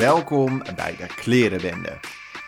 Welkom 0.00 0.62
bij 0.76 0.96
de 0.96 1.06
Klerenwende. 1.06 1.98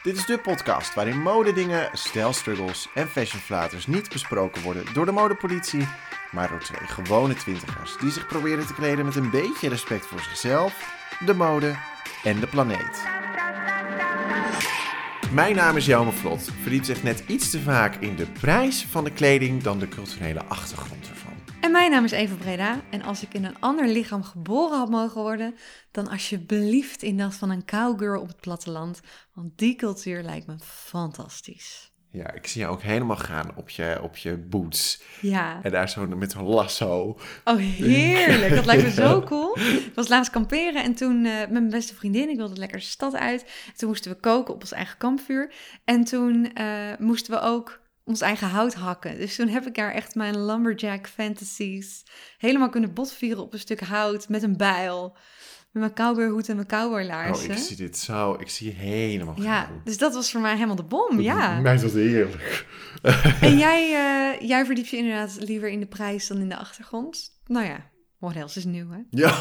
Dit 0.03 0.17
is 0.17 0.27
de 0.27 0.39
podcast 0.39 0.95
waarin 0.95 1.23
modedingen, 1.23 1.89
stijlstruggles 1.93 2.89
en 2.95 3.09
fashionflaters 3.09 3.87
niet 3.87 4.09
besproken 4.09 4.63
worden 4.63 4.85
door 4.95 5.07
de 5.07 5.13
modepolitie, 5.13 5.89
maar 6.31 6.49
door 6.49 6.61
twee 6.61 6.87
gewone 6.87 7.35
twintigers 7.35 7.97
die 8.01 8.11
zich 8.11 8.27
proberen 8.27 8.67
te 8.67 8.75
kleden 8.75 9.05
met 9.05 9.17
een 9.17 9.31
beetje 9.31 9.69
respect 9.69 10.07
voor 10.07 10.21
zichzelf, 10.21 10.95
de 11.27 11.35
mode 11.35 11.75
en 12.25 12.41
de 12.41 12.47
planeet. 12.47 13.03
Mijn 15.33 15.57
naam 15.57 15.77
is 15.77 15.87
Jelme 15.87 16.13
Vlot, 16.13 16.51
verdiept 16.61 16.87
zich 16.87 17.03
net 17.03 17.23
iets 17.27 17.51
te 17.51 17.61
vaak 17.61 17.95
in 17.95 18.17
de 18.17 18.27
prijs 18.27 18.87
van 18.91 19.05
de 19.05 19.13
kleding 19.13 19.63
dan 19.63 19.79
de 19.79 19.89
culturele 19.89 20.45
achtergrond 20.45 21.09
ervan. 21.09 21.32
En 21.63 21.71
mijn 21.71 21.91
naam 21.91 22.05
is 22.05 22.11
Eva 22.11 22.35
Breda 22.35 22.81
en 22.91 23.03
als 23.03 23.23
ik 23.23 23.35
in 23.35 23.45
een 23.45 23.61
ander 23.61 23.89
lichaam 23.89 24.23
geboren 24.23 24.79
had 24.79 24.91
mogen 24.91 25.21
worden, 25.21 25.55
dan 25.91 26.09
alsjeblieft 26.09 27.03
in 27.03 27.17
dat 27.19 27.35
van 27.35 27.51
een 27.51 27.65
cowgirl 27.65 28.21
op 28.21 28.29
het 28.29 28.41
platteland, 28.41 29.01
want 29.33 29.59
die 29.59 29.75
cultuur 29.75 30.23
lijkt 30.23 30.47
me 30.47 30.55
fantastisch. 30.59 31.93
Ja, 32.11 32.33
ik 32.33 32.47
zie 32.47 32.61
jou 32.61 32.73
ook 32.73 32.83
helemaal 32.83 33.17
gaan 33.17 33.57
op 33.57 33.71
je, 33.71 33.99
op 34.03 34.17
je 34.17 34.37
boots. 34.37 35.03
Ja. 35.21 35.61
En 35.63 35.71
daar 35.71 35.89
zo 35.89 36.07
met 36.07 36.35
een 36.35 36.43
lasso. 36.43 37.19
Oh, 37.45 37.57
heerlijk. 37.57 38.55
Dat 38.55 38.67
lijkt 38.67 38.83
me 38.83 38.91
zo 38.91 39.23
cool. 39.29 39.59
Ik 39.59 39.93
was 39.95 40.09
laatst 40.09 40.33
kamperen 40.33 40.83
en 40.83 40.95
toen 40.95 41.25
eh, 41.25 41.39
met 41.39 41.51
mijn 41.51 41.71
beste 41.71 41.95
vriendin, 41.95 42.29
ik 42.29 42.37
wilde 42.37 42.57
lekker 42.57 42.79
de 42.79 42.85
stad 42.85 43.15
uit. 43.15 43.71
Toen 43.77 43.89
moesten 43.89 44.11
we 44.11 44.21
koken 44.21 44.55
op 44.55 44.61
ons 44.61 44.73
eigen 44.73 44.99
kampvuur. 44.99 45.55
En 45.85 46.05
toen 46.05 46.53
eh, 46.53 46.67
moesten 46.99 47.35
we 47.35 47.41
ook 47.41 47.82
ons 48.05 48.21
eigen 48.21 48.49
hout 48.49 48.75
hakken. 48.75 49.19
Dus 49.19 49.37
toen 49.37 49.49
heb 49.49 49.67
ik 49.67 49.75
daar 49.75 49.93
echt 49.93 50.15
mijn 50.15 50.45
lumberjack 50.45 51.09
fantasies 51.09 52.03
helemaal 52.39 52.69
kunnen 52.69 52.95
botvieren 52.95 53.43
op 53.43 53.53
een 53.53 53.59
stuk 53.59 53.81
hout 53.81 54.29
met 54.29 54.43
een 54.43 54.57
bijl. 54.57 55.17
Met 55.71 55.83
mijn 55.83 55.95
cowboyhoed 55.95 56.49
en 56.49 56.57
mijn 56.57 56.73
Oh, 56.73 56.79
cowboylaarzen. 56.81 57.51
ik 57.51 57.59
zie 57.59 57.77
dit 57.77 57.99
zo. 57.99 58.37
Ik 58.39 58.49
zie 58.49 58.73
helemaal 58.73 59.43
ja, 59.43 59.69
dus 59.85 59.99
dat 59.99 60.15
was 60.15 60.31
voor 60.31 60.41
mij 60.41 60.55
helemaal 60.55 60.77
de 60.77 60.83
bom, 60.83 61.21
ja. 61.21 61.61
Mij 61.61 61.75
is 61.75 61.81
dat 61.81 61.93
heerlijk. 61.93 62.67
En 63.41 63.59
jij, 63.59 63.93
eh, 64.41 64.49
jij 64.49 64.65
verdiept 64.67 64.89
je 64.89 64.97
inderdaad 64.97 65.37
liever 65.41 65.69
in 65.69 65.81
de 65.81 65.87
prijs 65.87 66.27
dan 66.27 66.39
in 66.39 66.49
de 66.49 66.57
achtergrond. 66.57 67.31
Nou 67.47 67.67
ja, 67.67 67.91
what 68.19 68.37
else 68.37 68.59
is 68.59 68.65
nieuw, 68.65 68.91
hè? 68.91 68.99
Ja. 69.11 69.31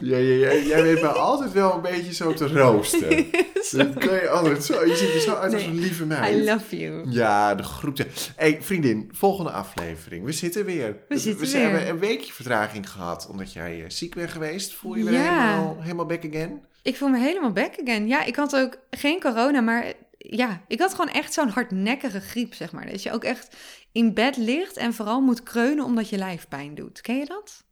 Ja, 0.00 0.16
ja, 0.16 0.50
ja, 0.50 0.52
jij 0.66 0.82
weet 0.82 1.00
me 1.02 1.08
altijd 1.08 1.52
wel 1.52 1.74
een 1.74 1.80
beetje 1.82 2.14
zo 2.14 2.32
te 2.32 2.48
roosten. 2.48 3.26
Dat 3.70 3.94
kan 3.94 4.14
je 4.14 4.28
altijd 4.28 4.64
zo. 4.64 4.84
Je 4.86 4.96
ziet 4.96 5.14
er 5.14 5.20
zo 5.20 5.34
uit 5.34 5.52
als 5.54 5.62
een 5.62 5.78
lieve 5.78 6.06
meid. 6.06 6.36
I 6.36 6.44
love 6.44 6.76
you. 6.78 7.10
Ja, 7.10 7.54
de 7.54 7.62
groeten. 7.62 8.06
hey, 8.36 8.58
vriendin, 8.62 9.08
volgende 9.12 9.50
aflevering. 9.50 10.24
We 10.24 10.32
zitten 10.32 10.64
weer. 10.64 10.96
We 11.08 11.18
zitten 11.18 11.46
we 11.46 11.52
weer. 11.52 11.60
hebben 11.62 11.88
een 11.88 11.98
weekje 11.98 12.32
vertraging 12.32 12.90
gehad 12.90 13.26
omdat 13.30 13.52
jij 13.52 13.78
eh, 13.82 13.90
ziek 13.90 14.14
bent 14.14 14.30
geweest. 14.30 14.74
Voel 14.74 14.94
je 14.94 15.04
weer 15.04 15.12
Ja. 15.12 15.50
helemaal, 15.50 15.76
helemaal 15.80 16.06
back 16.06 16.24
again? 16.24 16.60
Ik 16.82 16.96
voel 16.96 17.08
me 17.08 17.18
helemaal 17.18 17.52
back 17.52 17.72
again. 17.82 18.08
Ja, 18.08 18.24
ik 18.24 18.36
had 18.36 18.56
ook 18.56 18.78
geen 18.90 19.20
corona, 19.20 19.60
maar 19.60 19.92
ja, 20.18 20.60
ik 20.68 20.80
had 20.80 20.90
gewoon 20.94 21.10
echt 21.12 21.32
zo'n 21.32 21.48
hardnekkige 21.48 22.20
griep, 22.20 22.54
zeg 22.54 22.72
maar. 22.72 22.90
Dat 22.90 23.02
je 23.02 23.12
ook 23.12 23.24
echt 23.24 23.56
in 23.92 24.14
bed 24.14 24.36
ligt 24.36 24.76
en 24.76 24.94
vooral 24.94 25.20
moet 25.20 25.42
kreunen 25.42 25.84
omdat 25.84 26.08
je 26.08 26.16
lijf 26.18 26.48
pijn 26.48 26.74
doet. 26.74 27.00
Ken 27.00 27.18
je 27.18 27.24
dat? 27.24 27.64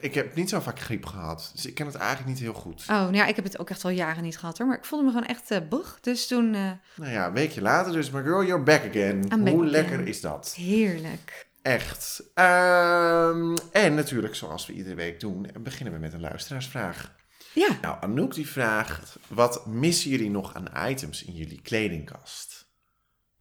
Ik 0.00 0.14
heb 0.14 0.34
niet 0.34 0.48
zo 0.48 0.60
vaak 0.60 0.80
griep 0.80 1.06
gehad, 1.06 1.50
dus 1.54 1.66
ik 1.66 1.74
ken 1.74 1.86
het 1.86 1.94
eigenlijk 1.94 2.28
niet 2.28 2.38
heel 2.38 2.52
goed. 2.52 2.80
Oh, 2.82 2.86
nou 2.88 3.14
ja, 3.16 3.26
ik 3.26 3.36
heb 3.36 3.44
het 3.44 3.58
ook 3.58 3.70
echt 3.70 3.84
al 3.84 3.90
jaren 3.90 4.22
niet 4.22 4.38
gehad 4.38 4.58
hoor. 4.58 4.66
Maar 4.66 4.76
ik 4.76 4.84
voelde 4.84 5.04
me 5.04 5.10
gewoon 5.10 5.26
echt 5.26 5.68
boeg. 5.68 5.98
Dus 6.00 6.26
toen, 6.26 6.54
eh, 6.54 6.70
Nou 6.96 7.12
ja, 7.12 7.26
een 7.26 7.32
weekje 7.32 7.62
later 7.62 7.92
dus, 7.92 8.10
maar 8.10 8.22
girl, 8.22 8.44
you're 8.44 8.62
back 8.62 8.80
again. 8.88 9.16
I'm 9.16 9.28
back 9.28 9.38
Hoe 9.38 9.46
again. 9.48 9.70
lekker 9.70 10.06
is 10.06 10.20
dat? 10.20 10.54
heerlijk. 10.56 11.46
Echt. 11.62 12.22
Ehm, 12.34 13.56
en 13.72 13.94
natuurlijk, 13.94 14.34
zoals 14.34 14.66
we 14.66 14.72
iedere 14.72 14.94
week 14.94 15.20
doen, 15.20 15.46
beginnen 15.60 15.94
we 15.94 16.00
met 16.00 16.12
een 16.12 16.20
luisteraarsvraag. 16.20 17.14
Ja, 17.52 17.68
Nou, 17.80 17.96
Anouk 18.00 18.34
die 18.34 18.48
vraagt, 18.48 19.18
wat 19.28 19.66
missen 19.66 20.10
jullie 20.10 20.30
nog 20.30 20.54
aan 20.54 20.88
items 20.90 21.24
in 21.24 21.32
jullie 21.34 21.60
kledingkast? 21.62 22.66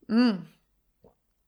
Mm. 0.05 0.47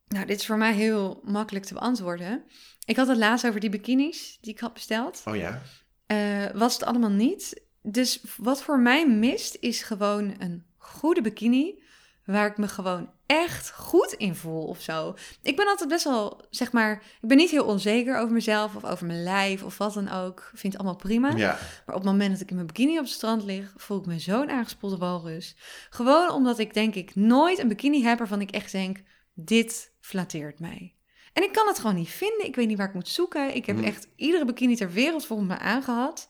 Nou, 0.08 0.26
dit 0.26 0.40
is 0.40 0.46
voor 0.46 0.58
mij 0.58 0.74
heel 0.74 1.22
makkelijk 1.24 1.66
te 1.66 1.74
beantwoorden. 1.74 2.44
Ik 2.86 2.96
had 2.96 3.08
het 3.08 3.18
laatst 3.18 3.48
over 3.48 3.60
die 3.60 3.70
bikinis 3.70 4.38
die 4.42 4.54
ik 4.54 4.60
had 4.60 4.74
besteld. 4.74 5.22
Oh 5.26 5.36
ja? 5.36 5.62
Eh, 6.06 6.46
was 6.54 6.74
het 6.74 6.84
allemaal 6.84 7.10
niet. 7.10 7.62
Dus 7.82 8.24
wat 8.38 8.64
voor 8.64 8.80
mij 8.80 9.08
mist, 9.08 9.58
is 9.60 9.82
gewoon 9.82 10.36
een 10.40 10.66
goede 10.78 11.22
bikini. 11.22 11.86
Waar 12.26 12.48
ik 12.48 12.58
me 12.58 12.68
gewoon 12.68 13.10
echt 13.26 13.72
goed 13.72 14.14
in 14.14 14.36
voel 14.36 14.64
of 14.64 14.82
zo. 14.82 15.16
Ik 15.42 15.56
ben 15.56 15.68
altijd 15.68 15.90
best 15.90 16.04
wel, 16.04 16.46
zeg 16.50 16.72
maar, 16.72 16.94
ik 17.22 17.28
ben 17.28 17.38
niet 17.38 17.50
heel 17.50 17.66
onzeker 17.66 18.18
over 18.18 18.34
mezelf 18.34 18.76
of 18.76 18.86
over 18.86 19.06
mijn 19.06 19.24
lijf 19.24 19.64
of 19.64 19.78
wat 19.78 19.94
dan 19.94 20.10
ook. 20.10 20.40
Ik 20.40 20.60
vind 20.60 20.74
het 20.74 20.82
allemaal 20.82 21.00
prima. 21.00 21.36
Ja. 21.36 21.58
Maar 21.86 21.96
op 21.96 22.02
het 22.02 22.12
moment 22.12 22.32
dat 22.32 22.42
ik 22.42 22.50
in 22.50 22.56
mijn 22.56 22.68
bikini 22.68 22.98
op 22.98 23.04
het 23.04 23.14
strand 23.14 23.44
lig, 23.44 23.74
voel 23.76 24.00
ik 24.00 24.06
me 24.06 24.20
zo'n 24.20 24.50
aangespoelde 24.50 24.98
walrus. 24.98 25.56
Gewoon 25.90 26.30
omdat 26.30 26.60
ik 26.60 26.74
denk 26.74 26.96
ik 26.96 27.16
nooit 27.16 27.60
een 27.60 27.68
bikini 27.68 28.04
heb 28.04 28.18
waarvan 28.18 28.42
ik 28.42 28.52
echt 28.52 28.72
denk, 28.72 29.04
dit 29.40 29.92
flatteert 30.00 30.60
mij. 30.60 30.96
En 31.34 31.44
ik 31.44 31.52
kan 31.54 31.68
het 31.68 31.80
gewoon 31.80 31.96
niet 31.96 32.10
vinden. 32.10 32.46
Ik 32.46 32.56
weet 32.56 32.68
niet 32.68 32.78
waar 32.78 32.88
ik 32.88 32.94
moet 32.94 33.08
zoeken. 33.08 33.56
Ik 33.56 33.66
heb 33.66 33.76
Hmm. 33.76 33.86
echt 33.86 34.08
iedere 34.16 34.46
bikini 34.46 34.76
ter 34.76 34.92
wereld 34.92 35.26
volgens 35.26 35.48
mij 35.48 35.58
aangehad. 35.58 36.30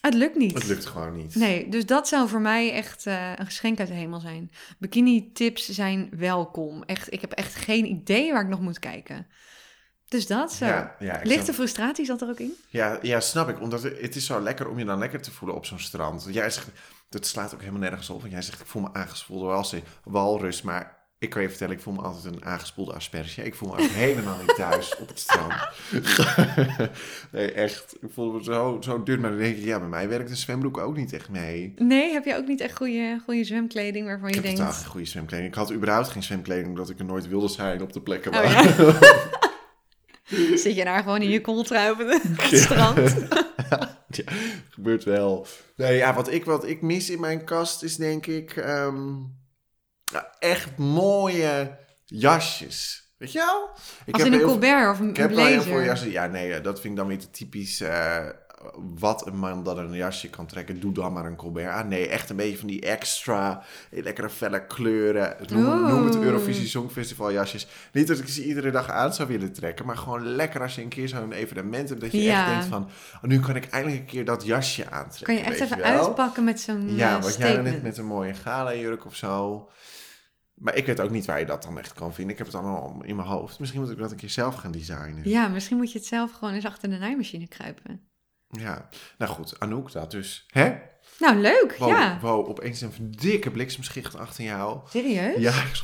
Het 0.00 0.14
lukt 0.14 0.36
niet. 0.36 0.54
Het 0.54 0.66
lukt 0.66 0.86
gewoon 0.86 1.16
niet. 1.16 1.34
Nee, 1.34 1.68
dus 1.68 1.86
dat 1.86 2.08
zou 2.08 2.28
voor 2.28 2.40
mij 2.40 2.72
echt 2.72 3.06
eh, 3.06 3.32
een 3.36 3.44
geschenk 3.44 3.78
uit 3.78 3.88
de 3.88 3.94
hemel 3.94 4.20
zijn. 4.20 4.50
Bikini 4.78 5.32
tips 5.32 5.68
zijn 5.68 6.08
welkom. 6.16 6.82
Echt, 6.82 7.12
ik 7.12 7.20
heb 7.20 7.32
echt 7.32 7.54
geen 7.54 7.84
idee 7.86 8.32
waar 8.32 8.42
ik 8.42 8.48
nog 8.48 8.60
moet 8.60 8.78
kijken. 8.78 9.26
Dus 10.08 10.26
dat 10.26 10.52
zo. 10.52 10.64
Ja, 10.66 10.96
ja, 10.98 11.20
Lichte 11.22 11.42
snap- 11.44 11.54
frustratie 11.54 12.04
zat 12.04 12.22
er 12.22 12.28
ook 12.28 12.38
in? 12.40 12.52
ja, 12.68 12.98
ja, 13.02 13.20
snap 13.20 13.48
ik. 13.48 13.60
Omdat 13.60 13.82
het 13.82 14.16
is 14.16 14.26
zo 14.26 14.40
lekker 14.40 14.68
om 14.68 14.78
je 14.78 14.84
dan 14.84 14.98
lekker 14.98 15.22
te 15.22 15.30
voelen 15.30 15.56
op 15.56 15.66
zo'n 15.66 15.78
strand. 15.78 16.26
Jij 16.30 16.50
zegt, 16.50 16.68
dat 17.08 17.26
slaat 17.26 17.54
ook 17.54 17.60
helemaal 17.60 17.80
nergens 17.80 18.10
op. 18.10 18.20
Want 18.20 18.32
jij 18.32 18.42
zegt, 18.42 18.60
ik 18.60 18.66
voel 18.66 18.82
me 18.82 18.92
aangespoelde 18.92 19.46
als 19.52 19.74
walrus. 20.04 20.62
Maar 20.62 21.03
ik 21.24 21.30
kan 21.30 21.42
je 21.42 21.48
vertellen, 21.48 21.74
ik 21.74 21.80
voel 21.80 21.94
me 21.94 22.00
altijd 22.02 22.34
een 22.34 22.44
aangespoelde 22.44 22.92
asperge. 22.92 23.42
Ik 23.42 23.54
voel 23.54 23.68
me 23.68 23.74
ook 23.82 23.88
helemaal 23.88 24.36
niet 24.38 24.54
thuis 24.54 24.96
op 24.96 25.08
het 25.08 25.18
strand. 25.18 25.52
nee, 27.32 27.52
echt. 27.52 27.96
Ik 28.00 28.08
voel 28.12 28.32
me 28.32 28.44
zo, 28.44 28.76
zo 28.80 29.02
dun. 29.02 29.20
Maar 29.20 29.30
dan 29.30 29.38
denk 29.38 29.56
ik, 29.56 29.64
ja, 29.64 29.78
bij 29.78 29.88
mij 29.88 30.08
werkt 30.08 30.30
een 30.30 30.36
zwembroek 30.36 30.78
ook 30.78 30.96
niet 30.96 31.12
echt 31.12 31.28
mee. 31.28 31.74
Nee, 31.76 32.12
heb 32.12 32.24
je 32.24 32.36
ook 32.36 32.46
niet 32.46 32.60
echt 32.60 32.76
goede, 32.76 33.20
goede 33.24 33.44
zwemkleding 33.44 34.06
waarvan 34.06 34.28
je 34.30 34.36
Ik 34.36 34.44
heb 34.44 34.44
denkt... 34.44 34.60
totaal 34.60 34.80
geen 34.80 34.90
goede 34.90 35.06
zwemkleding. 35.06 35.48
Ik 35.48 35.54
had 35.54 35.72
überhaupt 35.72 36.08
geen 36.08 36.22
zwemkleding, 36.22 36.68
omdat 36.68 36.90
ik 36.90 36.98
er 36.98 37.04
nooit 37.04 37.28
wilde 37.28 37.48
zijn 37.48 37.82
op 37.82 37.92
de 37.92 38.00
plekken 38.00 38.32
Oh, 38.32 38.40
waar... 38.40 38.82
ja. 38.82 38.98
Zit 40.56 40.76
je 40.76 40.84
daar 40.84 41.02
gewoon 41.02 41.22
in 41.22 41.30
je 41.30 41.40
kooltrui 41.40 41.90
op 41.90 41.98
het 41.98 42.22
het 42.22 42.58
strand? 42.64 43.14
Ja, 43.70 43.98
gebeurt 44.70 45.04
wel. 45.04 45.46
Nee, 45.76 45.96
ja, 45.96 46.14
wat 46.14 46.32
ik, 46.32 46.44
wat 46.44 46.66
ik 46.66 46.82
mis 46.82 47.10
in 47.10 47.20
mijn 47.20 47.44
kast 47.44 47.82
is 47.82 47.96
denk 47.96 48.26
ik 48.26 48.56
ehm, 48.56 48.96
ja, 49.06 49.43
echt 50.38 50.76
mooie 50.76 51.78
jasjes. 52.04 53.02
Weet 53.18 53.32
je 53.32 53.38
wel? 53.38 53.70
Ik 54.06 54.14
Als 54.14 54.22
in 54.22 54.32
een 54.32 54.38
heel 54.38 54.48
Colbert 54.48 54.90
of 54.90 54.98
een, 55.00 55.08
Ik 55.08 55.16
een 55.16 55.22
heb 55.22 55.32
wel 55.34 55.44
heel 55.46 55.54
veel 55.62 55.70
blazer. 55.72 55.84
jassen. 55.86 56.10
Ja, 56.10 56.26
nee, 56.26 56.54
eh, 56.54 56.62
dat 56.62 56.80
vind 56.80 56.92
ik 56.92 56.98
dan 56.98 57.06
weer 57.08 57.18
te 57.18 57.30
typisch. 57.30 57.80
eh, 57.80 58.26
wat 58.98 59.26
een 59.26 59.38
man 59.38 59.62
dat 59.64 59.76
een 59.76 59.92
jasje 59.94 60.30
kan 60.30 60.46
trekken, 60.46 60.80
doe 60.80 60.92
dan 60.92 61.12
maar 61.12 61.24
een 61.24 61.36
Colbert 61.36 61.68
aan. 61.68 61.88
Nee, 61.88 62.08
echt 62.08 62.30
een 62.30 62.36
beetje 62.36 62.58
van 62.58 62.66
die 62.68 62.80
extra, 62.80 63.62
lekkere 63.90 64.30
felle 64.30 64.66
kleuren. 64.66 65.36
Noem, 65.48 65.86
noem 65.88 66.04
het. 66.04 66.16
Eurovisie 66.16 66.66
Songfestival 66.66 67.32
jasjes. 67.32 67.66
Niet 67.92 68.06
dat 68.06 68.18
ik 68.18 68.28
ze 68.28 68.44
iedere 68.44 68.70
dag 68.70 68.90
aan 68.90 69.14
zou 69.14 69.28
willen 69.28 69.52
trekken, 69.52 69.86
maar 69.86 69.96
gewoon 69.96 70.26
lekker 70.26 70.60
als 70.62 70.74
je 70.74 70.82
een 70.82 70.88
keer 70.88 71.08
zo'n 71.08 71.32
evenement 71.32 71.88
hebt, 71.88 72.00
dat 72.00 72.12
je 72.12 72.22
Ja. 72.22 72.40
echt 72.42 72.50
denkt 72.50 72.66
van, 72.66 72.82
oh, 73.16 73.22
nu 73.22 73.40
kan 73.40 73.56
ik 73.56 73.66
eindelijk 73.66 74.00
een 74.00 74.06
keer 74.06 74.24
dat 74.24 74.44
jasje 74.44 74.90
aantrekken. 74.90 75.24
Kan 75.24 75.34
je 75.34 75.42
echt 75.42 75.60
even 75.60 75.78
wel? 75.78 75.86
uitpakken 76.06 76.44
met 76.44 76.60
zo'n 76.60 76.94
Ja, 76.96 77.16
eh, 77.16 77.22
wat 77.22 77.36
jij 77.36 77.54
dan 77.54 77.64
net 77.64 77.82
met 77.82 77.98
een 77.98 78.06
mooie 78.06 78.34
gala-jurk 78.34 79.04
of 79.04 79.14
zo. 79.16 79.68
Maar 80.54 80.74
ik 80.76 80.86
weet 80.86 81.00
ook 81.00 81.10
niet 81.10 81.24
waar 81.24 81.38
je 81.38 81.46
dat 81.46 81.62
dan 81.62 81.78
echt 81.78 81.92
kan 81.92 82.14
vinden. 82.14 82.32
Ik 82.32 82.38
heb 82.38 82.46
het 82.46 82.56
allemaal 82.56 83.02
in 83.04 83.16
mijn 83.16 83.28
hoofd. 83.28 83.58
Misschien 83.58 83.80
moet 83.80 83.90
ik 83.90 83.98
dat 83.98 84.10
een 84.10 84.16
keer 84.16 84.30
zelf 84.30 84.54
gaan 84.54 84.72
designen. 84.72 85.28
Ja, 85.28 85.48
misschien 85.48 85.76
moet 85.76 85.92
je 85.92 85.98
het 85.98 86.06
zelf 86.06 86.32
gewoon 86.32 86.54
eens 86.54 86.64
achter 86.66 86.90
de 86.90 86.96
naaimachine 86.98 87.48
kruipen. 87.48 88.00
Ja, 88.60 88.88
nou 89.18 89.32
goed, 89.32 89.60
Anouk 89.60 89.92
dat 89.92 90.10
dus. 90.10 90.46
Hè? 90.48 90.74
Nou, 91.18 91.36
leuk. 91.36 91.76
Wow, 91.78 91.88
Ja, 91.88 92.18
wow, 92.20 92.48
opeens 92.48 92.80
een 92.80 92.92
dikke 93.20 93.50
bliksemschicht 93.50 94.16
achter 94.16 94.44
jou. 94.44 94.78
serieus? 94.88 95.36
Ja, 95.38 95.50
ik. 95.52 95.82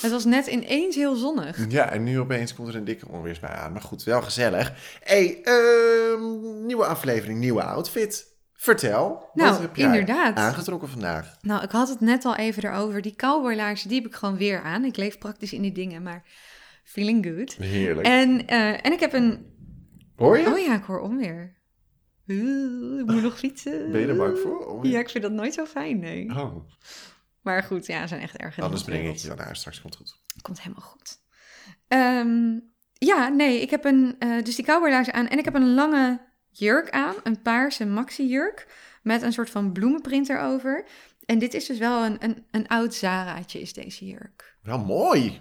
Het 0.00 0.10
was 0.10 0.24
net 0.24 0.46
ineens 0.46 0.94
heel 0.96 1.14
zonnig. 1.14 1.58
ja, 1.68 1.90
en 1.90 2.02
nu 2.02 2.20
opeens 2.20 2.54
komt 2.54 2.68
er 2.68 2.74
een 2.74 2.84
dikke 2.84 3.08
onweersbui 3.08 3.54
aan. 3.56 3.72
Maar 3.72 3.82
goed, 3.82 4.02
wel 4.04 4.22
gezellig. 4.22 4.72
hey, 5.02 5.40
ehm, 5.42 6.66
nieuwe 6.66 6.84
aflevering, 6.86 7.38
nieuwe 7.38 7.62
outfit. 7.62 8.30
Vertel, 8.54 9.30
Nou, 9.34 9.50
wat 9.50 9.60
heb 9.60 9.76
jij 9.76 9.86
inderdaad. 9.86 10.36
aangetrokken 10.36 10.88
vandaag? 10.88 11.36
Nou, 11.40 11.62
ik 11.62 11.70
had 11.70 11.88
het 11.88 12.00
net 12.00 12.24
al 12.24 12.36
even 12.36 12.64
erover. 12.64 13.02
Die 13.02 13.14
cowboylaarzen, 13.16 13.88
die 13.88 13.98
heb 14.02 14.06
ik 14.10 14.14
gewoon 14.16 14.36
weer 14.36 14.62
aan. 14.62 14.84
Ik 14.84 14.96
leef 14.96 15.18
praktisch 15.18 15.52
in 15.52 15.62
die 15.62 15.72
dingen, 15.72 16.02
maar 16.02 16.22
feeling 16.84 17.26
good. 17.26 17.52
Heerlijk. 17.54 18.06
En, 18.06 18.46
eh, 18.46 18.68
en 18.86 18.92
ik 18.92 19.00
heb 19.00 19.12
een... 19.12 19.46
Hoor 20.16 20.38
je? 20.38 20.46
Oh 20.46 20.58
ja, 20.58 20.74
ik 20.74 20.84
hoor 20.84 21.00
onweer. 21.00 21.60
Ik 22.26 23.06
moet 23.06 23.22
nog 23.22 23.38
fietsen. 23.38 23.90
Ben 23.92 24.00
je 24.00 24.06
er 24.06 24.16
bang 24.16 24.38
voor? 24.38 24.66
Oh, 24.66 24.84
Ja, 24.84 24.98
ik 24.98 25.10
vind 25.10 25.24
dat 25.24 25.32
nooit 25.32 25.54
zo 25.54 25.64
fijn, 25.64 25.98
nee. 25.98 26.28
Oh, 26.30 26.56
Maar 27.40 27.62
goed, 27.62 27.86
ja, 27.86 28.00
ze 28.02 28.08
zijn 28.08 28.20
echt 28.20 28.36
erg. 28.36 28.58
anders 28.60 28.84
breng 28.84 29.08
ik 29.08 29.16
je 29.16 29.28
dan 29.28 29.36
naar. 29.36 29.56
Straks 29.56 29.80
komt 29.80 29.98
het 29.98 30.08
goed. 30.08 30.42
Komt 30.42 30.60
helemaal 30.62 30.88
goed. 30.88 31.20
Ehm, 31.88 32.58
ja, 32.92 33.28
nee, 33.28 33.60
ik 33.60 33.70
heb 33.70 33.84
een, 33.84 34.16
eh, 34.18 34.42
dus 34.42 34.56
die 34.56 34.64
cowboylaarzen 34.64 35.14
aan 35.14 35.28
en 35.28 35.38
ik 35.38 35.44
heb 35.44 35.54
een 35.54 35.74
lange 35.74 36.20
jurk 36.50 36.90
aan, 36.90 37.14
een 37.22 37.42
paarse 37.42 37.86
maxi-jurk 37.86 38.66
met 39.02 39.22
een 39.22 39.32
soort 39.32 39.50
van 39.50 39.72
bloemenprint 39.72 40.28
erover. 40.28 40.86
En 41.24 41.38
dit 41.38 41.54
is 41.54 41.66
dus 41.66 41.78
wel 41.78 42.04
een, 42.04 42.16
een, 42.24 42.46
een 42.50 42.68
oud 42.68 42.94
Zaraatje, 42.94 43.60
is 43.60 43.72
deze 43.72 44.06
jurk. 44.06 44.56
Wel 44.62 44.78
mooi. 44.78 45.40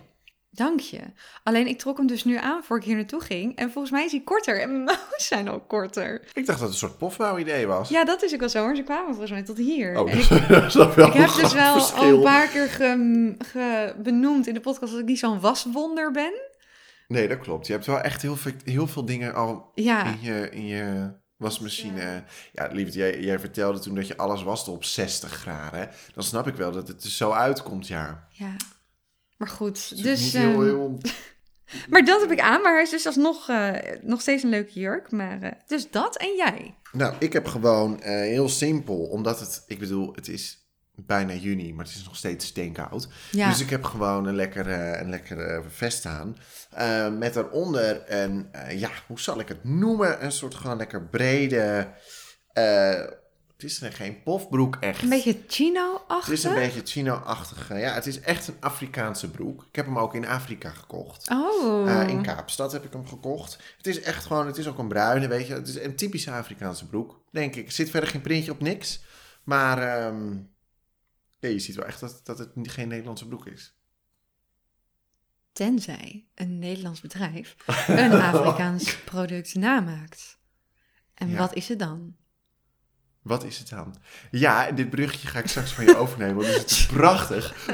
Dank 0.54 0.80
je. 0.80 1.00
Alleen 1.44 1.68
ik 1.68 1.80
trok 1.80 1.98
hem 1.98 2.08
dus 2.08 2.24
nu 2.24 2.38
aan 2.38 2.64
voor 2.64 2.78
ik 2.78 2.84
hier 2.84 2.96
naartoe 2.96 3.22
ging. 3.22 3.56
En 3.56 3.72
volgens 3.72 3.94
mij 3.94 4.06
is 4.06 4.12
hij 4.12 4.22
korter. 4.22 4.62
En 4.62 4.70
mijn 4.72 4.84
mouwen 4.84 5.06
zijn 5.18 5.50
ook 5.50 5.68
korter. 5.68 6.14
Ik 6.34 6.46
dacht 6.46 6.48
dat 6.48 6.60
het 6.60 6.70
een 6.70 6.74
soort 6.88 6.98
pofmouw-idee 6.98 7.68
was. 7.68 7.90
Ja, 7.90 8.04
dat 8.04 8.24
is 8.24 8.34
ook 8.34 8.40
wel 8.40 8.50
zo. 8.50 8.66
Maar 8.66 8.76
ze 8.76 8.84
kwamen 8.84 9.08
volgens 9.10 9.32
mij 9.32 9.44
tot 9.44 9.58
hier. 9.58 10.00
Oh, 10.00 10.06
dat 10.06 10.14
ik, 10.14 10.20
is 10.20 10.74
wel 10.74 11.08
ik 11.08 11.14
heb 11.14 11.34
dus 11.34 11.54
wel 11.54 11.92
al 11.92 12.04
een 12.04 12.22
paar 12.22 12.48
keer 12.48 12.68
ge, 12.68 13.36
ge- 13.38 13.96
benoemd 13.98 14.48
in 14.48 14.54
de 14.54 14.60
podcast 14.62 14.92
dat 14.92 15.02
ik 15.02 15.08
niet 15.08 15.20
zo'n 15.20 15.40
waswonder 15.40 16.12
ben. 16.12 16.34
Nee, 17.08 17.28
dat 17.28 17.40
klopt. 17.40 17.68
Je 17.68 17.74
hebt 17.74 17.86
wel 17.86 18.00
echt 18.00 18.22
heel 18.22 18.36
veel, 18.36 18.52
heel 18.64 18.88
veel 18.88 19.06
dingen 19.06 19.34
al 19.34 19.72
Ja, 19.76 20.06
in 20.06 20.18
je, 20.22 20.50
in 20.52 20.66
je 20.66 21.12
wasmachine. 21.38 22.24
Ja, 22.52 22.68
lieverd, 22.72 22.96
jij, 22.96 23.20
jij 23.20 23.40
vertelde 23.40 23.80
toen 23.80 23.96
dat 23.96 24.08
je 24.08 24.18
alles 24.18 24.44
waste 24.44 24.72
op 24.72 24.84
60 24.84 25.32
graden. 25.32 25.90
Dan 26.14 26.24
snap 26.24 26.48
ik 26.48 26.56
wel 26.56 26.72
dat 26.72 26.88
het 26.88 27.04
er 27.04 27.10
zo 27.10 27.32
uitkomt, 27.32 27.88
ja. 27.88 28.28
ja. 28.30 28.56
Maar 29.42 29.50
goed, 29.50 30.04
dus... 30.04 30.34
heel, 30.34 30.52
ehm, 30.52 30.62
heel... 30.62 30.98
Maar 31.90 32.06
dat 32.06 32.22
heb 32.22 32.32
ik 32.32 32.40
aan, 32.40 32.62
maar 32.62 32.74
hij 32.74 32.82
is 32.82 32.90
dus 32.90 33.06
alsnog 33.06 33.50
eh, 33.50 33.74
nog 34.02 34.22
steeds 34.22 34.44
een 34.44 34.50
leuke 34.50 34.80
jurk. 34.80 35.12
Maar, 35.12 35.42
eh, 35.42 35.52
dus 35.68 35.92
dat 35.92 36.18
en 36.18 36.36
jij. 36.36 36.76
Nou, 36.92 37.16
ik 37.20 37.34
heb 37.34 37.46
gewoon 37.46 38.02
eh, 38.02 38.14
heel 38.14 38.50
simpel, 38.50 38.96
omdat 38.96 39.40
het, 39.40 39.64
ik 39.68 39.80
bedoel, 39.80 40.14
het 40.16 40.28
is 40.28 40.70
bijna 40.96 41.34
juni, 41.34 41.74
maar 41.74 41.86
het 41.86 41.94
is 41.96 42.04
nog 42.04 42.16
steeds 42.16 42.46
steenkoud. 42.46 43.08
Ja, 43.32 43.50
Dus 43.50 43.62
ik 43.62 43.70
heb 43.70 43.84
gewoon 43.84 44.26
een 44.26 44.36
lekkere, 44.36 44.98
een 44.98 45.10
lekkere 45.10 45.64
vest 45.68 46.06
aan. 46.06 46.38
Met 47.18 47.34
daaronder 47.34 48.04
een, 48.12 48.50
ja, 48.70 48.90
hoe 49.08 49.20
zal 49.20 49.40
ik 49.40 49.48
het 49.48 49.64
noemen? 49.64 50.24
Een 50.24 50.32
soort 50.32 50.56
gewoon 50.56 50.78
lekker 50.78 51.04
brede, 51.04 51.94
het 53.62 53.72
is 53.72 53.96
geen 53.96 54.24
pofbroek 54.24 54.76
echt. 54.80 55.02
een 55.02 55.10
beetje 55.10 55.32
Het 55.34 55.44
chino-achtig. 55.48 56.34
is 56.34 56.44
een 56.44 56.54
beetje 56.54 56.82
chino-achtige, 56.86 57.76
ja, 57.76 57.94
het 57.94 58.06
is 58.06 58.20
echt 58.20 58.48
een 58.48 58.56
Afrikaanse 58.60 59.30
broek. 59.32 59.66
Ik 59.70 59.76
heb 59.76 59.86
hem 59.86 60.00
ook 60.00 60.16
in 60.16 60.28
Afrika 60.28 60.70
gekocht. 60.70 61.30
Oh. 61.30 61.92
Eh, 62.02 62.08
in 62.10 62.22
Kaapstad 62.22 62.72
heb 62.72 62.84
ik 62.84 62.94
hem 62.94 63.08
gekocht. 63.08 63.58
Het 63.78 63.88
is 63.88 64.02
echt 64.02 64.26
gewoon, 64.26 64.48
het 64.48 64.58
is 64.58 64.68
ook 64.68 64.78
een 64.78 64.88
bruine, 64.88 65.28
weet 65.28 65.48
je. 65.48 65.54
Het 65.54 65.68
is 65.68 65.76
een 65.80 65.96
typische 65.96 66.32
Afrikaanse 66.32 66.86
broek, 66.88 67.22
denk 67.32 67.56
ik. 67.56 67.66
Er 67.66 67.72
zit 67.72 67.90
verder 67.90 68.10
geen 68.10 68.22
printje 68.22 68.52
op 68.52 68.62
niks. 68.62 69.02
Maar 69.44 69.80
ja, 71.40 71.50
je 71.50 71.60
ziet 71.60 71.76
wel 71.76 71.86
echt 71.86 72.00
dat, 72.00 72.22
dat 72.24 72.38
het 72.38 72.50
geen 72.62 72.88
Nederlandse 72.88 73.28
broek 73.28 73.46
is. 73.48 73.76
Tenzij 75.54 76.26
een 76.36 76.60
Nederlands 76.60 77.02
bedrijf 77.02 77.56
een 77.88 78.12
Afrikaans 78.32 78.98
product 78.98 79.56
namaakt. 79.56 80.40
En 81.14 81.30
Ja. 81.30 81.38
wat 81.38 81.56
is 81.56 81.68
het 81.68 81.80
dan? 81.80 82.16
Wat 83.22 83.44
is 83.44 83.58
het 83.58 83.70
dan? 83.70 83.96
Ja, 84.32 84.68
en 84.68 84.76
dit 84.76 84.90
bruggetje 84.90 85.28
ga 85.28 85.40
ik 85.40 85.48
straks 85.48 85.74
van 85.74 85.86
je 85.86 85.98
overnemen, 85.98 86.36
want 86.36 86.48
het 86.58 86.72
is 86.72 86.86
prachtig. 86.94 87.68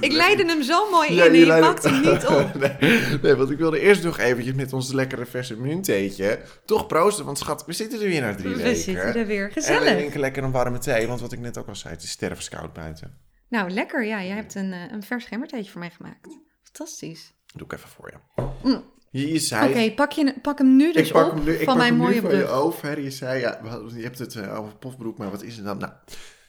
Ik 0.00 0.12
leidde 0.12 0.44
hem 0.46 0.62
zo 0.62 0.90
mooi 0.90 1.14
Ja, 1.14 1.24
in 1.24 1.30
en 1.32 1.38
je 1.38 1.46
je 1.46 1.58
pakte 1.60 1.88
hem 1.88 2.00
niet 2.00 2.26
op. 2.36 2.54
nee, 2.54 3.18
nee, 3.22 3.34
want 3.34 3.50
ik 3.50 3.58
wilde 3.58 3.80
eerst 3.80 4.02
nog 4.02 4.18
eventjes 4.18 4.54
met 4.54 4.72
ons 4.72 4.92
lekkere 4.92 5.26
verse 5.26 5.56
munttheetje 5.56 6.40
toch 6.64 6.86
proosten. 6.86 7.24
Want 7.24 7.38
schat, 7.38 7.64
we 7.66 7.72
zitten 7.72 8.00
er 8.00 8.08
weer 8.08 8.20
na 8.20 8.34
drie 8.34 8.54
We 8.54 8.62
weken. 8.62 8.80
zitten 8.80 9.14
er 9.14 9.26
weer. 9.26 9.42
En 9.42 9.48
we 9.54 9.60
Gezellig. 9.60 9.92
drinken 9.96 10.20
lekker 10.20 10.42
een 10.44 10.50
warme 10.50 10.78
thee, 10.78 11.06
want 11.06 11.20
wat 11.20 11.32
ik 11.32 11.38
net 11.38 11.58
ook 11.58 11.68
al 11.68 11.76
zei, 11.76 11.94
het 11.94 12.02
is 12.02 12.10
stervenskoud 12.10 12.72
buiten. 12.72 13.18
Nou, 13.48 13.70
lekker. 13.70 14.04
Ja, 14.06 14.22
jij 14.22 14.34
hebt 14.36 14.54
een, 14.54 14.72
eh, 14.72 14.80
een 14.92 15.02
vers 15.02 15.24
gembertheetje 15.24 15.70
voor 15.70 15.80
mij 15.80 15.90
gemaakt. 15.90 16.28
Fantastisch. 16.62 17.32
doe 17.54 17.66
ik 17.66 17.72
even 17.72 17.88
voor 17.88 18.10
je. 18.36 18.42
Mm. 18.62 18.84
Je, 19.10 19.26
je 19.26 19.34
Oké, 19.34 19.38
zei... 19.38 19.94
pak, 19.94 20.12
je, 20.12 20.34
pak 20.42 20.58
hem 20.58 20.76
nu 20.76 20.92
dus 20.92 21.06
ik 21.06 21.12
pak 21.12 21.30
op 21.30 21.34
hem 21.34 21.44
nu, 21.44 21.52
ik 21.52 21.56
van 21.56 21.66
pak 21.66 21.76
mijn 21.76 21.88
hem 21.88 21.98
nu 21.98 22.04
mooie 22.04 22.20
van 22.20 22.36
je 22.36 22.46
over. 22.46 23.00
Je 23.00 23.10
zei, 23.10 23.40
ja, 23.40 23.60
je 23.94 24.02
hebt 24.02 24.18
het 24.18 24.34
eh, 24.34 24.58
over 24.58 24.76
pofbroek, 24.76 25.18
maar 25.18 25.30
wat 25.30 25.42
is 25.42 25.56
het 25.56 25.64
dan? 25.64 25.78
Nou, 25.78 25.92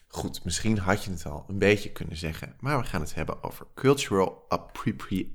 goed, 0.07 0.43
misschien 0.43 0.77
had 0.77 1.03
je 1.03 1.11
het 1.11 1.25
al 1.25 1.45
een 1.47 1.57
beetje 1.57 1.91
kunnen 1.91 2.17
zeggen. 2.17 2.55
Maar 2.59 2.79
we 2.79 2.85
gaan 2.85 3.01
het 3.01 3.15
hebben 3.15 3.43
over 3.43 3.65
cultural 3.75 4.45
appropriation. 4.47 5.25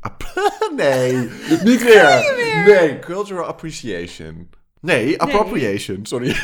nee, 0.77 1.13
niet 1.71 1.83
weer. 1.83 2.35
Nee, 2.67 2.99
cultural 2.99 3.45
appreciation. 3.45 4.51
Nee, 4.81 5.21
appropriation, 5.21 6.07
sorry. 6.07 6.33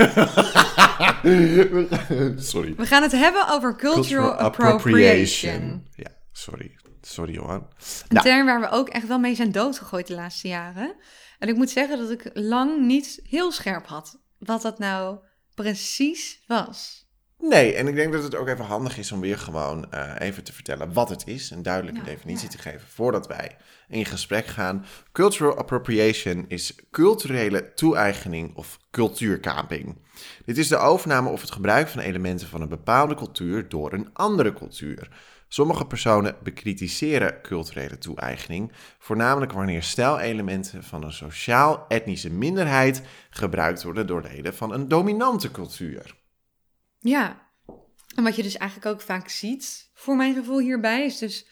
sorry. 2.52 2.74
We 2.76 2.86
gaan 2.86 3.02
het 3.02 3.12
hebben 3.12 3.48
over 3.48 3.76
cultural, 3.76 4.32
appropriation. 4.32 5.86
Ja, 5.94 6.10
sorry. 6.32 6.76
Sorry, 7.06 7.32
Johan. 7.32 7.54
Een 7.58 7.66
Nou. 8.08 8.26
term 8.26 8.46
waar 8.46 8.60
we 8.60 8.68
ook 8.68 8.88
echt 8.88 9.06
wel 9.06 9.18
mee 9.18 9.34
zijn 9.34 9.52
doodgegooid 9.52 10.06
de 10.06 10.14
laatste 10.14 10.48
jaren. 10.48 10.94
En 11.38 11.48
ik 11.48 11.56
moet 11.56 11.70
zeggen 11.70 11.98
dat 11.98 12.10
ik 12.10 12.30
lang 12.32 12.86
niet 12.86 13.20
heel 13.22 13.52
scherp 13.52 13.86
had 13.86 14.20
wat 14.38 14.62
dat 14.62 14.78
nou 14.78 15.18
precies 15.54 16.42
was. 16.46 17.02
Nee, 17.38 17.74
en 17.74 17.88
ik 17.88 17.94
denk 17.94 18.12
dat 18.12 18.22
het 18.22 18.34
ook 18.34 18.48
even 18.48 18.64
handig 18.64 18.98
is 18.98 19.12
om 19.12 19.20
weer 19.20 19.38
gewoon 19.38 19.92
eh, 19.92 20.14
even 20.18 20.44
te 20.44 20.52
vertellen 20.52 20.92
wat 20.92 21.08
het 21.08 21.26
is. 21.26 21.50
Een 21.50 21.62
duidelijke 21.62 22.02
definitie 22.02 22.48
ja. 22.50 22.56
te 22.56 22.58
geven 22.58 22.88
voordat 22.88 23.26
wij 23.26 23.56
in 23.88 24.04
gesprek 24.04 24.46
gaan. 24.46 24.86
Cultural 25.12 25.56
appropriation 25.56 26.44
is 26.48 26.74
culturele 26.90 27.74
toe-eigening 27.74 28.56
of 28.56 28.78
cultuurkaping. 28.90 29.96
Dit 30.44 30.58
is 30.58 30.68
de 30.68 30.76
overname 30.76 31.30
of 31.30 31.40
het 31.40 31.50
gebruik 31.50 31.88
van 31.88 32.00
elementen 32.00 32.48
van 32.48 32.60
een 32.60 32.68
bepaalde 32.68 33.14
cultuur 33.14 33.68
door 33.68 33.92
een 33.92 34.10
andere 34.12 34.52
cultuur. 34.52 35.08
Sommige 35.52 35.86
personen 35.86 36.36
bekritiseren 36.42 37.42
culturele 37.42 37.98
toe-eigening, 37.98 38.72
voornamelijk 38.98 39.52
wanneer 39.52 39.82
stijlelementen 39.82 40.84
van 40.84 41.04
een 41.04 41.12
sociaal-etnische 41.12 42.30
minderheid 42.30 43.02
gebruikt 43.30 43.82
worden 43.82 44.06
door 44.06 44.22
leden 44.22 44.54
van 44.54 44.72
een 44.72 44.88
dominante 44.88 45.50
cultuur. 45.50 46.16
Ja, 46.98 47.48
en 48.14 48.24
wat 48.24 48.36
je 48.36 48.42
dus 48.42 48.56
eigenlijk 48.56 48.94
ook 48.94 49.00
vaak 49.00 49.28
ziet, 49.28 49.90
voor 49.94 50.16
mijn 50.16 50.34
gevoel 50.34 50.58
hierbij, 50.58 51.04
is 51.04 51.18
dus 51.18 51.46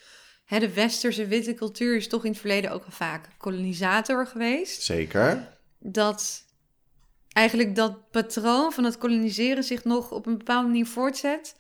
hè, 0.45 0.59
de 0.59 0.73
westerse 0.73 1.27
witte 1.27 1.55
cultuur 1.55 1.97
is 1.97 2.09
toch 2.09 2.25
in 2.25 2.31
het 2.31 2.41
verleden 2.41 2.71
ook 2.71 2.83
wel 2.83 2.93
vaak 2.93 3.29
kolonisator 3.39 4.27
geweest. 4.27 4.83
Zeker. 4.83 5.59
Dat 5.79 6.45
eigenlijk 7.33 7.75
dat 7.75 8.11
patroon 8.11 8.73
van 8.73 8.85
het 8.85 8.99
koloniseren 8.99 9.65
zich 9.65 9.85
nog 9.85 10.11
op 10.11 10.27
een 10.27 10.39
bepaalde 10.39 10.69
manier 10.69 10.87
voortzet. 10.87 11.59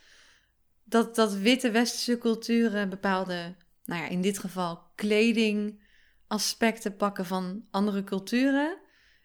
Dat, 0.90 1.14
dat 1.14 1.34
witte 1.34 1.70
westerse 1.70 2.18
culturen 2.18 2.88
bepaalde, 2.88 3.54
nou 3.84 4.02
ja, 4.02 4.08
in 4.08 4.20
dit 4.20 4.38
geval 4.38 4.82
kleding, 4.94 5.82
aspecten 6.26 6.96
pakken 6.96 7.26
van 7.26 7.64
andere 7.70 8.04
culturen. 8.04 8.78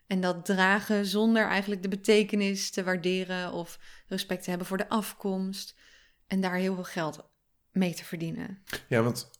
En 0.07 0.21
dat 0.21 0.45
dragen 0.45 1.05
zonder 1.05 1.47
eigenlijk 1.47 1.81
de 1.81 1.87
betekenis 1.87 2.69
te 2.69 2.83
waarderen 2.83 3.51
of 3.51 3.79
respect 4.07 4.43
te 4.43 4.49
hebben 4.49 4.67
voor 4.67 4.77
de 4.77 4.89
afkomst. 4.89 5.75
En 6.27 6.41
daar 6.41 6.55
heel 6.55 6.75
veel 6.75 6.83
geld 6.83 7.29
mee 7.71 7.93
te 7.93 8.05
verdienen. 8.05 8.63
Ja, 8.87 9.01
want 9.01 9.31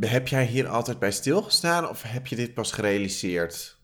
heb 0.00 0.28
jij 0.28 0.46
hier 0.46 0.68
altijd 0.68 0.98
bij 0.98 1.12
stilgestaan 1.12 1.88
of 1.88 2.02
heb 2.02 2.26
je 2.26 2.36
dit 2.36 2.54
pas 2.54 2.72
gerealiseerd 2.72 3.78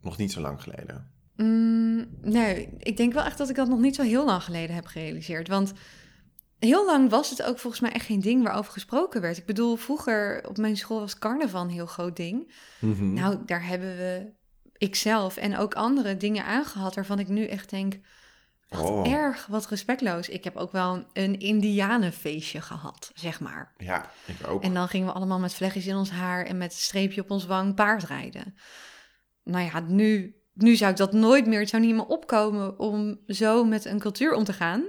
nog 0.00 0.16
niet 0.16 0.32
zo 0.32 0.40
lang 0.40 0.62
geleden? 0.62 1.10
Mm, 1.36 2.08
nee, 2.20 2.74
ik 2.78 2.96
denk 2.96 3.12
wel 3.12 3.24
echt 3.24 3.38
dat 3.38 3.48
ik 3.48 3.56
dat 3.56 3.68
nog 3.68 3.80
niet 3.80 3.94
zo 3.94 4.02
heel 4.02 4.24
lang 4.24 4.42
geleden 4.42 4.74
heb 4.74 4.86
gerealiseerd. 4.86 5.48
Want 5.48 5.72
heel 6.66 6.86
lang 6.86 7.10
was 7.10 7.30
het 7.30 7.42
ook 7.42 7.58
volgens 7.58 7.82
mij 7.82 7.92
echt 7.92 8.06
geen 8.06 8.20
ding 8.20 8.42
waarover 8.42 8.72
gesproken 8.72 9.20
werd. 9.20 9.36
Ik 9.36 9.46
bedoel, 9.46 9.76
vroeger 9.76 10.48
op 10.48 10.56
mijn 10.56 10.76
school 10.76 11.00
was 11.00 11.18
carnaval 11.18 11.62
een 11.62 11.68
heel 11.68 11.86
groot 11.86 12.16
ding. 12.16 12.52
Mhm. 12.78 13.12
Nou, 13.12 13.38
daar 13.46 13.66
hebben 13.66 13.96
we, 13.96 14.32
ikzelf 14.78 15.36
en 15.36 15.56
ook 15.56 15.74
andere 15.74 16.16
dingen 16.16 16.44
aangehad 16.44 16.94
waarvan 16.94 17.18
ik 17.18 17.28
nu 17.28 17.46
echt 17.46 17.70
denk, 17.70 17.98
wat 18.68 18.80
Oh. 18.80 19.12
erg, 19.12 19.46
wat 19.46 19.66
respectloos. 19.66 20.28
Ik 20.28 20.44
heb 20.44 20.56
ook 20.56 20.72
wel 20.72 21.04
een 21.12 21.38
indianenfeestje 21.38 22.60
gehad, 22.60 23.10
zeg 23.14 23.40
maar. 23.40 23.72
Ja, 23.76 24.10
ik 24.24 24.48
ook. 24.48 24.62
En 24.62 24.74
dan 24.74 24.88
gingen 24.88 25.06
we 25.06 25.12
allemaal 25.12 25.38
met 25.38 25.54
vlechtjes 25.54 25.86
in 25.86 25.96
ons 25.96 26.10
haar 26.10 26.44
en 26.44 26.58
met 26.58 26.72
een 26.72 26.78
streepje 26.78 27.20
op 27.20 27.30
ons 27.30 27.46
wang 27.46 27.74
paardrijden. 27.74 28.54
Nou 29.44 29.64
ja, 29.64 29.80
nu, 29.80 30.36
nu 30.52 30.76
zou 30.76 30.90
ik 30.90 30.96
dat 30.96 31.12
nooit 31.12 31.46
meer, 31.46 31.60
het 31.60 31.68
zou 31.68 31.82
niet 31.82 31.94
meer 31.94 32.06
opkomen 32.06 32.78
om 32.78 33.18
zo 33.26 33.64
met 33.64 33.84
een 33.84 33.98
cultuur 33.98 34.34
om 34.34 34.44
te 34.44 34.52
gaan. 34.52 34.84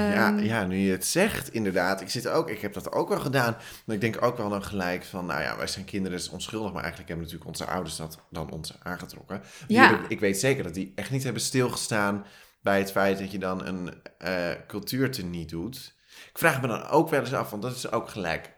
Ja, 0.00 0.28
Ehm, 0.28 0.38
ja, 0.38 0.64
nu 0.64 0.76
je 0.76 0.90
het 0.90 1.06
zegt, 1.06 1.52
inderdaad. 1.52 2.00
Ik, 2.00 2.08
zit 2.10 2.28
ook, 2.28 2.50
ik 2.50 2.60
heb 2.60 2.72
dat 2.72 2.92
ook 2.92 3.08
wel 3.08 3.20
gedaan. 3.20 3.56
Maar 3.84 3.94
ik 3.94 4.00
denk 4.00 4.22
ook 4.22 4.36
wel 4.36 4.48
dan 4.48 4.64
gelijk 4.64 5.04
van, 5.04 5.26
nou 5.26 5.40
ja, 5.42 5.56
wij 5.56 5.66
zijn 5.66 5.84
kinderen, 5.84 6.18
is 6.18 6.28
onschuldig. 6.28 6.72
Maar 6.72 6.82
eigenlijk 6.82 7.08
hebben 7.08 7.26
natuurlijk 7.26 7.50
onze 7.58 7.70
ouders 7.72 7.96
dat 7.96 8.18
dan 8.30 8.50
ons 8.50 8.74
aangetrokken. 8.82 9.42
Ja. 9.68 9.88
hebben- 9.88 10.06
ik 10.10 10.20
weet 10.20 10.38
zeker 10.40 10.62
dat 10.62 10.74
die 10.74 10.92
echt 10.94 11.10
niet 11.10 11.24
hebben 11.24 11.42
stilgestaan 11.42 12.24
bij 12.62 12.78
het 12.78 12.90
feit 12.90 13.18
dat 13.18 13.30
je 13.30 13.38
dan 13.38 13.66
een 13.66 13.94
eh 14.18 14.50
cultuurteniet 14.66 15.48
doet. 15.48 15.94
Ik 16.32 16.38
vraag 16.38 16.60
me 16.60 16.66
dan 16.68 16.86
ook 16.86 17.08
wel 17.10 17.20
eens 17.20 17.32
af, 17.34 17.50
want 17.50 17.62
dat 17.62 17.76
is 17.76 17.90
ook 17.92 18.08
gelijk, 18.08 18.50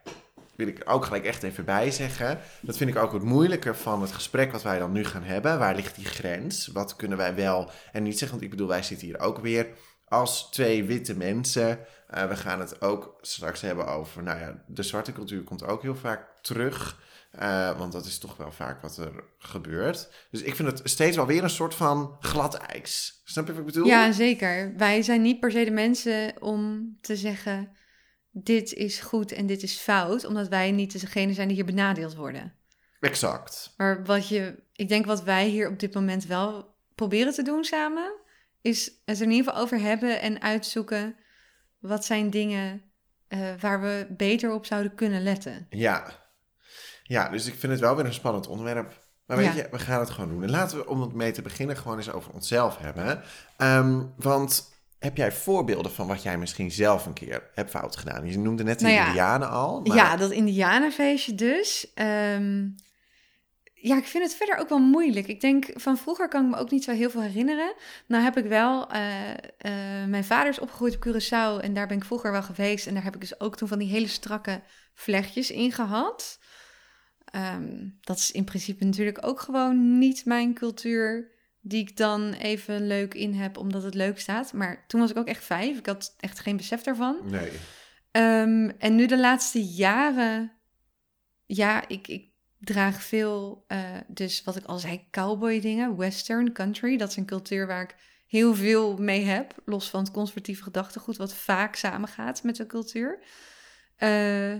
wil 0.57 0.66
ik 0.66 0.83
ook 0.85 1.04
gelijk 1.04 1.25
echt 1.25 1.42
even 1.42 1.64
bij 1.64 1.90
zeggen. 1.90 2.38
Dat 2.61 2.76
vind 2.76 2.90
ik 2.90 2.97
ook 2.97 3.12
het 3.12 3.23
moeilijke 3.23 3.75
van 3.75 4.00
het 4.02 4.12
gesprek 4.12 4.52
wat 4.52 4.62
wij 4.62 4.78
dan 4.78 4.92
nu 4.92 5.04
gaan 5.04 5.23
hebben. 5.23 5.59
Waar 5.59 5.75
ligt 5.75 5.95
die 5.95 6.04
grens? 6.04 6.66
Wat 6.66 6.97
kunnen 6.97 7.18
wij 7.18 7.35
wel 7.35 7.71
en 7.92 8.02
niet 8.02 8.18
zeggen? 8.18 8.30
Want 8.30 8.42
ik 8.42 8.50
bedoel, 8.50 8.68
wij 8.68 8.83
zitten 8.83 9.07
hier 9.07 9.21
ook 9.21 9.38
weer 9.38 9.66
als 10.09 10.50
twee 10.50 10.85
witte 10.85 11.17
mensen. 11.17 11.79
Eh, 12.07 12.29
we 12.29 12.37
gaan 12.37 12.61
het 12.61 12.83
ook 12.83 13.19
straks 13.21 13.61
hebben 13.61 13.87
over, 13.87 14.23
nou 14.23 14.38
ja, 14.38 14.62
de 14.67 14.83
zwarte 14.83 15.12
cultuur 15.12 15.43
komt 15.43 15.65
ook 15.65 15.83
heel 15.83 15.97
vaak 15.97 16.27
terug. 16.41 17.07
Eh, 17.31 17.79
want 17.79 17.93
dat 17.93 18.07
is 18.07 18.19
toch 18.19 18.37
wel 18.37 18.53
vaak 18.53 18.83
wat 18.83 18.97
er 18.97 19.25
gebeurt. 19.38 20.11
Dus 20.31 20.43
ik 20.43 20.55
vind 20.55 20.71
het 20.71 20.81
steeds 20.85 21.17
wel 21.17 21.27
weer 21.27 21.43
een 21.43 21.50
soort 21.50 21.75
van 21.75 22.17
glad 22.21 22.55
ijs. 22.55 23.21
Snap 23.25 23.47
je 23.47 23.53
wat 23.53 23.61
ik 23.61 23.67
bedoel? 23.67 23.87
Ja, 23.87 24.12
zeker. 24.12 24.75
Wij 24.77 25.03
zijn 25.03 25.23
niet 25.23 25.41
per 25.41 25.50
se 25.50 25.65
de 25.65 25.71
mensen 25.71 26.43
om 26.43 26.97
te 27.00 27.17
zeggen: 27.17 27.71
dit 28.31 28.73
is 28.73 29.00
goed 29.00 29.33
en 29.33 29.47
dit 29.47 29.62
is 29.62 29.77
fout, 29.77 30.25
omdat 30.25 30.49
wij 30.49 30.71
niet 30.71 31.00
degene 31.00 31.33
zijn 31.33 31.47
die 31.47 31.57
hier 31.57 31.67
benadeeld 31.67 32.15
worden. 32.15 32.55
Exact. 33.00 33.75
Maar 33.77 34.05
wat 34.05 34.29
je, 34.29 34.62
ik 34.73 34.88
denk 34.88 35.07
wat 35.07 35.23
wij 35.23 35.47
hier 35.47 35.69
op 35.69 35.79
dit 35.79 35.95
moment 35.95 36.27
wel 36.27 36.75
proberen 36.95 37.33
te 37.33 37.43
doen 37.43 37.65
samen, 37.65 38.12
is 38.62 38.85
het 39.05 39.19
er 39.19 39.25
in 39.25 39.31
ieder 39.31 39.47
geval 39.47 39.62
over 39.62 39.81
hebben 39.81 40.21
en 40.21 40.43
uitzoeken 40.43 41.17
wat 41.79 42.05
zijn 42.05 42.31
dingen 42.31 42.83
uh, 43.29 43.38
waar 43.61 43.81
we 43.81 44.07
beter 44.11 44.53
op 44.53 44.67
zouden 44.67 44.95
kunnen 44.95 45.23
letten. 45.23 45.67
Ja. 45.71 46.27
Ja, 47.03 47.29
dus 47.29 47.47
ik 47.47 47.55
vind 47.55 47.73
het 47.73 47.81
wel 47.81 47.97
weer 47.97 48.05
een 48.05 48.12
spannend 48.12 48.47
onderwerp. 48.47 49.07
Maar 49.27 49.37
weet 49.37 49.47
Ja. 49.47 49.53
je, 49.55 49.69
we 49.71 49.79
gaan 49.79 50.00
het 50.00 50.11
gewoon 50.11 50.29
doen. 50.29 50.43
En 50.43 50.50
laten 50.50 50.79
we, 50.79 50.87
om 50.87 51.00
het 51.00 51.12
mee 51.12 51.33
te 51.33 51.43
beginnen, 51.43 51.77
gewoon 51.77 51.97
eens 51.97 52.11
over 52.12 52.33
onszelf 52.33 52.79
hebben. 52.79 53.23
Ehm, 53.57 54.03
want 54.17 54.73
heb 54.99 55.17
jij 55.17 55.33
voorbeelden 55.33 55.93
van 55.93 56.07
wat 56.07 56.23
jij 56.23 56.38
misschien 56.38 56.71
zelf 56.71 57.07
een 57.07 57.12
keer 57.12 57.50
hebt 57.55 57.71
fout 57.71 57.97
gedaan? 57.97 58.27
Je 58.31 58.38
noemde 58.38 58.62
net 58.65 58.79
de 58.79 58.85
Nou 58.85 58.97
ja. 58.97 59.07
Indianen 59.07 59.50
al. 59.50 59.81
Maar... 59.81 59.97
Ja, 59.97 60.17
dat 60.17 60.31
Indianenfeestje 60.31 61.35
dus. 61.35 61.93
Ehm, 61.95 62.67
ja, 63.81 63.97
ik 63.97 64.05
vind 64.05 64.25
het 64.25 64.35
verder 64.35 64.57
ook 64.57 64.69
wel 64.69 64.79
moeilijk. 64.79 65.27
Ik 65.27 65.41
denk, 65.41 65.71
van 65.75 65.99
vroeger 65.99 66.29
kan 66.29 66.45
ik 66.45 66.51
me 66.51 66.57
ook 66.57 66.71
niet 66.71 66.85
zo 66.85 66.93
heel 66.93 67.11
veel 67.11 67.23
herinneren. 67.23 67.75
Nou 68.07 68.23
heb 68.25 68.37
ik 68.37 68.45
wel, 68.45 68.91
eh, 68.91 69.31
eh, 69.31 70.09
mijn 70.09 70.25
vader 70.25 70.49
is 70.49 70.59
opgegroeid 70.59 70.95
op 70.95 71.07
Curaçao 71.07 71.65
en 71.65 71.75
daar 71.75 71.87
ben 71.87 71.97
ik 71.97 72.05
vroeger 72.05 72.33
wel 72.33 72.43
geweest. 72.43 72.87
En 72.87 72.95
daar 72.95 73.05
heb 73.05 73.15
ik 73.15 73.21
dus 73.21 73.41
ook 73.41 73.57
toen 73.57 73.69
van 73.69 73.79
die 73.79 73.89
hele 73.89 74.07
strakke 74.07 74.63
vlechtjes 74.95 75.51
in 75.51 75.73
gehad. 75.73 76.39
Ehm, 77.25 77.89
dat 78.01 78.17
is 78.17 78.31
in 78.31 78.45
principe 78.45 78.85
natuurlijk 78.85 79.27
ook 79.27 79.41
gewoon 79.41 79.99
niet 79.99 80.25
mijn 80.25 80.55
cultuur 80.55 81.37
die 81.61 81.81
ik 81.81 81.97
dan 81.97 82.33
even 82.33 82.87
leuk 82.87 83.15
in 83.15 83.35
heb 83.35 83.57
omdat 83.57 83.83
het 83.83 83.95
leuk 83.95 84.21
staat. 84.21 84.53
Maar 84.53 84.85
toen 84.87 85.01
was 85.01 85.11
ik 85.11 85.17
ook 85.17 85.27
echt 85.27 85.45
vijf. 85.45 85.79
Ik 85.79 85.87
had 85.87 86.15
echt 86.19 86.39
geen 86.39 86.57
besef 86.57 86.83
daarvan. 86.83 87.21
Nee. 87.25 87.51
Ehm, 88.11 88.71
en 88.79 88.95
nu 88.95 89.07
de 89.07 89.19
laatste 89.19 89.65
jaren, 89.65 90.53
ja, 91.47 91.89
ik, 91.89 92.09
ik 92.09 92.28
draag 92.61 93.03
veel, 93.03 93.65
eh, 93.67 93.97
dus 94.07 94.43
wat 94.43 94.57
ik 94.57 94.65
al 94.65 94.79
zei, 94.79 95.07
cowboy 95.11 95.61
dingen, 95.61 95.97
western, 95.97 96.53
country. 96.53 96.97
Dat 96.97 97.11
is 97.11 97.17
een 97.17 97.27
cultuur 97.27 97.67
waar 97.67 97.83
ik 97.83 97.95
heel 98.27 98.55
veel 98.55 98.97
mee 98.97 99.25
heb, 99.25 99.55
los 99.65 99.91
van 99.91 100.00
het 100.00 100.11
conservatieve 100.11 100.62
gedachtegoed, 100.62 101.17
wat 101.17 101.35
vaak 101.35 101.77
samengaat 101.77 102.43
met 102.43 102.57
de 102.57 102.67
cultuur. 102.67 103.19
Eh, 103.97 104.55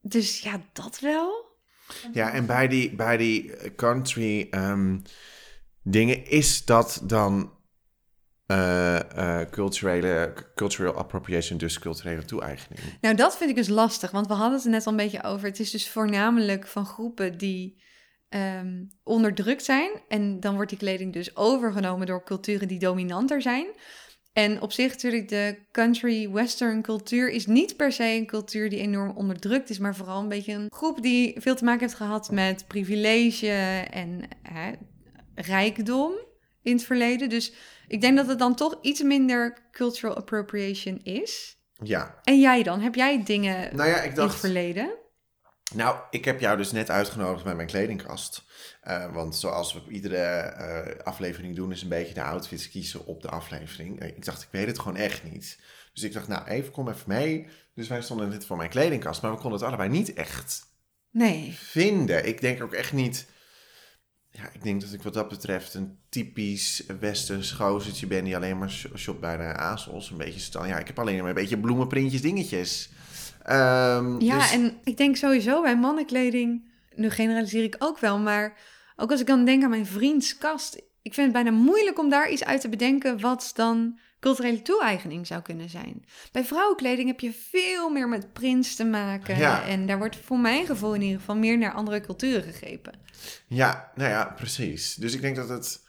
dus 0.00 0.40
ja, 0.40 0.62
dat 0.72 1.00
wel. 1.00 1.48
Ja, 2.12 2.32
en 2.32 2.46
bij 2.46 2.68
die, 2.68 2.94
bij 2.94 3.16
die 3.16 3.74
country 3.74 4.46
ehm, 4.50 4.98
dingen 5.82 6.26
is 6.26 6.64
dat 6.64 7.00
dan 7.04 7.58
eh, 8.50 9.40
eh, 9.40 9.50
culturele, 9.50 10.32
cultural 10.54 10.94
appropriation, 10.94 11.58
dus 11.58 11.78
culturele 11.78 12.24
toe-eigening. 12.24 12.80
Nou, 13.00 13.14
dat 13.14 13.36
vind 13.36 13.50
ik 13.50 13.56
dus 13.56 13.68
lastig, 13.68 14.10
want 14.10 14.26
we 14.26 14.32
hadden 14.32 14.58
het 14.58 14.68
net 14.68 14.86
al 14.86 14.92
een 14.92 14.98
beetje 14.98 15.22
over. 15.22 15.46
Het 15.48 15.60
is 15.60 15.70
dus 15.70 15.88
voornamelijk 15.88 16.66
van 16.66 16.86
groepen 16.86 17.38
die 17.38 17.82
ehm, 18.28 18.84
onderdrukt 19.04 19.64
zijn. 19.64 19.90
En 20.08 20.40
dan 20.40 20.54
wordt 20.54 20.70
die 20.70 20.78
kleding 20.78 21.12
dus 21.12 21.36
overgenomen 21.36 22.06
door 22.06 22.24
culturen 22.24 22.68
die 22.68 22.78
dominanter 22.78 23.42
zijn. 23.42 23.66
En 24.32 24.60
op 24.60 24.72
zich 24.72 24.90
natuurlijk 24.90 25.28
de 25.28 25.58
country 25.72 26.30
western 26.30 26.82
cultuur 26.82 27.30
is 27.30 27.46
niet 27.46 27.76
per 27.76 27.92
se 27.92 28.04
een 28.04 28.26
cultuur 28.26 28.70
die 28.70 28.80
enorm 28.80 29.16
onderdrukt 29.16 29.70
is, 29.70 29.78
maar 29.78 29.96
vooral 29.96 30.20
een 30.20 30.28
beetje 30.28 30.52
een 30.52 30.70
groep 30.70 31.02
die 31.02 31.40
veel 31.40 31.54
te 31.54 31.64
maken 31.64 31.80
heeft 31.80 31.94
gehad 31.94 32.30
met 32.30 32.64
privilege 32.66 33.50
en 33.90 34.20
hè, 34.42 34.72
rijkdom 35.34 36.12
in 36.62 36.72
het 36.72 36.84
verleden. 36.84 37.28
Dus 37.28 37.52
ik 37.90 38.00
denk 38.00 38.16
dat 38.16 38.26
het 38.26 38.38
dan 38.38 38.54
toch 38.54 38.78
iets 38.82 39.02
minder 39.02 39.68
cultural 39.72 40.16
appropriation 40.16 41.00
is. 41.02 41.58
Ja, 41.82 42.20
En 42.24 42.40
jij 42.40 42.62
dan? 42.62 42.80
Heb 42.80 42.94
jij 42.94 43.22
dingen 43.24 43.76
nou 43.76 43.88
ja, 43.88 43.96
ik 43.96 44.02
in 44.02 44.06
het 44.08 44.16
dacht... 44.16 44.40
verleden? 44.40 44.98
Nou, 45.74 45.96
ik 46.10 46.24
heb 46.24 46.40
jou 46.40 46.56
dus 46.56 46.72
net 46.72 46.90
uitgenodigd 46.90 47.44
bij 47.44 47.54
mijn 47.54 47.68
kledingkast. 47.68 48.42
Eh, 48.80 49.12
want 49.12 49.36
zoals 49.36 49.72
we 49.72 49.78
op 49.80 49.90
iedere 49.90 50.16
eh, 50.16 51.04
aflevering 51.04 51.56
doen, 51.56 51.72
is 51.72 51.82
een 51.82 51.88
beetje 51.88 52.14
de 52.14 52.22
outfits 52.22 52.70
kiezen 52.70 53.06
op 53.06 53.22
de 53.22 53.28
aflevering. 53.28 54.00
Eh, 54.00 54.08
Ik 54.08 54.24
dacht, 54.24 54.42
ik 54.42 54.48
weet 54.50 54.66
het 54.66 54.78
gewoon 54.78 54.96
echt 54.96 55.24
niet. 55.24 55.60
Dus 55.92 56.02
ik 56.02 56.12
dacht, 56.12 56.28
nou, 56.28 56.46
even 56.46 56.72
kom 56.72 56.88
even 56.88 57.04
mee. 57.06 57.46
Dus 57.74 57.88
wij 57.88 58.02
stonden 58.02 58.28
net 58.28 58.46
voor 58.46 58.56
mijn 58.56 58.70
kledingkast, 58.70 59.22
maar 59.22 59.30
we 59.30 59.36
konden 59.38 59.58
het 59.58 59.68
allebei 59.68 59.88
niet 59.88 60.12
echt 60.12 60.62
Nee. 61.10 61.56
vinden. 61.58 62.26
Ik 62.26 62.40
denk 62.40 62.62
ook 62.62 62.72
echt 62.72 62.92
niet. 62.92 63.26
Ja, 64.32 64.42
ik 64.52 64.62
denk 64.62 64.80
dat 64.80 64.92
ik 64.92 65.02
wat 65.02 65.14
dat 65.14 65.28
betreft 65.28 65.74
een 65.74 65.98
typisch 66.08 66.82
westers 67.00 67.50
gozertje 67.50 68.06
ben 68.06 68.24
die 68.24 68.36
alleen 68.36 68.58
maar 68.58 68.70
sh- 68.70 68.86
shopt 68.96 69.20
bij 69.20 69.36
de 69.36 69.42
Azels. 69.42 70.10
Een 70.10 70.16
beetje 70.16 70.40
staan. 70.40 70.68
Ja, 70.68 70.78
ik 70.78 70.86
heb 70.86 70.98
alleen 70.98 71.18
maar 71.18 71.28
een 71.28 71.34
beetje 71.34 71.58
bloemenprintjes, 71.58 72.20
dingetjes. 72.22 72.90
Ehm, 73.42 74.20
Ja, 74.20 74.38
dus- 74.38 74.52
en 74.52 74.78
ik 74.84 74.96
denk 74.96 75.16
sowieso 75.16 75.62
bij 75.62 75.76
mannenkleding, 75.76 76.68
nu 76.94 77.10
generaliseer 77.10 77.64
ik 77.64 77.76
ook 77.78 77.98
wel, 77.98 78.18
maar 78.18 78.58
ook 78.96 79.10
als 79.10 79.20
ik 79.20 79.26
dan 79.26 79.44
denk 79.44 79.62
aan 79.64 79.70
mijn 79.70 79.86
vriends 79.86 80.38
kast, 80.38 80.74
ik 81.02 81.14
vind 81.14 81.34
het 81.34 81.44
bijna 81.44 81.58
moeilijk 81.58 81.98
om 81.98 82.10
daar 82.10 82.30
iets 82.30 82.44
uit 82.44 82.60
te 82.60 82.68
bedenken 82.68 83.20
wat 83.20 83.50
dan 83.54 83.98
culturele 84.20 84.62
toe-eigening 84.62 85.26
zou 85.26 85.42
kunnen 85.42 85.68
zijn. 85.68 86.04
Bij 86.32 86.44
vrouwenkleding 86.44 87.08
heb 87.08 87.20
je 87.20 87.32
veel 87.50 87.90
meer 87.90 88.08
met 88.08 88.32
prints 88.32 88.76
te 88.76 88.84
maken 88.84 89.36
Ja. 89.36 89.66
en 89.66 89.86
daar 89.86 89.98
wordt 89.98 90.16
voor 90.16 90.38
mijn 90.38 90.66
gevoel 90.66 90.94
in 90.94 91.02
ieder 91.02 91.18
geval 91.18 91.36
meer 91.36 91.58
naar 91.58 91.72
andere 91.72 92.00
culturen 92.00 92.42
gegrepen. 92.42 92.92
Ja, 93.46 93.90
nou 93.94 94.10
ja, 94.10 94.24
precies. 94.36 94.94
Dus 94.94 95.14
ik 95.14 95.20
denk 95.20 95.36
dat 95.36 95.48
het. 95.48 95.88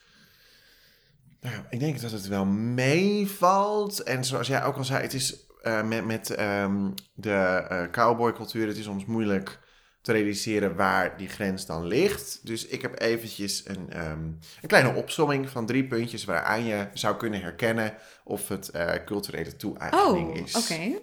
Nou 1.42 1.56
ja, 1.56 1.66
ik 1.70 1.80
denk 1.80 2.02
dat 2.02 2.12
het 2.12 2.28
wel 2.28 2.46
meevalt. 2.46 4.04
En 4.04 4.26
zoals 4.26 4.48
jij 4.48 4.64
ook 4.64 4.78
al 4.78 4.84
zei, 4.84 5.02
het 5.02 5.14
is 5.14 5.46
eh, 5.62 5.84
met, 5.84 6.06
met 6.06 6.30
ehm, 6.30 6.90
de 7.14 7.32
eh 7.70 7.92
cowboycultuur, 7.92 8.68
het 8.68 8.78
is 8.78 8.84
soms 8.84 9.06
moeilijk 9.06 9.60
te 10.02 10.12
realiseren 10.12 10.76
waar 10.76 11.18
die 11.18 11.28
grens 11.30 11.66
dan 11.66 11.86
ligt. 11.86 12.40
Dus 12.44 12.66
ik 12.66 12.82
heb 12.82 13.00
eventjes 13.02 13.64
een, 13.68 13.90
ehm, 13.90 14.24
een 14.62 14.68
kleine 14.68 14.94
opsomming 14.94 15.50
van 15.50 15.66
drie 15.66 15.88
puntjes 15.88 16.26
waaraan 16.26 16.64
je 16.66 16.88
zou 16.94 17.18
kunnen 17.18 17.42
herkennen 17.42 17.94
of 18.24 18.48
het 18.48 18.70
eh, 18.70 18.94
culturele 19.06 19.56
toe-eigening 19.56 20.30
Oh, 20.30 20.38
is. 20.38 20.56
oké. 20.56 21.00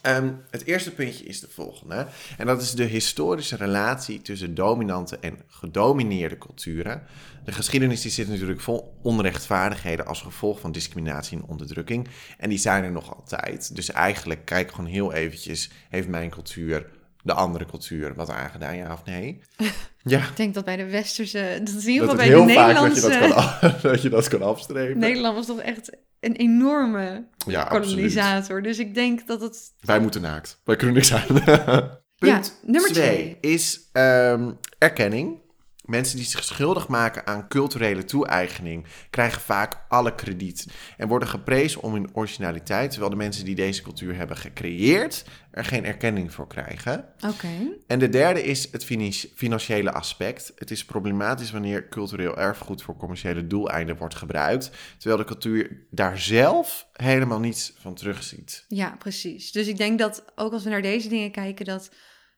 Ehm, 0.00 0.32
het 0.50 0.64
eerste 0.64 0.94
puntje 0.94 1.24
is 1.24 1.40
de 1.40 1.48
volgende. 1.50 2.06
En 2.38 2.46
dat 2.46 2.62
is 2.62 2.70
de 2.70 2.84
historische 2.84 3.56
relatie 3.56 4.22
tussen 4.22 4.54
dominante 4.54 5.18
en 5.18 5.38
gedomineerde 5.46 6.38
culturen. 6.38 7.02
De 7.44 7.52
geschiedenis 7.52 8.00
die 8.00 8.10
zit 8.10 8.28
natuurlijk 8.28 8.60
vol 8.60 8.98
onrechtvaardigheden 9.02 10.06
als 10.06 10.20
gevolg 10.22 10.60
van 10.60 10.72
discriminatie 10.72 11.38
en 11.38 11.44
onderdrukking. 11.44 12.08
En 12.38 12.48
die 12.48 12.58
zijn 12.58 12.84
er 12.84 12.92
nog 12.92 13.14
altijd. 13.16 13.76
Dus 13.76 13.90
eigenlijk 13.90 14.44
kijk 14.44 14.70
gewoon 14.70 14.90
heel 14.90 15.12
eventjes, 15.12 15.70
heeft 15.88 16.08
mijn 16.08 16.30
cultuur 16.30 16.86
de 17.22 17.32
andere 17.32 17.66
cultuur 17.66 18.14
wat 18.14 18.30
aangedaan, 18.30 18.76
ja 18.76 18.92
of 18.92 19.04
nee? 19.04 19.40
Ja, 20.04 20.18
Ik 20.18 20.36
denk 20.36 20.54
dat 20.54 20.64
bij 20.64 20.76
de 20.76 20.86
westerse, 20.86 21.60
dat 21.64 21.74
is 21.74 21.84
in 21.84 21.92
ieder 21.92 22.08
geval 22.08 22.16
bij 22.16 22.28
de 22.28 22.32
heel 22.32 22.48
vaak 22.48 22.74
dat 22.74 22.96
je 22.96 23.08
Nederlandse... 23.08 23.28
dat, 23.28 23.58
kan, 23.58 23.72
dat 23.90 24.02
je 24.02 24.08
dat 24.08 24.28
kan 24.28 24.42
afstrepen. 24.42 24.98
Nederland 24.98 25.36
was 25.36 25.46
toch 25.46 25.60
echt 25.60 25.96
een 26.20 26.36
enorme 26.36 27.24
ja, 27.46 27.62
absoluut. 27.62 27.88
kolonisator. 27.88 28.62
Dus 28.62 28.78
ik 28.78 28.94
denk 28.94 29.26
dat 29.26 29.40
het 29.40 29.72
Wij 29.80 30.00
moeten 30.00 30.20
naakt. 30.20 30.60
Wij 30.64 30.76
kunnen 30.76 30.94
niks 30.96 31.12
aan. 31.12 31.26
Punt 32.18 32.60
nummer 32.62 32.92
twee 32.92 33.36
is 33.40 33.88
ehm, 33.92 34.50
erkenning. 34.78 35.41
Mensen 35.82 36.16
die 36.16 36.26
zich 36.26 36.44
schuldig 36.44 36.88
maken 36.88 37.26
aan 37.26 37.48
culturele 37.48 38.04
toe-eigening 38.04 38.86
krijgen 39.10 39.40
vaak 39.40 39.84
alle 39.88 40.14
krediet 40.14 40.66
en 40.96 41.08
worden 41.08 41.28
geprezen 41.28 41.82
om 41.82 41.92
hun 41.92 42.10
originaliteit, 42.12 42.90
terwijl 42.90 43.10
de 43.10 43.16
mensen 43.16 43.44
die 43.44 43.54
deze 43.54 43.82
cultuur 43.82 44.16
hebben 44.16 44.36
gecreëerd 44.36 45.24
er 45.50 45.64
geen 45.64 45.84
erkenning 45.84 46.32
voor 46.32 46.46
krijgen. 46.46 47.08
Oké. 47.26 47.48
En 47.86 47.98
de 47.98 48.08
derde 48.08 48.42
is 48.42 48.68
het 48.72 48.84
finan- 48.84 49.12
financiële 49.34 49.92
aspect. 49.92 50.52
Het 50.56 50.70
is 50.70 50.84
problematisch 50.84 51.50
wanneer 51.50 51.88
cultureel 51.88 52.36
erfgoed 52.38 52.82
voor 52.82 52.96
commerciële 52.96 53.46
doeleinden 53.46 53.96
wordt 53.96 54.14
gebruikt, 54.14 54.70
terwijl 54.98 55.20
de 55.20 55.26
cultuur 55.26 55.86
daar 55.90 56.18
zelf 56.18 56.88
helemaal 56.92 57.40
niets 57.40 57.72
van 57.78 57.94
terugziet. 57.94 58.64
Ja, 58.68 58.96
precies. 58.98 59.52
Dus 59.52 59.66
ik 59.66 59.76
denk 59.76 59.98
dat 59.98 60.24
ook 60.34 60.52
als 60.52 60.64
we 60.64 60.70
naar 60.70 60.82
deze 60.82 61.08
dingen 61.08 61.30
kijken, 61.30 61.64
dat 61.64 61.90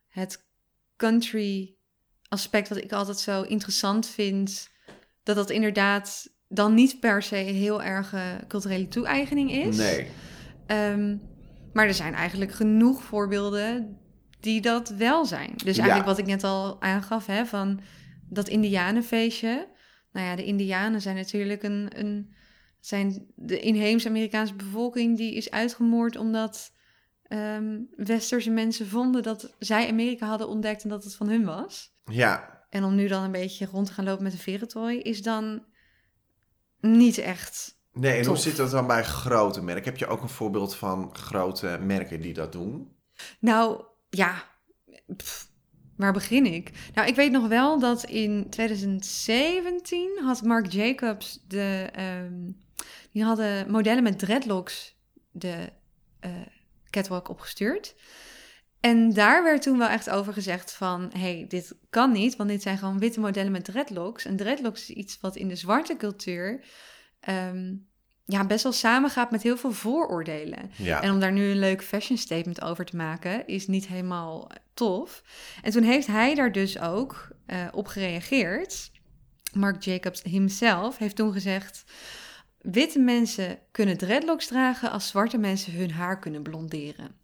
het 0.08 0.44
country 0.96 1.73
aspect 2.34 2.68
wat 2.68 2.78
ik 2.78 2.92
altijd 2.92 3.18
zo 3.18 3.42
interessant 3.42 4.06
vind, 4.06 4.68
dat 5.22 5.36
dat 5.36 5.50
inderdaad 5.50 6.28
dan 6.48 6.74
niet 6.74 7.00
per 7.00 7.22
se 7.22 7.34
heel 7.34 7.82
erg 7.82 8.12
eh, 8.12 8.22
culturele 8.48 8.88
toe-eigening 8.88 9.52
is. 9.52 9.76
Nee. 9.76 10.06
Ehm, 10.66 11.16
maar 11.72 11.86
er 11.86 11.94
zijn 11.94 12.14
eigenlijk 12.14 12.52
genoeg 12.52 13.02
voorbeelden 13.02 13.98
die 14.40 14.60
dat 14.60 14.88
wel 14.88 15.24
zijn. 15.24 15.52
Dus 15.56 15.76
Ja. 15.76 15.82
eigenlijk 15.82 16.06
wat 16.06 16.18
ik 16.18 16.26
net 16.26 16.44
al 16.44 16.82
aangaf, 16.82 17.26
hè, 17.26 17.46
van 17.46 17.80
dat 18.28 18.48
indianenfeestje. 18.48 19.68
Nou 20.12 20.26
ja, 20.26 20.36
de 20.36 20.44
indianen 20.44 21.00
zijn 21.00 21.16
natuurlijk 21.16 21.62
een, 21.62 21.88
een 21.94 22.34
zijn 22.80 23.26
de 23.34 23.60
inheemse 23.60 24.08
Amerikaanse 24.08 24.54
bevolking 24.54 25.16
die 25.16 25.34
is 25.34 25.50
uitgemoord 25.50 26.16
omdat 26.16 26.72
ehm, 27.24 27.80
westerse 27.96 28.50
mensen 28.50 28.86
vonden 28.86 29.22
dat 29.22 29.54
zij 29.58 29.88
Amerika 29.88 30.26
hadden 30.26 30.48
ontdekt 30.48 30.82
en 30.82 30.88
dat 30.88 31.04
het 31.04 31.14
van 31.14 31.28
hun 31.28 31.44
was. 31.44 31.93
Ja, 32.04 32.62
En 32.70 32.84
om 32.84 32.94
nu 32.94 33.08
dan 33.08 33.22
een 33.22 33.32
beetje 33.32 33.66
rond 33.66 33.86
te 33.86 33.92
gaan 33.92 34.04
lopen 34.04 34.22
met 34.22 34.32
een 34.32 34.38
verentooi 34.38 35.00
is 35.00 35.22
dan 35.22 35.64
niet 36.80 37.18
echt. 37.18 37.78
nee, 37.92 38.18
en 38.20 38.26
hoe 38.26 38.36
zit 38.36 38.56
dat 38.56 38.70
dan 38.70 38.86
bij 38.86 39.04
grote 39.04 39.62
merken? 39.62 39.84
Heb 39.84 39.96
je 39.96 40.06
ook 40.06 40.22
een 40.22 40.28
voorbeeld 40.28 40.74
van 40.76 41.16
grote 41.16 41.78
merken 41.82 42.20
die 42.20 42.34
dat 42.34 42.52
doen? 42.52 42.92
Nou 43.38 43.84
ja, 44.10 44.44
pff, 45.16 45.48
waar 45.96 46.12
begin 46.12 46.46
ik? 46.46 46.70
Nou, 46.94 47.08
ik 47.08 47.14
weet 47.14 47.32
nog 47.32 47.48
wel 47.48 47.78
dat 47.78 48.04
in 48.04 48.46
2017 48.50 50.18
had 50.24 50.42
Marc 50.42 50.66
Jacobs 50.72 51.44
de. 51.48 51.88
ehm, 51.92 52.50
die 53.12 53.24
hadden 53.24 53.70
modellen 53.70 54.02
met 54.02 54.18
dreadlocks 54.18 54.96
de 55.30 55.72
eh, 56.20 56.30
catwalk 56.90 57.28
opgestuurd. 57.28 57.94
En 58.84 59.12
daar 59.12 59.42
werd 59.42 59.62
toen 59.62 59.78
wel 59.78 59.88
echt 59.88 60.10
over 60.10 60.32
gezegd 60.32 60.72
van... 60.72 61.10
hey, 61.16 61.44
dit 61.48 61.74
kan 61.90 62.12
niet, 62.12 62.36
want 62.36 62.48
dit 62.48 62.62
zijn 62.62 62.78
gewoon 62.78 62.98
witte 62.98 63.20
modellen 63.20 63.52
met 63.52 63.64
dreadlocks. 63.64 64.24
En 64.24 64.36
dreadlocks 64.36 64.80
is 64.80 64.96
iets 64.96 65.18
wat 65.20 65.36
in 65.36 65.48
de 65.48 65.56
zwarte 65.56 65.96
cultuur... 65.96 66.64
ehm, 67.20 67.74
ja, 68.24 68.46
best 68.46 68.62
wel 68.62 68.72
samengaat 68.72 69.30
met 69.30 69.42
heel 69.42 69.56
veel 69.56 69.72
vooroordelen. 69.72 70.70
Ja. 70.76 71.02
En 71.02 71.10
om 71.12 71.20
daar 71.20 71.32
nu 71.32 71.50
een 71.50 71.58
leuk 71.58 71.82
fashion 71.82 72.18
statement 72.18 72.62
over 72.62 72.84
te 72.84 72.96
maken, 72.96 73.46
is 73.46 73.66
niet 73.66 73.86
helemaal 73.86 74.50
tof. 74.74 75.22
En 75.62 75.70
toen 75.72 75.82
heeft 75.82 76.06
hij 76.06 76.34
daar 76.34 76.52
dus 76.52 76.80
ook 76.80 77.28
eh, 77.46 77.66
op 77.72 77.86
gereageerd. 77.86 78.90
Marc 79.52 79.82
Jacobs 79.82 80.22
himself 80.22 80.98
heeft 80.98 81.16
toen 81.16 81.32
gezegd: 81.32 81.84
Witte 82.60 82.98
mensen 82.98 83.58
kunnen 83.70 83.96
dreadlocks 83.96 84.46
dragen 84.46 84.90
als 84.90 85.08
zwarte 85.08 85.38
mensen 85.38 85.72
hun 85.72 85.90
haar 85.90 86.18
kunnen 86.18 86.42
blonderen. 86.42 87.22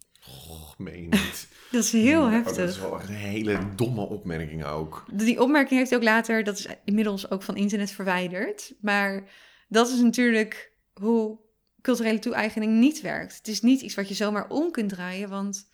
Och, 0.49 0.77
meen 0.77 1.09
niet. 1.09 1.47
Dat 1.71 1.83
is 1.83 1.91
heel 1.91 2.21
Oh, 2.21 2.31
heftig. 2.31 2.55
Dat 2.55 2.69
is 2.69 2.79
wel 2.79 2.99
echt 2.99 3.09
een 3.09 3.15
hele 3.15 3.75
domme 3.75 4.01
opmerking 4.01 4.65
ook. 4.65 5.05
Die 5.13 5.41
opmerking 5.41 5.77
heeft 5.79 5.89
hij 5.89 5.99
ook 5.99 6.05
later, 6.05 6.43
dat 6.43 6.57
is 6.57 6.67
inmiddels 6.85 7.29
ook 7.31 7.43
van 7.43 7.55
internet 7.55 7.91
verwijderd. 7.91 8.73
Maar 8.81 9.29
dat 9.67 9.89
is 9.89 9.99
natuurlijk 9.99 10.71
hoe 10.93 11.39
culturele 11.81 12.19
toe-eigening 12.19 12.79
niet 12.79 13.01
werkt. 13.01 13.37
Het 13.37 13.47
is 13.47 13.61
niet 13.61 13.81
iets 13.81 13.95
wat 13.95 14.07
je 14.07 14.13
zomaar 14.13 14.49
om 14.49 14.71
kunt 14.71 14.89
draaien, 14.89 15.29
want 15.29 15.69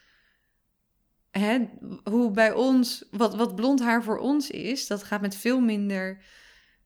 hè, 1.32 1.58
hoe 2.04 2.32
bij 2.32 2.52
ons, 2.54 3.06
wat, 3.12 3.36
wat 3.36 3.56
blond 3.56 3.82
haar 3.82 4.04
voor 4.04 4.18
ons 4.18 4.50
is, 4.50 4.88
dat 4.88 5.04
gaat 5.04 5.22
met 5.22 5.36
veel 5.36 5.60
minder 5.60 6.22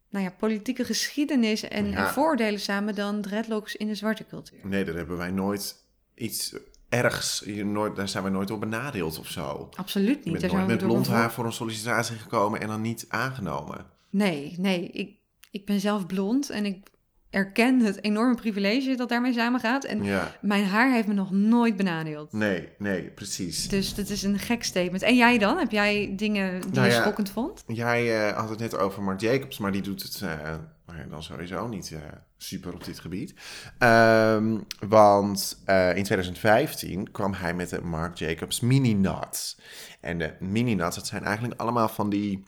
nou 0.09 0.25
ja, 0.25 0.31
politieke 0.31 0.83
geschiedenis 0.85 1.63
en, 1.63 1.89
Ja. 1.89 2.07
en 2.07 2.13
vooroordelen 2.13 2.59
samen 2.59 2.95
dan 2.95 3.21
dreadlocks 3.21 3.75
in 3.75 3.87
de 3.87 3.95
zwarte 3.95 4.25
cultuur. 4.25 4.59
Nee, 4.67 4.83
daar 4.85 4.95
hebben 4.95 5.17
wij 5.17 5.31
nooit 5.31 5.75
iets 6.15 6.55
ergs, 6.91 7.41
hier 7.45 7.65
nooit, 7.65 7.95
daar 7.95 8.07
zijn 8.09 8.23
wij 8.23 8.31
nooit 8.31 8.51
op 8.51 8.59
benadeeld 8.59 9.19
of 9.19 9.27
zo. 9.27 9.69
Absoluut 9.75 10.07
Je 10.23 10.31
niet. 10.31 10.39
bent 10.39 10.41
nooit 10.41 10.51
zijn 10.51 10.65
we 10.65 10.71
met 10.71 10.79
door 10.79 10.89
blond 10.89 11.07
haar 11.07 11.31
voor 11.31 11.45
een 11.45 11.51
sollicitatie 11.53 12.15
gekomen 12.17 12.61
en 12.61 12.67
dan 12.67 12.81
niet 12.81 13.05
aangenomen. 13.09 13.85
Nee, 14.09 14.55
nee. 14.57 14.87
Ik, 14.87 15.15
ik 15.51 15.65
ben 15.65 15.79
zelf 15.79 16.05
blond 16.05 16.49
en 16.49 16.65
ik 16.65 16.89
erken 17.29 17.79
het 17.79 18.03
enorme 18.03 18.35
privilege 18.35 18.95
dat 18.95 19.09
daarmee 19.09 19.33
samengaat. 19.33 19.83
En 19.83 20.03
Ja, 20.03 20.35
mijn 20.41 20.65
haar 20.65 20.91
heeft 20.93 21.07
me 21.07 21.13
nog 21.13 21.31
nooit 21.31 21.75
benadeeld. 21.77 22.33
nee, 22.33 22.69
nee, 22.77 23.01
precies. 23.09 23.67
Dus 23.69 23.95
dat 23.95 24.09
is 24.09 24.23
een 24.23 24.39
gek 24.39 24.63
statement. 24.63 25.01
En 25.01 25.15
jij 25.15 25.37
dan? 25.37 25.57
Heb 25.57 25.71
jij 25.71 26.13
dingen 26.15 26.61
die 26.61 26.71
Nou 26.71 26.85
je 26.87 26.93
schokkend 26.93 27.29
vond? 27.29 27.63
Jij 27.67 28.27
eh, 28.29 28.37
had 28.37 28.49
het 28.49 28.59
net 28.59 28.77
over 28.77 29.03
Marc 29.03 29.19
Jacobs, 29.19 29.57
maar 29.57 29.71
die 29.71 29.81
doet 29.81 30.03
het 30.03 30.21
eh, 30.21 30.53
nou 30.91 31.03
ja, 31.03 31.09
dan 31.09 31.23
sowieso 31.23 31.67
niet 31.67 31.91
eh, 31.91 31.99
super 32.37 32.73
op 32.73 32.83
dit 32.83 32.99
gebied. 32.99 33.33
Ehm, 33.77 34.59
want 34.87 35.61
eh, 35.65 35.95
in 35.95 36.03
2015 36.03 37.11
kwam 37.11 37.33
hij 37.33 37.53
met 37.53 37.69
de 37.69 37.81
Marc 37.81 38.17
Jacobs 38.17 38.59
Mini 38.59 38.93
Nuts. 38.93 39.59
En 40.01 40.17
de 40.17 40.35
Mini 40.39 40.73
Nuts, 40.73 40.95
dat 40.95 41.07
zijn 41.07 41.23
eigenlijk 41.23 41.59
allemaal 41.59 41.89
van 41.89 42.09
die 42.09 42.43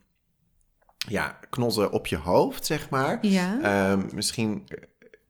ja, 1.07 1.39
knotten 1.49 1.91
op 1.91 2.07
je 2.07 2.17
hoofd, 2.17 2.65
zeg 2.65 2.89
maar. 2.89 3.17
Ja. 3.25 3.61
Ehm, 3.61 4.15
misschien 4.15 4.67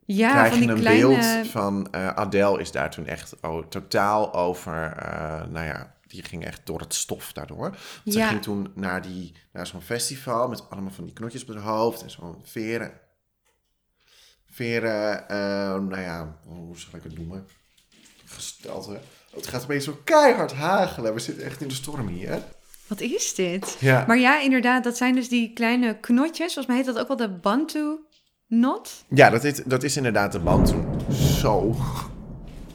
ja, 0.06 0.32
krijg 0.32 0.54
van 0.54 0.62
je 0.62 0.68
een 0.68 0.80
kleine... 0.80 1.08
beeld 1.08 1.48
van 1.48 1.92
eh, 1.92 2.08
Adele 2.08 2.60
is 2.60 2.72
daar 2.72 2.92
toen 2.92 3.06
echt 3.06 3.36
oh, 3.42 3.66
totaal 3.66 4.34
over, 4.34 4.92
eh, 4.98 5.46
nou 5.48 5.66
ja, 5.66 5.96
die 6.08 6.24
ging 6.24 6.46
echt 6.46 6.62
door 6.64 6.80
het 6.80 6.94
stof 6.94 7.34
daardoor. 7.34 7.70
Want 8.04 8.16
Ze 8.16 8.24
ging 8.24 8.42
toen 8.42 8.72
naar, 8.76 9.02
die, 9.02 9.36
naar 9.52 9.68
zo'n 9.68 9.82
festival 9.82 10.48
met 10.48 10.70
allemaal 10.70 10.92
van 10.92 11.06
die 11.06 11.14
knotjes 11.14 11.46
op 11.46 11.56
haar 11.56 11.64
hoofd 11.64 12.04
en 12.04 12.10
zo'n 12.10 12.42
veren. 12.44 12.92
Veren, 14.54 15.30
eh, 15.30 15.38
nou 15.80 16.00
ja, 16.00 16.36
hoe 16.46 16.78
zal 16.78 16.90
ik 16.94 17.04
het 17.04 17.18
noemen? 17.18 17.48
Gestelte. 18.26 18.90
Oh, 18.90 19.36
het 19.36 19.48
gaat 19.48 19.64
opeens 19.64 19.84
zo 19.84 20.00
keihard 20.04 20.54
hagelen. 20.54 21.14
We 21.14 21.20
zitten 21.20 21.46
echt 21.46 21.62
in 21.62 21.68
de 21.68 21.74
storm 21.74 22.08
hier. 22.08 22.42
Wat 22.88 23.02
is 23.02 23.36
dit? 23.36 23.78
Ja. 23.80 24.04
Maar 24.08 24.18
ja, 24.18 24.42
inderdaad, 24.42 24.84
dat 24.84 24.98
zijn 24.98 25.16
dus 25.16 25.30
die 25.30 25.54
kleine 25.54 26.00
knotjes. 26.00 26.54
Volgens 26.54 26.66
mij 26.66 26.76
heet 26.76 26.86
dat 26.86 27.00
ook 27.00 27.08
wel 27.08 27.18
de 27.18 27.30
Bantu 27.30 28.00
knot. 28.48 29.04
Ja, 29.08 29.30
dat 29.30 29.44
is, 29.44 29.64
dat 29.66 29.84
is 29.84 29.98
inderdaad 29.98 30.32
de 30.32 30.40
bantu. 30.40 30.76
Zo. 31.14 31.76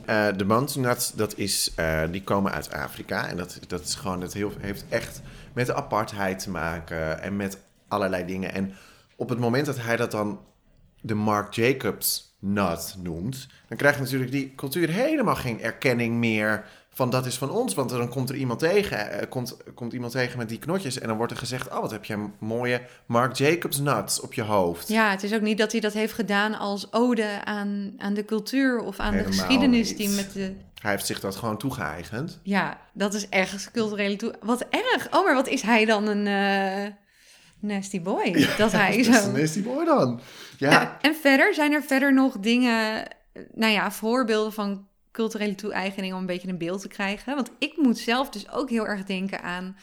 Eh, 0.05 0.27
de 0.37 0.45
bantu 0.45 0.81
nuts, 0.81 1.13
dat 1.13 1.37
is, 1.37 1.73
eh, 1.77 2.03
die 2.11 2.23
komen 2.23 2.53
uit 2.53 2.73
Afrika. 2.73 3.29
En 3.29 3.37
dat, 3.37 3.59
dat 3.67 3.81
is 3.81 3.95
gewoon, 3.95 4.21
dat 4.21 4.33
heel, 4.33 4.53
heeft 4.61 4.85
echt 4.89 5.21
met 5.53 5.67
de 5.67 5.75
apartheid 5.75 6.39
te 6.39 6.51
maken 6.51 7.23
en 7.23 7.37
met 7.37 7.59
allerlei 7.89 8.27
dingen. 8.27 8.55
En 8.55 8.75
op 9.17 9.29
het 9.29 9.39
moment 9.39 9.67
dat 9.67 9.77
hij 9.81 9.97
dat 9.97 10.11
dan 10.11 10.41
de 11.01 11.15
Marc 11.15 11.55
Jacobs 11.55 12.37
nut 12.41 12.95
noemt, 13.03 13.47
dan 13.69 13.79
krijgt 13.79 13.99
natuurlijk 13.99 14.31
die 14.31 14.53
cultuur 14.57 14.89
helemaal 14.89 15.37
geen 15.37 15.61
erkenning 15.61 16.15
meer 16.17 16.65
van 16.99 17.11
dat 17.11 17.27
is 17.27 17.39
van 17.39 17.51
ons. 17.51 17.75
Want 17.75 17.91
dan 17.91 18.09
komt 18.09 18.31
er 18.31 18.37
iemand 18.37 18.59
tegen, 18.59 19.11
eh, 19.11 19.29
komt, 19.29 19.57
komt 19.75 19.93
iemand 19.93 20.13
tegen 20.13 20.39
met 20.39 20.49
die 20.49 20.59
knotjes 20.59 20.99
en 20.99 21.09
dan 21.09 21.17
wordt 21.17 21.33
er 21.33 21.39
gezegd, 21.39 21.69
oh 21.71 21.81
wat 21.81 21.91
heb 21.91 22.05
je 22.05 22.15
een 22.15 22.33
mooie 22.39 22.81
Marc 23.07 23.37
Jacobs 23.37 23.79
nuts 23.79 24.21
op 24.21 24.35
je 24.35 24.43
hoofd. 24.43 24.89
Ja, 24.89 25.11
het 25.11 25.23
is 25.23 25.35
ook 25.35 25.41
niet 25.41 25.59
dat 25.59 25.73
hij 25.73 25.81
dat 25.81 25.93
heeft 25.93 26.13
gedaan 26.13 26.59
als 26.59 26.93
ode 26.93 27.45
aan, 27.45 27.95
aan 27.99 28.15
de 28.15 28.25
cultuur 28.25 28.81
of 28.81 28.99
aan 28.99 29.13
Helemaal 29.13 29.33
de 29.33 29.39
geschiedenis 29.39 29.89
niet. 29.89 29.99
die 29.99 30.09
met 30.09 30.33
de... 30.33 30.55
Hij 30.81 30.91
heeft 30.91 31.07
zich 31.07 31.21
dat 31.21 31.37
gewoon 31.37 31.59
toegeëigend. 31.59 32.39
Ja, 32.43 32.79
dat 32.93 33.15
is 33.15 33.29
echt 33.29 33.71
culturele 33.71 34.17
toe... 34.17 34.35
Wat 34.43 34.67
erg! 34.71 35.07
Oh, 35.11 35.25
maar 35.25 35.35
wat 35.35 35.49
is 35.49 35.63
hij 35.63 35.85
dan 35.85 36.07
een 36.07 36.27
eh, 36.27 36.93
nasty 37.59 38.03
boy? 38.03 38.47
dat 38.57 38.73
hij 38.73 39.03
zo... 39.05 39.13
een 39.13 39.33
nasty 39.33 39.63
boy 39.63 39.85
dan. 39.85 40.21
Ja, 40.59 40.71
Ja, 40.71 40.99
en 41.01 41.15
verder 41.15 41.55
zijn 41.55 41.73
er 41.73 41.83
verder 41.83 42.13
nog 42.15 42.39
dingen, 42.39 43.07
eh, 43.33 43.43
nou 43.53 43.73
ja, 43.73 43.91
voorbeelden 43.91 44.53
van 44.53 44.89
culturele 45.13 45.55
toe-eigening 45.55 46.13
om 46.15 46.21
een 46.21 46.27
beetje 46.27 46.49
een 46.49 46.59
beeld 46.59 46.81
te 46.81 46.89
krijgen. 46.89 47.35
Want 47.35 47.51
ik 47.59 47.77
moet 47.77 47.99
zelf 47.99 48.31
dus 48.31 48.51
ook 48.51 48.71
heel 48.71 48.87
erg 48.87 49.05
denken 49.05 49.43
aan 49.43 49.77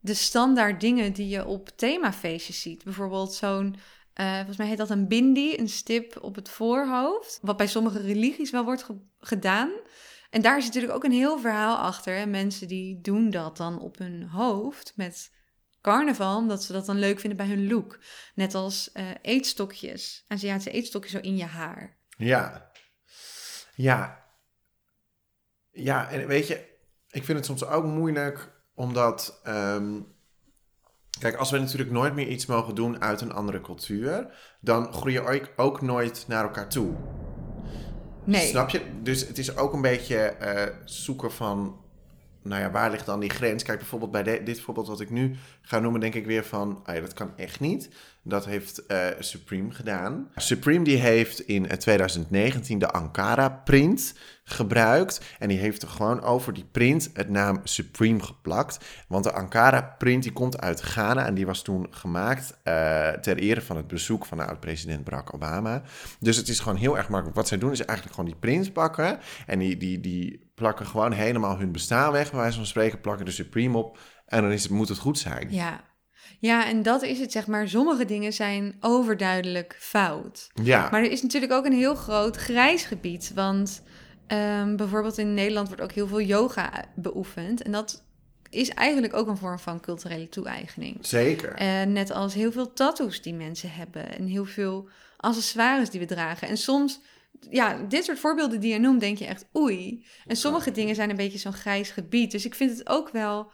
de 0.00 0.14
standaard 0.14 0.80
dingen 0.80 1.12
die 1.12 1.28
je 1.28 1.46
op 1.46 1.68
themafeestjes 1.76 2.60
ziet. 2.60 2.84
Bijvoorbeeld 2.84 3.34
zo'n, 3.34 3.76
eh, 4.14 4.34
volgens 4.36 4.56
mij 4.56 4.66
heet 4.66 4.78
dat 4.78 4.90
een 4.90 5.08
bindi, 5.08 5.56
een 5.58 5.68
stip 5.68 6.18
op 6.22 6.34
het 6.34 6.48
voorhoofd. 6.48 7.38
Wat 7.42 7.56
bij 7.56 7.66
sommige 7.66 8.00
religies 8.00 8.50
wel 8.50 8.64
wordt 8.64 8.82
ge- 8.82 9.00
gedaan. 9.20 9.70
En 10.30 10.42
daar 10.42 10.56
zit 10.56 10.66
natuurlijk 10.66 10.94
ook 10.94 11.04
een 11.04 11.12
heel 11.18 11.38
verhaal 11.38 11.76
achter. 11.76 12.16
En 12.16 12.30
mensen 12.30 12.68
die 12.68 13.00
doen 13.00 13.30
dat 13.30 13.56
dan 13.56 13.80
op 13.80 13.98
hun 13.98 14.22
hoofd 14.28 14.92
met 14.96 15.30
carnaval, 15.86 16.36
omdat 16.36 16.62
ze 16.64 16.72
dat 16.72 16.86
dan 16.86 16.98
leuk 16.98 17.20
vinden 17.20 17.38
bij 17.38 17.46
hun 17.46 17.68
look. 17.68 17.98
Net 18.34 18.54
als 18.54 18.92
eh, 18.92 19.04
eetstokjes, 19.22 20.24
Aziatische 20.28 20.70
eetstokjes 20.70 21.12
zo 21.12 21.18
in 21.18 21.36
je 21.36 21.44
haar. 21.44 21.96
ja. 22.16 22.70
Ja. 23.74 24.24
Ja, 25.70 26.10
en 26.10 26.26
weet 26.26 26.46
je, 26.46 26.54
ik 27.10 27.24
vind 27.24 27.38
het 27.38 27.46
soms 27.46 27.64
ook 27.64 27.84
moeilijk, 27.84 28.52
omdat... 28.74 29.40
ehm, 29.44 30.00
kijk, 31.20 31.36
als 31.36 31.50
we 31.50 31.58
natuurlijk 31.58 31.90
nooit 31.90 32.14
meer 32.14 32.28
iets 32.28 32.46
mogen 32.46 32.74
doen 32.74 33.00
uit 33.00 33.20
een 33.20 33.32
andere 33.32 33.60
cultuur... 33.60 34.34
dan 34.60 34.92
groei 34.92 35.12
je 35.12 35.20
ook, 35.20 35.48
ook 35.56 35.80
nooit 35.82 36.24
naar 36.28 36.44
elkaar 36.44 36.68
toe. 36.68 36.94
Nee, 38.24 38.48
Snap 38.48 38.70
je? 38.70 39.00
Dus 39.02 39.26
het 39.26 39.38
is 39.38 39.56
ook 39.56 39.72
een 39.72 39.82
beetje 39.82 40.16
eh, 40.18 40.76
zoeken 40.84 41.32
van, 41.32 41.84
nou 42.48 42.62
ja, 42.62 42.70
waar 42.70 42.90
ligt 42.90 43.06
dan 43.06 43.20
die 43.20 43.30
grens? 43.30 43.62
Kijk, 43.62 43.78
bijvoorbeeld 43.78 44.10
bij 44.10 44.22
de- 44.22 44.42
dit 44.44 44.60
voorbeeld 44.60 44.88
wat 44.88 45.00
ik 45.00 45.10
nu 45.10 45.36
ga 45.62 45.78
noemen, 45.78 46.00
denk 46.00 46.14
ik 46.14 46.26
weer 46.26 46.44
van, 46.44 46.80
ah 46.84 47.00
dat 47.00 47.12
kan 47.12 47.32
echt 47.36 47.60
niet. 47.60 47.88
Dat 48.22 48.44
heeft 48.46 48.86
eh, 48.86 49.06
Supreme 49.18 49.70
gedaan. 49.70 50.28
Supreme 50.36 50.84
die 50.84 50.96
heeft 50.96 51.40
in 51.40 51.68
eh, 51.68 51.76
2019 51.76 52.78
de 52.78 52.90
Ankara 52.90 53.48
print 53.48 54.14
gebruikt. 54.44 55.20
En 55.38 55.48
die 55.48 55.58
heeft 55.58 55.82
er 55.82 55.88
gewoon 55.88 56.22
over 56.22 56.52
die 56.52 56.64
print 56.72 57.10
het 57.12 57.28
naam 57.28 57.60
Supreme 57.64 58.22
geplakt. 58.22 58.78
Want 59.08 59.24
de 59.24 59.32
Ankara 59.32 59.94
print 59.98 60.22
die 60.22 60.32
komt 60.32 60.60
uit 60.60 60.80
Ghana 60.80 61.26
en 61.26 61.34
die 61.34 61.46
was 61.46 61.62
toen 61.62 61.86
gemaakt 61.90 62.56
eh, 62.62 63.08
ter 63.10 63.36
ere 63.38 63.60
van 63.60 63.76
het 63.76 63.86
bezoek 63.86 64.26
van 64.26 64.38
de 64.38 64.44
oud-president 64.44 65.04
Barack 65.04 65.34
Obama. 65.34 65.82
Dus 66.20 66.36
het 66.36 66.48
is 66.48 66.58
gewoon 66.60 66.78
heel 66.78 66.96
erg 66.96 67.08
makkelijk. 67.08 67.36
Wat 67.36 67.48
zij 67.48 67.58
doen 67.58 67.72
is 67.72 67.84
eigenlijk 67.84 68.16
gewoon 68.16 68.30
die 68.30 68.40
print 68.40 68.72
pakken 68.72 69.18
en 69.46 69.58
die, 69.58 69.76
die, 69.76 70.00
die 70.00 70.45
plakken 70.56 70.86
gewoon 70.86 71.12
helemaal 71.12 71.58
hun 71.58 71.72
bestaan 71.72 72.12
weg. 72.12 72.30
Bij 72.30 72.40
wijze 72.40 72.56
van 72.56 72.66
spreken 72.66 73.00
plakken 73.00 73.24
de 73.24 73.30
Supreme 73.30 73.78
op 73.78 73.98
en 74.26 74.42
dan 74.42 74.50
is 74.50 74.62
het, 74.62 74.72
moet 74.72 74.88
het 74.88 74.98
goed 74.98 75.18
zijn. 75.18 75.48
ja. 75.50 75.84
Ja, 76.38 76.66
en 76.66 76.82
dat 76.82 77.02
is 77.02 77.18
het, 77.18 77.32
zeg 77.32 77.46
maar. 77.46 77.68
Sommige 77.68 78.04
dingen 78.04 78.32
zijn 78.32 78.76
overduidelijk 78.80 79.76
fout. 79.80 80.50
Ja, 80.62 80.88
Maar 80.90 81.00
er 81.00 81.10
is 81.10 81.22
natuurlijk 81.22 81.52
ook 81.52 81.64
een 81.64 81.72
heel 81.72 81.94
groot 81.94 82.36
grijs 82.36 82.84
gebied. 82.84 83.32
Want 83.34 83.82
Ehm, 84.26 84.76
bijvoorbeeld 84.76 85.18
in 85.18 85.34
Nederland 85.34 85.66
wordt 85.68 85.82
ook 85.82 85.92
heel 85.92 86.06
veel 86.06 86.20
yoga 86.20 86.84
beoefend. 86.94 87.62
En 87.62 87.72
dat 87.72 88.04
is 88.50 88.68
eigenlijk 88.68 89.14
ook 89.14 89.28
een 89.28 89.36
vorm 89.36 89.58
van 89.58 89.80
culturele 89.80 90.28
toe-eigening. 90.28 90.96
Zeker. 91.00 91.52
En 91.54 91.92
net 91.92 92.10
als 92.10 92.34
heel 92.34 92.52
veel 92.52 92.72
tattoos 92.72 93.22
die 93.22 93.34
mensen 93.34 93.70
hebben. 93.70 94.18
En 94.18 94.26
heel 94.26 94.44
veel 94.44 94.88
accessoires 95.16 95.90
die 95.90 96.00
we 96.00 96.06
dragen. 96.06 96.48
En 96.48 96.56
soms, 96.56 97.00
ja, 97.50 97.82
dit 97.88 98.04
soort 98.04 98.18
voorbeelden 98.18 98.60
die 98.60 98.72
je 98.72 98.78
noemt, 98.78 99.00
denk 99.00 99.18
je 99.18 99.26
echt 99.26 99.48
oei. 99.56 100.06
En 100.26 100.36
sommige 100.36 100.70
dingen 100.70 100.94
zijn 100.94 101.10
een 101.10 101.16
beetje 101.16 101.38
zo'n 101.38 101.52
grijs 101.52 101.90
gebied. 101.90 102.30
Dus 102.30 102.44
ik 102.44 102.54
vind 102.54 102.78
het 102.78 102.88
ook 102.88 103.10
wel 103.10 103.50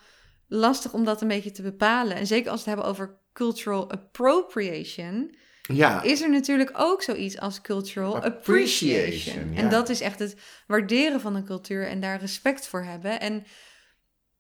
lastig 0.49 0.92
om 0.92 1.05
dat 1.05 1.23
een 1.23 1.29
beetje 1.29 1.51
te 1.51 1.62
bepalen. 1.62 2.16
En 2.16 2.27
zeker 2.27 2.51
als 2.51 2.64
we 2.64 2.71
het 2.71 2.79
hebben 2.79 2.95
over 2.95 3.18
cultural 3.33 3.90
appropriation. 3.90 5.35
Ja, 5.62 6.03
Is 6.03 6.21
er 6.21 6.31
natuurlijk 6.31 6.71
ook 6.75 7.03
zoiets 7.03 7.38
als 7.38 7.61
cultural 7.61 8.14
appreciation. 8.14 8.33
Appreciation, 8.33 9.53
ja. 9.53 9.59
En 9.61 9.68
dat 9.68 9.88
is 9.88 10.01
echt 10.01 10.18
het 10.18 10.37
waarderen 10.66 11.21
van 11.21 11.35
een 11.35 11.45
cultuur 11.45 11.88
en 11.88 12.01
daar 12.01 12.21
respect 12.21 12.66
voor 12.66 12.83
hebben. 12.83 13.21
En 13.21 13.45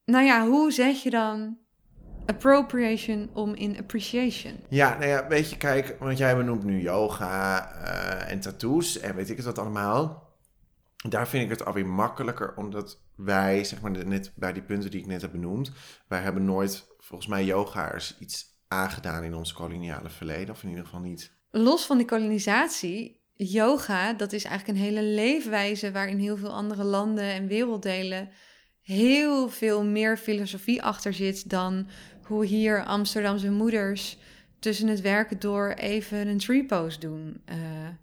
nou 0.04 0.24
ja, 0.24 0.46
hoe 0.46 0.72
zet 0.72 1.02
je 1.02 1.10
dan 1.10 1.58
appropriation 2.26 3.30
om 3.32 3.54
in 3.54 3.78
appreciation? 3.78 4.60
ja, 4.68 4.98
nou 4.98 5.06
ja, 5.06 5.26
weet 5.28 5.50
je, 5.50 5.56
kijk, 5.56 5.96
want 5.98 6.18
jij 6.18 6.36
benoemt 6.36 6.64
nu 6.64 6.80
yoga 6.80 7.70
eh, 7.72 8.32
en 8.32 8.40
tattoos 8.40 8.98
en 8.98 9.14
weet 9.14 9.30
ik 9.30 9.36
het 9.36 9.46
wat 9.46 9.58
allemaal. 9.58 10.30
Daar 11.08 11.28
vind 11.28 11.44
ik 11.44 11.50
het 11.50 11.64
alweer 11.64 11.86
makkelijker, 11.86 12.54
omdat 12.56 13.00
wij, 13.16 13.64
zeg 13.64 13.80
maar, 13.80 13.90
net 13.90 14.32
bij 14.34 14.52
die 14.52 14.62
punten 14.62 14.90
die 14.90 15.00
ik 15.00 15.06
net 15.06 15.22
heb 15.22 15.32
benoemd, 15.32 15.72
wij 16.08 16.20
hebben 16.20 16.44
nooit, 16.44 16.86
volgens 16.98 17.28
mij, 17.28 17.44
yoga's 17.44 18.16
iets 18.18 18.60
aangedaan 18.68 19.22
in 19.22 19.34
ons 19.34 19.52
koloniale 19.52 20.10
verleden, 20.10 20.54
of 20.54 20.62
in 20.62 20.68
ieder 20.68 20.84
geval 20.84 21.00
niet. 21.00 21.32
Los 21.50 21.86
van 21.86 21.96
die 21.96 22.06
kolonisatie, 22.06 23.20
yoga, 23.34 24.12
dat 24.12 24.32
is 24.32 24.44
eigenlijk 24.44 24.78
een 24.78 24.84
hele 24.84 25.02
leefwijze 25.02 25.92
waarin 25.92 26.18
heel 26.18 26.36
veel 26.36 26.52
andere 26.52 26.84
landen 26.84 27.24
en 27.24 27.46
werelddelen 27.46 28.30
heel 28.82 29.48
veel 29.48 29.84
meer 29.84 30.16
filosofie 30.16 30.82
achter 30.82 31.14
zit 31.14 31.50
dan 31.50 31.88
hoe 32.26 32.44
hier 32.44 32.84
Amsterdamse 32.84 33.50
moeders 33.50 34.16
tussen 34.58 34.88
het 34.88 35.00
werken 35.00 35.38
door 35.38 35.70
even 35.70 36.26
een 36.26 36.38
tree 36.38 36.64
pose 36.64 36.98
doen 36.98 37.42
eh, 37.44 37.56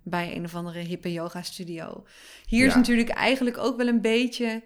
bij 0.03 0.36
een 0.36 0.43
of 0.43 0.55
andere 0.55 0.79
hippe 0.79 1.12
yoga 1.12 1.41
studio. 1.41 2.05
Hier 2.45 2.65
is 2.65 2.75
natuurlijk 2.75 3.10
eigenlijk 3.10 3.58
ook 3.58 3.77
wel 3.77 3.88
een 3.88 4.01
beetje 4.01 4.63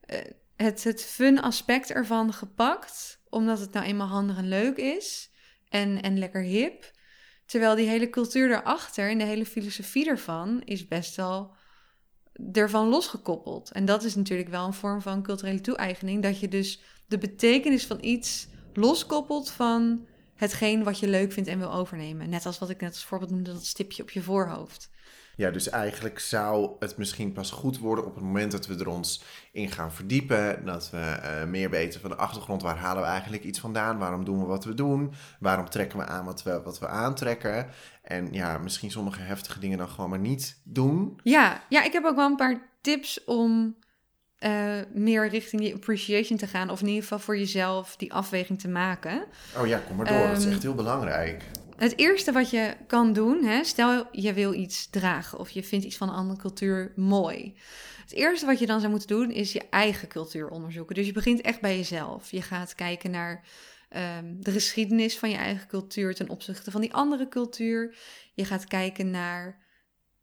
eh, 0.00 0.18
het, 0.56 0.84
het 0.84 1.02
fun 1.02 1.40
aspect 1.40 1.90
ervan 1.90 2.32
gepakt, 2.32 3.20
omdat 3.28 3.60
het 3.60 3.72
nou 3.72 3.86
eenmaal 3.86 4.06
handig 4.06 4.36
en 4.36 4.48
leuk 4.48 4.76
is 4.76 5.30
en, 5.68 6.02
en 6.02 6.18
lekker 6.18 6.42
hip. 6.42 6.90
Terwijl 7.46 7.74
die 7.74 7.88
hele 7.88 8.10
cultuur 8.10 8.48
daarachter 8.48 9.10
en 9.10 9.18
de 9.18 9.24
hele 9.24 9.46
filosofie 9.46 10.08
ervan 10.08 10.62
is 10.64 10.88
best 10.88 11.16
wel 11.16 11.54
ervan 12.52 12.88
losgekoppeld. 12.88 13.70
En 13.70 13.84
dat 13.84 14.04
is 14.04 14.14
natuurlijk 14.14 14.48
wel 14.48 14.66
een 14.66 14.72
vorm 14.72 15.02
van 15.02 15.22
culturele 15.22 15.60
toe-eigening. 15.60 16.22
Dat 16.22 16.40
je 16.40 16.48
dus 16.48 16.82
de 17.06 17.18
betekenis 17.18 17.86
van 17.86 17.98
iets 18.00 18.48
loskoppelt 18.76 19.50
van 19.50 20.06
hetgeen 20.34 20.84
wat 20.84 20.98
je 20.98 21.08
leuk 21.08 21.32
vindt 21.32 21.48
en 21.48 21.58
wil 21.58 21.72
overnemen. 21.72 22.28
Net 22.28 22.46
als 22.46 22.58
wat 22.58 22.70
ik 22.70 22.80
net 22.80 22.92
als 22.92 23.04
voorbeeld 23.04 23.30
noemde, 23.30 23.52
dat 23.52 23.64
stipje 23.64 24.02
op 24.02 24.10
je 24.10 24.22
voorhoofd. 24.22 24.90
Ja, 25.36 25.50
dus 25.50 25.68
eigenlijk 25.68 26.18
zou 26.18 26.70
het 26.78 26.96
misschien 26.96 27.32
pas 27.32 27.50
goed 27.50 27.78
worden 27.78 28.06
op 28.06 28.14
het 28.14 28.24
moment 28.24 28.52
dat 28.52 28.66
we 28.66 28.78
er 28.78 28.88
ons 28.88 29.22
in 29.52 29.70
gaan 29.70 29.92
verdiepen. 29.92 30.64
Dat 30.64 30.90
we 30.90 30.98
eh, 30.98 31.44
meer 31.44 31.70
weten 31.70 32.00
van 32.00 32.10
de 32.10 32.16
achtergrond. 32.16 32.62
Waar 32.62 32.76
halen 32.76 33.02
we 33.02 33.08
eigenlijk 33.08 33.44
iets 33.44 33.60
vandaan? 33.60 33.98
Waarom 33.98 34.24
doen 34.24 34.38
we 34.38 34.46
wat 34.46 34.64
we 34.64 34.74
doen? 34.74 35.12
Waarom 35.40 35.68
trekken 35.68 35.98
we 35.98 36.04
aan 36.04 36.24
wat 36.24 36.42
we, 36.42 36.62
wat 36.62 36.78
we 36.78 36.86
aantrekken? 36.86 37.68
En 38.02 38.32
ja, 38.32 38.58
misschien 38.58 38.90
sommige 38.90 39.20
heftige 39.20 39.58
dingen 39.58 39.78
dan 39.78 39.88
gewoon 39.88 40.10
maar 40.10 40.18
niet 40.18 40.60
doen. 40.64 41.20
Ja, 41.22 41.62
ja, 41.68 41.82
ik 41.82 41.92
heb 41.92 42.04
ook 42.04 42.16
wel 42.16 42.30
een 42.30 42.36
paar 42.36 42.68
tips 42.80 43.24
om 43.24 43.76
eh, 44.42 44.74
meer 44.92 45.28
richting 45.28 45.62
die 45.62 45.74
appreciation 45.74 46.38
te 46.38 46.46
gaan. 46.46 46.70
Of 46.70 46.80
in 46.80 46.86
ieder 46.86 47.02
geval 47.02 47.18
voor 47.18 47.38
jezelf 47.38 47.96
die 47.96 48.12
afweging 48.12 48.60
te 48.60 48.68
maken. 48.68 49.24
Oh 49.58 49.66
ja, 49.66 49.78
kom 49.86 49.96
maar 49.96 50.06
door. 50.06 50.26
dat 50.26 50.36
is 50.36 50.44
Ehm, 50.44 50.52
echt 50.52 50.62
heel 50.62 50.74
belangrijk. 50.74 51.42
Het 51.76 51.98
eerste 51.98 52.32
wat 52.32 52.50
je 52.50 52.74
kan 52.86 53.12
doen, 53.12 53.44
hè, 53.44 53.64
stel 53.64 54.06
je 54.12 54.32
wil 54.32 54.52
iets 54.54 54.90
dragen 54.90 55.38
of 55.38 55.50
je 55.50 55.62
vindt 55.62 55.84
iets 55.84 55.96
van 55.96 56.08
een 56.08 56.14
andere 56.14 56.40
cultuur 56.40 56.92
mooi. 56.96 57.54
Het 58.02 58.12
eerste 58.12 58.46
wat 58.46 58.58
je 58.58 58.66
dan 58.66 58.78
zou 58.78 58.90
moeten 58.90 59.08
doen 59.08 59.30
is 59.30 59.52
je 59.52 59.62
eigen 59.70 60.08
cultuur 60.08 60.48
onderzoeken. 60.48 60.94
Dus 60.94 61.06
je 61.06 61.12
begint 61.12 61.40
echt 61.40 61.60
bij 61.60 61.76
jezelf. 61.76 62.30
Je 62.30 62.42
gaat 62.42 62.74
kijken 62.74 63.10
naar 63.10 63.44
ehm, 63.88 64.24
de 64.40 64.50
geschiedenis 64.50 65.18
van 65.18 65.30
je 65.30 65.36
eigen 65.36 65.66
cultuur 65.66 66.14
ten 66.14 66.28
opzichte 66.28 66.70
van 66.70 66.80
die 66.80 66.94
andere 66.94 67.28
cultuur. 67.28 67.94
Je 68.34 68.44
gaat 68.44 68.64
kijken 68.64 69.10
naar 69.10 69.58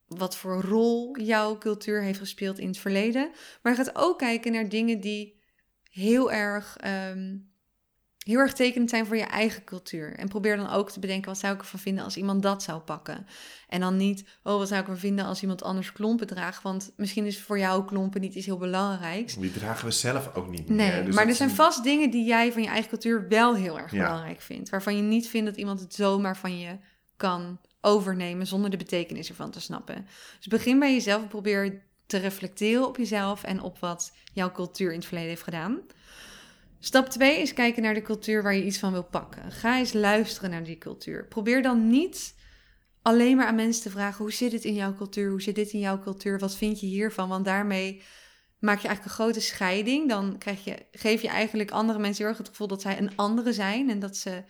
wat 0.09 0.37
voor 0.37 0.61
rol 0.61 1.19
jouw 1.19 1.57
cultuur 1.57 2.01
heeft 2.03 2.19
gespeeld 2.19 2.59
in 2.59 2.67
het 2.67 2.77
verleden. 2.77 3.31
Maar 3.61 3.71
je 3.75 3.83
gaat 3.83 3.95
ook 3.95 4.17
kijken 4.17 4.51
naar 4.51 4.69
dingen 4.69 4.99
die 4.99 5.39
heel 5.89 6.31
erg 6.31 6.77
ehm, 6.77 7.37
heel 8.19 8.39
erg 8.39 8.53
tekenend 8.53 8.89
zijn 8.89 9.05
voor 9.05 9.15
je 9.17 9.23
eigen 9.23 9.63
cultuur. 9.63 10.15
En 10.15 10.27
probeer 10.27 10.57
dan 10.57 10.69
ook 10.69 10.91
te 10.91 10.99
bedenken, 10.99 11.29
wat 11.29 11.39
zou 11.39 11.53
ik 11.53 11.59
ervan 11.59 11.79
vinden 11.79 12.03
als 12.03 12.17
iemand 12.17 12.41
dat 12.43 12.63
zou 12.63 12.79
pakken? 12.79 13.25
En 13.67 13.79
dan 13.79 13.97
niet, 13.97 14.23
oh, 14.43 14.57
wat 14.57 14.67
zou 14.67 14.79
ik 14.81 14.85
ervan 14.87 15.01
vinden 15.01 15.25
als 15.25 15.41
iemand 15.41 15.63
anders 15.63 15.91
klompen 15.91 16.27
draagt? 16.27 16.63
Want 16.63 16.93
misschien 16.97 17.25
is 17.25 17.41
voor 17.41 17.59
jou 17.59 17.85
klompen 17.85 18.21
niet 18.21 18.33
iets 18.35 18.45
heel 18.45 18.57
belangrijks. 18.57 19.35
Die 19.35 19.51
dragen 19.51 19.85
we 19.85 19.91
zelf 19.91 20.35
ook 20.35 20.49
niet 20.49 20.67
meer. 20.69 20.77
Nee, 20.77 21.03
dus 21.03 21.15
maar 21.15 21.27
er 21.27 21.35
zijn 21.35 21.49
vast 21.49 21.83
dingen 21.83 22.11
die 22.11 22.25
jij 22.25 22.51
van 22.51 22.61
je 22.61 22.67
eigen 22.67 22.89
cultuur 22.89 23.27
wel 23.27 23.55
heel 23.55 23.79
erg 23.79 23.91
Ja. 23.91 24.03
belangrijk 24.05 24.41
vindt. 24.41 24.69
Waarvan 24.69 24.95
je 24.95 25.01
niet 25.01 25.27
vindt 25.27 25.47
dat 25.49 25.57
iemand 25.57 25.79
het 25.79 25.93
zomaar 25.93 26.37
van 26.37 26.59
je 26.59 26.77
kan 27.19 27.59
overnemen 27.81 28.47
zonder 28.47 28.69
de 28.69 28.77
betekenis 28.77 29.29
ervan 29.29 29.51
te 29.51 29.61
snappen. 29.61 30.07
Dus 30.37 30.47
begin 30.47 30.79
bij 30.79 30.93
jezelf 30.93 31.21
en 31.21 31.27
probeer 31.27 31.83
te 32.05 32.17
reflecteren 32.17 32.87
op 32.87 32.97
jezelf 32.97 33.43
en 33.43 33.61
op 33.61 33.79
wat 33.79 34.13
jouw 34.33 34.51
cultuur 34.51 34.89
in 34.89 34.97
het 34.97 35.05
verleden 35.05 35.29
heeft 35.29 35.43
gedaan. 35.43 35.81
Stap 36.79 37.09
2 37.09 37.41
is 37.41 37.53
kijken 37.53 37.83
naar 37.83 37.93
de 37.93 38.01
cultuur 38.01 38.43
waar 38.43 38.55
je 38.55 38.65
iets 38.65 38.79
van 38.79 38.91
wil 38.91 39.03
pakken. 39.03 39.51
Ga 39.51 39.77
eens 39.77 39.93
luisteren 39.93 40.49
naar 40.49 40.63
die 40.63 40.77
cultuur. 40.77 41.27
Probeer 41.27 41.61
dan 41.61 41.89
niet 41.89 42.35
alleen 43.01 43.37
maar 43.37 43.47
aan 43.47 43.55
mensen 43.55 43.83
te 43.83 43.89
vragen: 43.89 44.23
hoe 44.23 44.33
zit 44.33 44.51
het 44.51 44.63
in 44.63 44.73
jouw 44.73 44.95
cultuur? 44.95 45.29
Hoe 45.29 45.41
zit 45.41 45.55
dit 45.55 45.71
in 45.71 45.79
jouw 45.79 45.99
cultuur? 45.99 46.39
Wat 46.39 46.55
vind 46.55 46.79
je 46.79 46.85
hiervan? 46.85 47.29
Want 47.29 47.45
daarmee 47.45 48.01
maak 48.59 48.79
je 48.79 48.87
eigenlijk 48.87 49.05
een 49.05 49.23
grote 49.23 49.41
scheiding. 49.41 50.09
Dan 50.09 50.37
krijg 50.37 50.63
je, 50.63 50.85
geef 50.91 51.21
je 51.21 51.27
eigenlijk 51.27 51.71
andere 51.71 51.99
mensen 51.99 52.23
heel 52.23 52.31
erg 52.31 52.37
het 52.37 52.49
gevoel 52.49 52.67
dat 52.67 52.81
zij 52.81 52.97
een 52.97 53.15
andere 53.15 53.53
zijn 53.53 53.89
en 53.89 53.99
dat 53.99 54.17
ze 54.17 54.43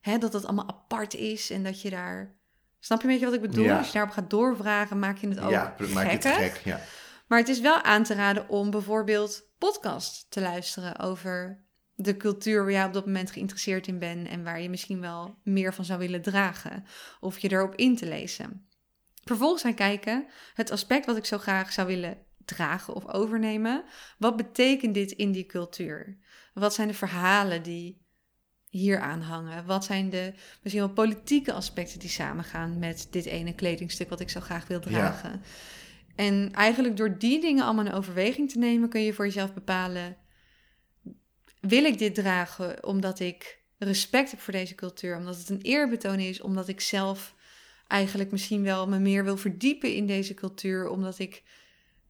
hè, 0.00 0.18
dat 0.18 0.32
het 0.32 0.44
allemaal 0.44 0.68
apart 0.68 1.14
is 1.14 1.50
en 1.50 1.62
dat 1.62 1.82
je 1.82 1.90
daar. 1.90 2.38
Snap 2.78 2.98
je 2.98 3.04
een 3.04 3.10
beetje 3.10 3.26
wat 3.26 3.34
ik 3.34 3.40
bedoel? 3.40 3.64
Ja. 3.64 3.78
Als 3.78 3.86
je 3.86 3.92
daarop 3.92 4.12
gaat 4.12 4.30
doorvragen, 4.30 4.98
maak 4.98 5.18
je 5.18 5.28
het 5.28 5.40
ook 5.40 5.50
ja, 5.50 5.74
maak 5.92 6.06
je 6.06 6.10
het 6.10 6.26
gek. 6.26 6.60
Ja. 6.64 6.80
Maar 7.26 7.38
het 7.38 7.48
is 7.48 7.60
wel 7.60 7.82
aan 7.82 8.02
te 8.02 8.14
raden 8.14 8.48
om 8.48 8.70
bijvoorbeeld 8.70 9.42
podcasts 9.58 10.26
te 10.28 10.40
luisteren 10.40 10.98
over 10.98 11.64
de 11.94 12.16
cultuur 12.16 12.62
waar 12.62 12.72
jij 12.72 12.84
op 12.84 12.92
dat 12.92 13.06
moment 13.06 13.30
geïnteresseerd 13.30 13.86
in 13.86 13.98
bent 13.98 14.28
en 14.28 14.44
waar 14.44 14.60
je 14.60 14.70
misschien 14.70 15.00
wel 15.00 15.38
meer 15.44 15.74
van 15.74 15.84
zou 15.84 15.98
willen 15.98 16.22
dragen 16.22 16.84
of 17.20 17.38
je 17.38 17.52
erop 17.52 17.74
in 17.74 17.96
te 17.96 18.06
lezen. 18.06 18.68
Vervolgens 19.24 19.62
gaan 19.62 19.74
kijken, 19.74 20.26
het 20.54 20.70
aspect 20.70 21.06
wat 21.06 21.16
ik 21.16 21.24
zo 21.24 21.38
graag 21.38 21.72
zou 21.72 21.86
willen 21.86 22.18
dragen 22.44 22.94
of 22.94 23.06
overnemen, 23.06 23.84
wat 24.18 24.36
betekent 24.36 24.94
dit 24.94 25.10
in 25.10 25.32
die 25.32 25.46
cultuur? 25.46 26.18
Wat 26.54 26.74
zijn 26.74 26.88
de 26.88 26.94
verhalen 26.94 27.62
die 27.62 27.99
hier 28.70 29.00
aan 29.00 29.20
hangen? 29.20 29.66
Wat 29.66 29.84
zijn 29.84 30.10
de 30.10 30.32
misschien 30.62 30.84
wel 30.84 30.94
politieke 30.94 31.52
aspecten 31.52 31.98
die 31.98 32.08
samengaan 32.08 32.78
met 32.78 33.06
dit 33.10 33.24
ene 33.24 33.54
kledingstuk 33.54 34.08
wat 34.08 34.20
ik 34.20 34.30
zo 34.30 34.40
graag 34.40 34.66
wil 34.66 34.80
dragen? 34.80 35.42
En 36.16 36.52
eigenlijk 36.52 36.96
door 36.96 37.18
die 37.18 37.40
dingen 37.40 37.64
allemaal 37.64 37.86
in 37.86 37.92
overweging 37.92 38.50
te 38.50 38.58
nemen, 38.58 38.88
kun 38.88 39.00
je 39.00 39.14
voor 39.14 39.24
jezelf 39.24 39.54
bepalen: 39.54 40.16
wil 41.60 41.84
ik 41.84 41.98
dit 41.98 42.14
dragen 42.14 42.84
omdat 42.84 43.20
ik 43.20 43.58
respect 43.78 44.30
heb 44.30 44.40
voor 44.40 44.52
deze 44.52 44.74
cultuur, 44.74 45.16
omdat 45.16 45.38
het 45.38 45.48
een 45.48 45.60
eerbetoon 45.60 46.18
is, 46.18 46.40
omdat 46.40 46.68
ik 46.68 46.80
zelf 46.80 47.34
eigenlijk 47.86 48.30
misschien 48.30 48.62
wel 48.62 48.88
me 48.88 48.98
meer 48.98 49.24
wil 49.24 49.36
verdiepen 49.36 49.94
in 49.94 50.06
deze 50.06 50.34
cultuur, 50.34 50.88
omdat 50.88 51.18
ik, 51.18 51.42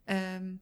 ehm, 0.05 0.55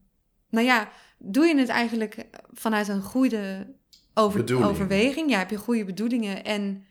nou 0.50 0.66
ja, 0.66 0.88
doe 1.18 1.46
je 1.46 1.56
het 1.56 1.68
eigenlijk 1.68 2.26
vanuit 2.52 2.88
een 2.88 3.02
goede 3.02 3.74
over, 4.18 4.40
Bedoeling. 4.40 4.70
overweging? 4.70 5.30
Ja, 5.30 5.38
heb 5.38 5.50
je 5.50 5.56
goede 5.56 5.84
bedoelingen 5.84 6.44
en 6.44 6.84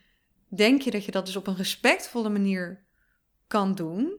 denk 0.47 0.81
je 0.81 0.91
dat 0.91 1.05
je 1.05 1.11
dat 1.11 1.25
dus 1.25 1.35
op 1.35 1.47
een 1.47 1.55
respectvolle 1.55 2.29
manier 2.29 2.85
kan 3.47 3.75
doen? 3.75 4.17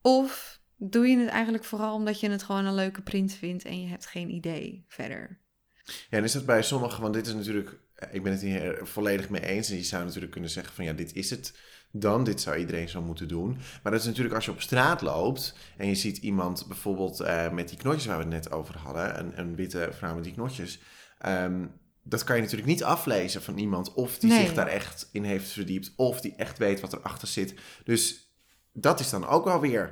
Of 0.00 0.60
doe 0.76 1.06
je 1.06 1.18
het 1.18 1.28
eigenlijk 1.28 1.64
vooral 1.64 1.94
omdat 1.94 2.20
je 2.20 2.30
het 2.30 2.42
gewoon 2.42 2.64
een 2.64 2.74
leuke 2.74 3.02
print 3.02 3.32
vindt 3.32 3.64
en 3.64 3.80
je 3.80 3.88
hebt 3.88 4.06
geen 4.06 4.30
idee 4.30 4.84
verder? 4.88 5.38
Ja, 5.84 6.18
en 6.18 6.24
is 6.24 6.32
dat 6.32 6.46
bij 6.46 6.62
sommigen, 6.62 7.02
want 7.02 7.14
dit 7.14 7.26
is 7.26 7.34
natuurlijk, 7.34 7.78
ik 8.10 8.22
ben 8.22 8.32
het 8.32 8.40
hier 8.40 8.80
volledig 8.82 9.28
mee 9.28 9.44
eens. 9.44 9.70
En 9.70 9.76
je 9.76 9.82
zou 9.82 10.04
natuurlijk 10.04 10.32
kunnen 10.32 10.50
zeggen 10.50 10.74
van 10.74 10.84
ja, 10.84 10.92
dit 10.92 11.14
is 11.14 11.30
het 11.30 11.58
dan, 11.90 12.24
dit 12.24 12.40
zou 12.40 12.56
iedereen 12.56 12.88
zo 12.88 13.02
moeten 13.02 13.28
doen. 13.28 13.58
Maar 13.82 13.92
dat 13.92 14.00
is 14.00 14.06
natuurlijk 14.06 14.34
als 14.34 14.44
je 14.44 14.50
op 14.50 14.60
straat 14.60 15.00
loopt 15.00 15.56
en 15.76 15.88
je 15.88 15.94
ziet 15.94 16.16
iemand 16.16 16.64
bijvoorbeeld 16.68 17.20
eh, 17.20 17.50
met 17.50 17.68
die 17.68 17.78
knotjes 17.78 18.06
waar 18.06 18.16
we 18.16 18.22
het 18.22 18.32
net 18.32 18.52
over 18.52 18.78
hadden, 18.78 19.18
een, 19.18 19.38
een 19.38 19.56
witte 19.56 19.88
vrouw 19.92 20.14
met 20.14 20.24
die 20.24 20.32
knotjes. 20.32 20.78
Ehm, 21.24 21.66
dat 22.02 22.24
kan 22.24 22.36
je 22.36 22.42
natuurlijk 22.42 22.68
niet 22.68 22.84
aflezen 22.84 23.42
van 23.42 23.58
iemand 23.58 23.94
of 23.94 24.18
die 24.18 24.30
Nee. 24.30 24.40
zich 24.40 24.54
daar 24.54 24.66
echt 24.66 25.08
in 25.12 25.24
heeft 25.24 25.50
verdiept 25.50 25.92
of 25.96 26.20
die 26.20 26.34
echt 26.36 26.58
weet 26.58 26.80
wat 26.80 26.92
erachter 26.92 27.28
zit. 27.28 27.54
Dus 27.84 28.32
dat 28.72 29.00
is 29.00 29.10
dan 29.10 29.26
ook 29.26 29.44
wel 29.44 29.60
weer 29.60 29.82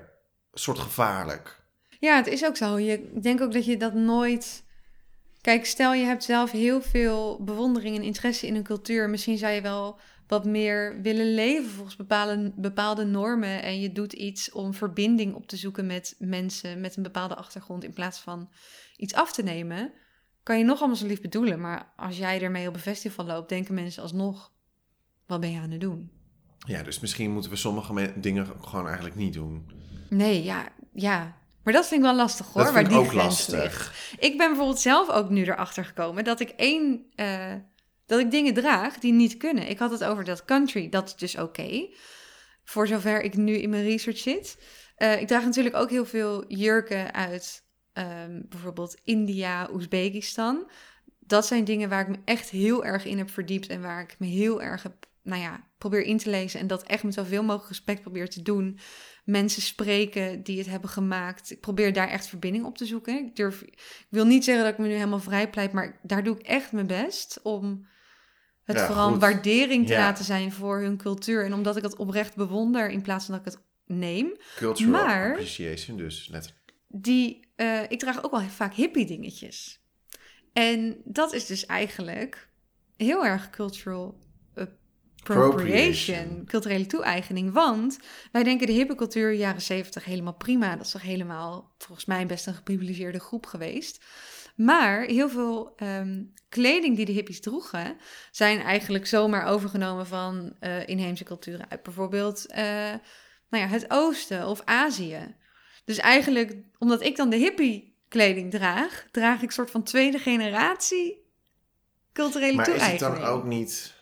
een 0.51 0.61
soort 0.61 0.79
gevaarlijk. 0.79 1.61
Ja, 2.01 2.16
het 2.16 2.27
is 2.27 2.45
ook 2.45 2.57
zo. 2.57 2.79
Je, 2.79 2.92
ik 2.92 3.23
denk 3.23 3.40
ook 3.40 3.53
dat 3.53 3.64
je 3.64 3.77
dat 3.77 3.95
nooit. 3.95 4.64
Kijk, 5.40 5.66
stel 5.66 5.95
je 5.95 6.05
hebt 6.05 6.25
zelf 6.25 6.51
heel 6.51 6.83
veel 6.83 7.42
bewondering 7.45 7.97
en 7.97 8.03
interesse 8.03 8.47
in 8.47 8.55
een 8.55 8.62
cultuur. 8.62 9.11
Misschien 9.11 9.38
zou 9.38 9.53
je 9.53 9.61
wel 9.61 9.99
wat 10.27 10.45
meer 10.45 11.01
willen 11.03 11.35
leven 11.35 11.71
volgens 11.71 11.97
bepaalde, 11.97 12.53
bepaalde 12.57 13.05
normen. 13.05 13.62
En 13.62 13.81
je 13.81 13.92
doet 13.92 14.12
iets 14.12 14.51
om 14.53 14.75
verbinding 14.75 15.35
op 15.35 15.47
te 15.47 15.57
zoeken 15.57 15.87
met 15.87 16.14
mensen 16.18 16.81
met 16.81 16.97
een 16.97 17.03
bepaalde 17.03 17.35
achtergrond. 17.35 17.85
In 17.85 17.92
plaats 17.92 18.18
van 18.18 18.51
iets 18.97 19.14
af 19.14 19.33
te 19.33 19.42
nemen. 19.42 19.92
Kan 20.42 20.59
je 20.59 20.64
nog 20.64 20.78
allemaal 20.78 20.96
zo 20.96 21.07
lief 21.07 21.20
bedoelen. 21.20 21.61
Maar 21.61 21.92
als 21.96 22.18
jij 22.18 22.42
ermee 22.42 22.68
op 22.68 22.74
een 22.74 22.81
festival 22.81 23.24
loopt, 23.24 23.48
denken 23.48 23.74
mensen 23.74 24.02
alsnog: 24.02 24.52
wat 25.26 25.40
ben 25.40 25.50
je 25.52 25.61
aan 25.61 25.70
het 25.70 25.81
doen? 25.81 26.11
Ja, 26.66 26.83
dus 26.83 27.00
misschien 27.00 27.31
moeten 27.31 27.50
we 27.50 27.57
sommige 27.57 28.12
dingen 28.20 28.46
gewoon 28.61 28.87
eigenlijk 28.87 29.16
niet 29.16 29.33
doen. 29.33 29.70
Nee, 30.09 30.42
ja, 30.42 30.68
ja. 30.92 31.37
Maar 31.62 31.72
dat 31.72 31.87
vind 31.88 32.00
ik 32.00 32.07
wel 32.07 32.16
lastig 32.16 32.46
hoor. 32.46 32.62
Dat 32.64 32.72
waar 32.72 32.83
vind 32.83 32.87
ik 32.87 32.98
die 32.98 33.07
ook 33.07 33.12
ligt. 33.12 33.24
lastig. 33.24 33.94
Ik 34.18 34.37
ben 34.38 34.48
bijvoorbeeld 34.48 34.81
zelf 34.81 35.11
ook 35.11 35.31
nu 35.31 35.42
erachter 35.42 35.85
gekomen 35.85 36.24
dat 36.24 36.40
ik 36.40 36.48
één. 36.48 37.07
eh, 37.14 37.55
dat 38.07 38.20
ik 38.20 38.31
dingen 38.31 38.55
draag 38.55 38.98
die 38.98 39.12
niet 39.12 39.37
kunnen. 39.37 39.68
Ik 39.68 39.78
had 39.78 39.90
het 39.90 40.05
over 40.05 40.24
dat 40.24 40.44
country, 40.44 40.88
dat 40.88 41.07
is 41.09 41.16
dus 41.16 41.38
oké. 41.38 41.87
Voor 42.64 42.87
zover 42.87 43.22
ik 43.22 43.37
nu 43.37 43.52
in 43.55 43.70
mijn 43.70 43.85
research 43.85 44.18
zit. 44.18 44.59
Eh, 44.96 45.20
ik 45.20 45.26
draag 45.26 45.44
natuurlijk 45.44 45.76
ook 45.76 45.90
heel 45.90 46.07
veel 46.07 46.44
jurken 46.48 47.14
uit 47.14 47.64
ehm, 47.92 48.40
bijvoorbeeld 48.48 49.00
India, 49.05 49.68
Oezbekistan. 49.72 50.70
Dat 51.20 51.46
zijn 51.46 51.64
dingen 51.64 51.88
waar 51.88 52.00
ik 52.00 52.09
me 52.09 52.18
echt 52.24 52.50
heel 52.50 52.85
erg 52.85 53.05
in 53.05 53.18
heb 53.18 53.31
verdiept 53.31 53.66
en 53.66 53.83
waar 53.83 54.02
ik 54.02 54.16
me 54.18 54.26
heel 54.26 54.62
erg 54.62 54.83
heb, 54.83 55.07
nou 55.22 55.42
ja, 55.42 55.66
probeer 55.78 56.02
in 56.02 56.18
te 56.18 56.31
lezen 56.31 56.61
en 56.61 56.66
dat 56.66 56.83
echt 56.83 57.02
met 57.02 57.14
zoveel 57.14 57.42
mogelijk 57.42 57.68
respect 57.68 58.00
probeer 58.00 58.28
te 58.31 58.42
doen. 58.42 58.78
Mensen 59.24 59.62
spreken 59.62 60.42
die 60.42 60.59
het 60.59 60.66
hebben 60.66 60.90
gemaakt. 60.90 61.50
Ik 61.50 61.61
probeer 61.61 61.92
daar 61.92 62.09
echt 62.09 62.26
verbinding 62.26 62.64
op 62.64 62.76
te 62.78 62.85
zoeken. 62.87 63.24
Ik, 63.26 63.37
durf, 63.37 63.62
ik 63.62 64.07
wil 64.09 64.24
niet 64.24 64.44
zeggen 64.44 64.64
dat 64.64 64.72
ik 64.72 64.78
me 64.78 64.87
nu 64.87 64.92
helemaal 64.94 65.18
vrij 65.18 65.50
pleit, 65.50 65.72
maar 65.72 65.98
daar 66.02 66.24
doe 66.24 66.38
ik 66.38 66.46
echt 66.46 66.72
mijn 66.72 66.87
best 66.87 67.40
om 67.42 67.87
het 68.64 68.76
Ja, 68.76 68.87
vooral 68.87 69.11
goed. 69.11 69.20
waardering 69.20 69.87
te 69.87 69.92
Ja. 69.92 69.98
laten 69.98 70.24
zijn 70.24 70.52
voor 70.52 70.81
hun 70.81 70.96
cultuur. 70.96 71.44
En 71.44 71.52
omdat 71.55 71.76
ik 71.76 71.83
het 71.83 71.96
oprecht 71.96 72.37
bewonder 72.37 72.90
in 72.90 73.02
plaats 73.02 73.26
van 73.26 73.35
dat 73.35 73.46
ik 73.46 73.52
het 73.52 73.62
neem. 73.98 74.37
Cultural 74.57 74.90
Maar- 75.05 75.31
appreciation, 75.31 75.96
dus 75.96 76.28
letterlijk. 76.31 76.61
Die, 76.88 77.41
eh, 77.55 77.83
ik 77.88 77.99
draag 77.99 78.25
ook 78.25 78.31
wel 78.31 78.41
vaak 78.41 78.75
hippie 78.75 79.07
dingetjes. 79.07 79.81
En 80.53 81.01
dat 81.05 81.33
is 81.33 81.47
dus 81.47 81.67
eigenlijk 81.67 82.49
heel 82.97 83.25
erg 83.27 83.51
cultural 83.51 84.21
appropriation, 85.23 86.45
culturele 86.47 86.87
toe-eigening. 86.87 87.53
Want 87.53 87.99
wij 88.33 88.43
denken 88.43 88.67
de 88.67 88.73
hippe 88.73 88.95
cultuur 88.95 89.33
jaren 89.33 89.62
zeventig 89.62 90.05
helemaal 90.05 90.35
prima. 90.35 90.77
Dat 90.77 90.87
is 90.87 90.93
toch 90.93 91.03
helemaal 91.03 91.75
volgens 91.79 92.07
mij 92.07 92.27
best 92.27 92.47
een 92.47 92.55
geprivilegeerde 92.55 93.21
groep 93.21 93.47
geweest. 93.47 94.05
Maar 94.57 95.03
heel 95.03 95.29
veel 95.29 95.73
ehm, 95.77 96.23
kleding 96.49 96.97
die 96.97 97.05
de 97.05 97.12
hippies 97.12 97.41
droegen, 97.41 97.97
zijn 98.31 98.61
eigenlijk 98.61 99.07
zomaar 99.07 99.47
overgenomen 99.47 100.07
van 100.07 100.57
eh, 100.61 100.87
inheemse 100.88 101.25
culturen 101.25 101.71
uit 101.71 101.83
bijvoorbeeld 101.83 102.47
eh, 102.47 102.65
nou 103.49 103.65
ja, 103.65 103.67
het 103.67 103.85
Oosten 103.88 104.47
of 104.47 104.62
Azië. 104.65 105.37
Dus 105.85 105.99
eigenlijk, 105.99 106.57
omdat 106.79 107.03
ik 107.03 107.16
dan 107.16 107.31
de 107.31 107.37
hippie 107.37 107.97
kleding 108.09 108.51
draag, 108.51 109.07
draag 109.11 109.42
ik 109.42 109.51
soort 109.51 109.71
van 109.71 109.83
tweede 109.83 110.18
generatie 110.18 111.31
culturele 112.12 112.55
Maar 112.55 112.68
is 112.68 112.83
het 112.83 112.99
dan 112.99 113.18
ook 113.23 113.45
niet... 113.45 113.95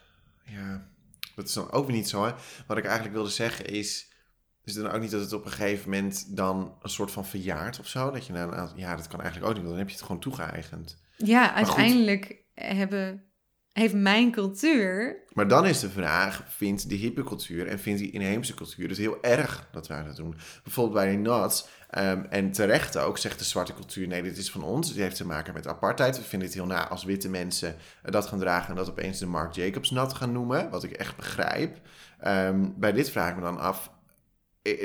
Ja, 0.44 0.88
dat 1.34 1.46
is 1.46 1.52
dan 1.52 1.70
ook 1.70 1.86
weer 1.86 1.96
niet 1.96 2.08
zo, 2.08 2.24
hè? 2.24 2.32
Wat 2.66 2.76
ik 2.76 2.84
eigenlijk 2.84 3.14
wilde 3.14 3.30
zeggen 3.30 3.66
is... 3.66 4.08
Is 4.64 4.74
het 4.74 4.84
dan 4.84 4.92
ook 4.92 5.00
niet 5.00 5.10
dat 5.10 5.20
het 5.20 5.32
op 5.32 5.44
een 5.44 5.50
gegeven 5.50 5.90
moment 5.90 6.36
dan 6.36 6.78
een 6.82 6.90
soort 6.90 7.10
van 7.10 7.26
verjaart 7.26 7.78
of 7.78 7.88
zo? 7.88 8.10
Dat 8.10 8.26
je 8.26 8.32
een 8.32 8.54
aantal... 8.54 8.78
Ja, 8.78 8.96
dat 8.96 9.08
kan 9.08 9.20
eigenlijk 9.20 9.50
ook 9.50 9.56
niet, 9.56 9.66
want 9.66 9.76
dan 9.76 9.78
heb 9.78 9.88
je 9.88 9.94
het 9.94 10.04
gewoon 10.04 10.20
toegeëigend. 10.20 11.02
Ja, 11.16 11.54
uiteindelijk 11.54 12.44
hebben, 12.54 13.29
heeft 13.80 13.94
mijn 13.94 14.30
cultuur... 14.30 15.16
Maar 15.32 15.48
dan 15.48 15.66
is 15.66 15.80
de 15.80 15.90
vraag, 15.90 16.44
vindt 16.48 16.88
die 16.88 16.98
hippe 16.98 17.22
cultuur 17.22 17.66
en 17.66 17.78
vindt 17.78 18.00
die 18.00 18.10
inheemse 18.10 18.54
cultuur 18.54 18.88
het 18.88 18.98
heel 18.98 19.22
erg 19.22 19.68
dat 19.72 19.86
wij 19.86 20.04
dat 20.04 20.16
doen? 20.16 20.34
Bijvoorbeeld 20.62 20.96
bij 20.96 21.08
die 21.08 21.18
Nuts, 21.18 21.66
ehm, 21.90 22.24
en 22.30 22.52
terecht 22.52 22.96
ook, 22.96 23.18
zegt 23.18 23.38
de 23.38 23.44
zwarte 23.44 23.74
cultuur, 23.74 24.06
nee, 24.06 24.22
dit 24.22 24.36
is 24.36 24.50
van 24.50 24.62
ons. 24.62 24.88
Het 24.88 24.96
heeft 24.96 25.16
te 25.16 25.26
maken 25.26 25.54
met 25.54 25.66
apartheid. 25.66 26.16
We 26.16 26.22
vinden 26.22 26.48
het 26.48 26.56
heel 26.56 26.66
na 26.66 26.88
als 26.88 27.04
witte 27.04 27.28
mensen 27.28 27.76
dat 28.02 28.26
gaan 28.26 28.38
dragen 28.38 28.68
en 28.68 28.76
dat 28.76 28.90
opeens 28.90 29.18
de 29.18 29.26
Marc 29.26 29.52
Jacobs 29.52 29.90
nat 29.90 30.14
gaan 30.14 30.32
noemen, 30.32 30.70
wat 30.70 30.84
ik 30.84 30.92
echt 30.92 31.16
begrijp. 31.16 31.78
Ehm, 32.18 32.68
bij 32.76 32.92
dit 32.92 33.10
vraag 33.10 33.30
ik 33.30 33.36
me 33.36 33.42
dan 33.42 33.58
af, 33.58 33.90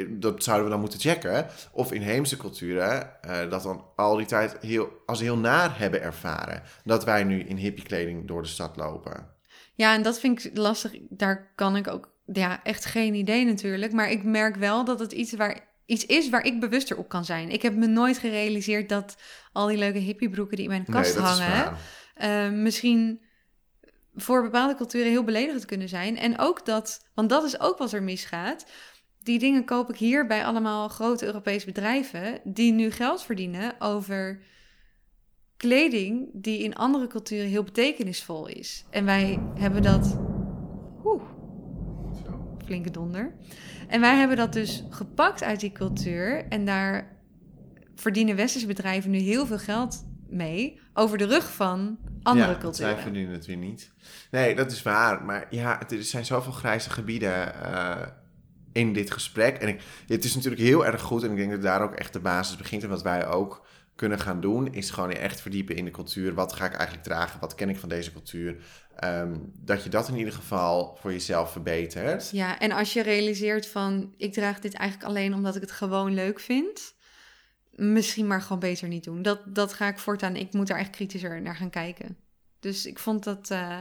dat 0.09 0.43
zouden 0.43 0.65
we 0.65 0.71
dan 0.71 0.79
moeten 0.79 0.99
checken, 0.99 1.47
of 1.71 1.91
inheemse 1.91 2.38
culturen 2.38 3.21
eh, 3.23 3.49
dat 3.49 3.63
dan 3.63 3.85
al 3.95 4.15
die 4.15 4.25
tijd 4.25 4.57
heel, 4.61 4.89
als 5.05 5.19
heel 5.19 5.38
naar 5.38 5.79
hebben 5.79 6.01
ervaren. 6.01 6.63
Dat 6.83 7.03
wij 7.03 7.23
nu 7.23 7.39
in 7.39 7.57
hippiekleding 7.57 8.27
door 8.27 8.41
de 8.41 8.47
stad 8.47 8.75
lopen. 8.75 9.33
Ja, 9.73 9.93
en 9.93 10.01
dat 10.01 10.19
vind 10.19 10.45
ik 10.45 10.57
lastig. 10.57 10.91
Daar 11.09 11.51
kan 11.55 11.75
ik 11.75 11.88
ook... 11.88 12.13
Ja, 12.33 12.63
echt 12.63 12.85
geen 12.85 13.13
idee 13.13 13.45
natuurlijk. 13.45 13.91
Maar 13.91 14.11
ik 14.11 14.23
merk 14.23 14.55
wel 14.55 14.85
dat 14.85 14.99
het 14.99 15.11
iets, 15.11 15.33
waar, 15.33 15.67
iets 15.85 16.05
is 16.05 16.29
waar 16.29 16.45
ik 16.45 16.59
bewuster 16.59 16.97
op 16.97 17.09
kan 17.09 17.25
zijn. 17.25 17.49
Ik 17.49 17.61
heb 17.61 17.75
me 17.75 17.88
nooit 17.88 18.17
gerealiseerd 18.17 18.89
dat 18.89 19.15
al 19.51 19.67
die 19.67 19.77
leuke 19.77 19.97
hippiebroeken 19.97 20.55
die 20.55 20.65
in 20.65 20.71
mijn 20.71 20.85
kast 20.85 21.15
nee, 21.15 21.23
hangen... 21.23 21.77
eh, 22.15 22.49
misschien 22.49 23.21
voor 24.15 24.41
bepaalde 24.41 24.75
culturen 24.75 25.09
heel 25.11 25.23
beledigend 25.23 25.65
kunnen 25.65 25.89
zijn. 25.89 26.17
En 26.17 26.39
ook 26.39 26.65
dat, 26.65 27.05
want 27.13 27.29
dat 27.29 27.43
is 27.43 27.59
ook 27.59 27.77
wat 27.77 27.91
er 27.91 28.03
misgaat. 28.03 28.65
Die 29.25 29.39
dingen 29.39 29.65
koop 29.65 29.89
ik 29.89 29.97
hier 29.97 30.27
bij 30.27 30.45
allemaal 30.45 30.88
grote 30.89 31.25
Europese 31.25 31.65
bedrijven 31.65 32.39
die 32.43 32.71
nu 32.73 32.91
geld 32.91 33.23
verdienen 33.23 33.73
over 33.79 34.39
kleding 35.57 36.29
die 36.33 36.63
in 36.63 36.75
andere 36.75 37.07
culturen 37.07 37.47
heel 37.47 37.63
betekenisvol 37.63 38.47
is. 38.47 38.85
En 38.89 39.05
wij 39.05 39.39
hebben 39.59 39.81
dat. 39.81 40.17
Oeh, 41.03 41.23
flinke 42.65 42.91
donder. 42.91 43.35
En 43.88 44.01
wij 44.01 44.15
hebben 44.17 44.38
dat 44.38 44.53
dus 44.53 44.83
gepakt 44.89 45.43
uit 45.43 45.59
die 45.59 45.71
cultuur. 45.71 46.45
En 46.49 46.65
daar 46.65 47.17
verdienen 47.95 48.35
westerse 48.35 48.67
bedrijven 48.67 49.11
nu 49.11 49.17
heel 49.17 49.45
veel 49.45 49.59
geld 49.59 50.05
mee. 50.27 50.79
Over 50.93 51.17
de 51.17 51.25
rug 51.25 51.53
van 51.53 51.97
andere 52.23 52.51
ja, 52.51 52.57
culturen. 52.57 52.93
Zij 52.93 53.01
verdienen 53.03 53.33
het 53.33 53.45
weer 53.45 53.57
niet. 53.57 53.91
Nee, 54.31 54.55
dat 54.55 54.71
is 54.71 54.81
waar. 54.81 55.23
Maar 55.23 55.45
ja, 55.49 55.77
het- 55.79 55.91
er 55.91 56.03
zijn 56.03 56.25
zoveel 56.25 56.51
grijze 56.51 56.89
gebieden 56.89 57.63
eh, 57.63 58.07
in 58.75 58.93
dit 58.93 59.11
gesprek. 59.11 59.57
En 59.57 59.67
ik, 59.67 59.81
het 60.07 60.23
is 60.23 60.35
natuurlijk 60.35 60.61
heel 60.61 60.85
erg 60.85 61.01
goed. 61.01 61.23
En 61.23 61.31
ik 61.31 61.38
denk 61.38 61.51
dat 61.51 61.61
daar 61.61 61.81
ook 61.81 61.93
echt 61.93 62.13
de 62.13 62.19
basis 62.19 62.55
begint. 62.55 62.83
En 62.83 62.89
wat 62.89 63.01
wij 63.01 63.27
ook 63.27 63.65
kunnen 63.95 64.19
gaan 64.19 64.41
doen, 64.41 64.73
is 64.73 64.89
gewoon 64.89 65.11
echt 65.11 65.41
verdiepen 65.41 65.75
in 65.75 65.85
de 65.85 65.91
cultuur. 65.91 66.33
Wat 66.33 66.53
ga 66.53 66.65
ik 66.65 66.73
eigenlijk 66.73 67.03
dragen? 67.03 67.39
Wat 67.39 67.55
ken 67.55 67.69
ik 67.69 67.77
van 67.77 67.89
deze 67.89 68.11
cultuur? 68.11 68.57
Ehm, 68.95 69.35
dat 69.53 69.83
je 69.83 69.89
dat 69.89 70.07
in 70.07 70.17
ieder 70.17 70.33
geval 70.33 70.97
voor 71.01 71.11
jezelf 71.11 71.51
verbetert. 71.51 72.29
Ja, 72.31 72.59
en 72.59 72.71
als 72.71 72.93
je 72.93 73.01
realiseert 73.01 73.67
van 73.67 74.13
ik 74.17 74.33
draag 74.33 74.59
dit 74.59 74.73
eigenlijk 74.73 75.09
alleen 75.09 75.33
omdat 75.33 75.55
ik 75.55 75.61
het 75.61 75.71
gewoon 75.71 76.13
leuk 76.13 76.39
vind, 76.39 76.93
misschien 77.71 78.27
maar 78.27 78.41
gewoon 78.41 78.59
beter 78.59 78.88
niet 78.88 79.03
doen. 79.03 79.21
Dat, 79.21 79.39
dat 79.45 79.73
ga 79.73 79.88
ik 79.88 79.99
voortaan. 79.99 80.35
Ik 80.35 80.53
moet 80.53 80.67
daar 80.67 80.79
echt 80.79 80.89
kritischer 80.89 81.41
naar 81.41 81.55
gaan 81.55 81.69
kijken. 81.69 82.17
Dus 82.59 82.85
ik 82.85 82.99
vond 82.99 83.23
dat 83.23 83.49
eh, 83.49 83.79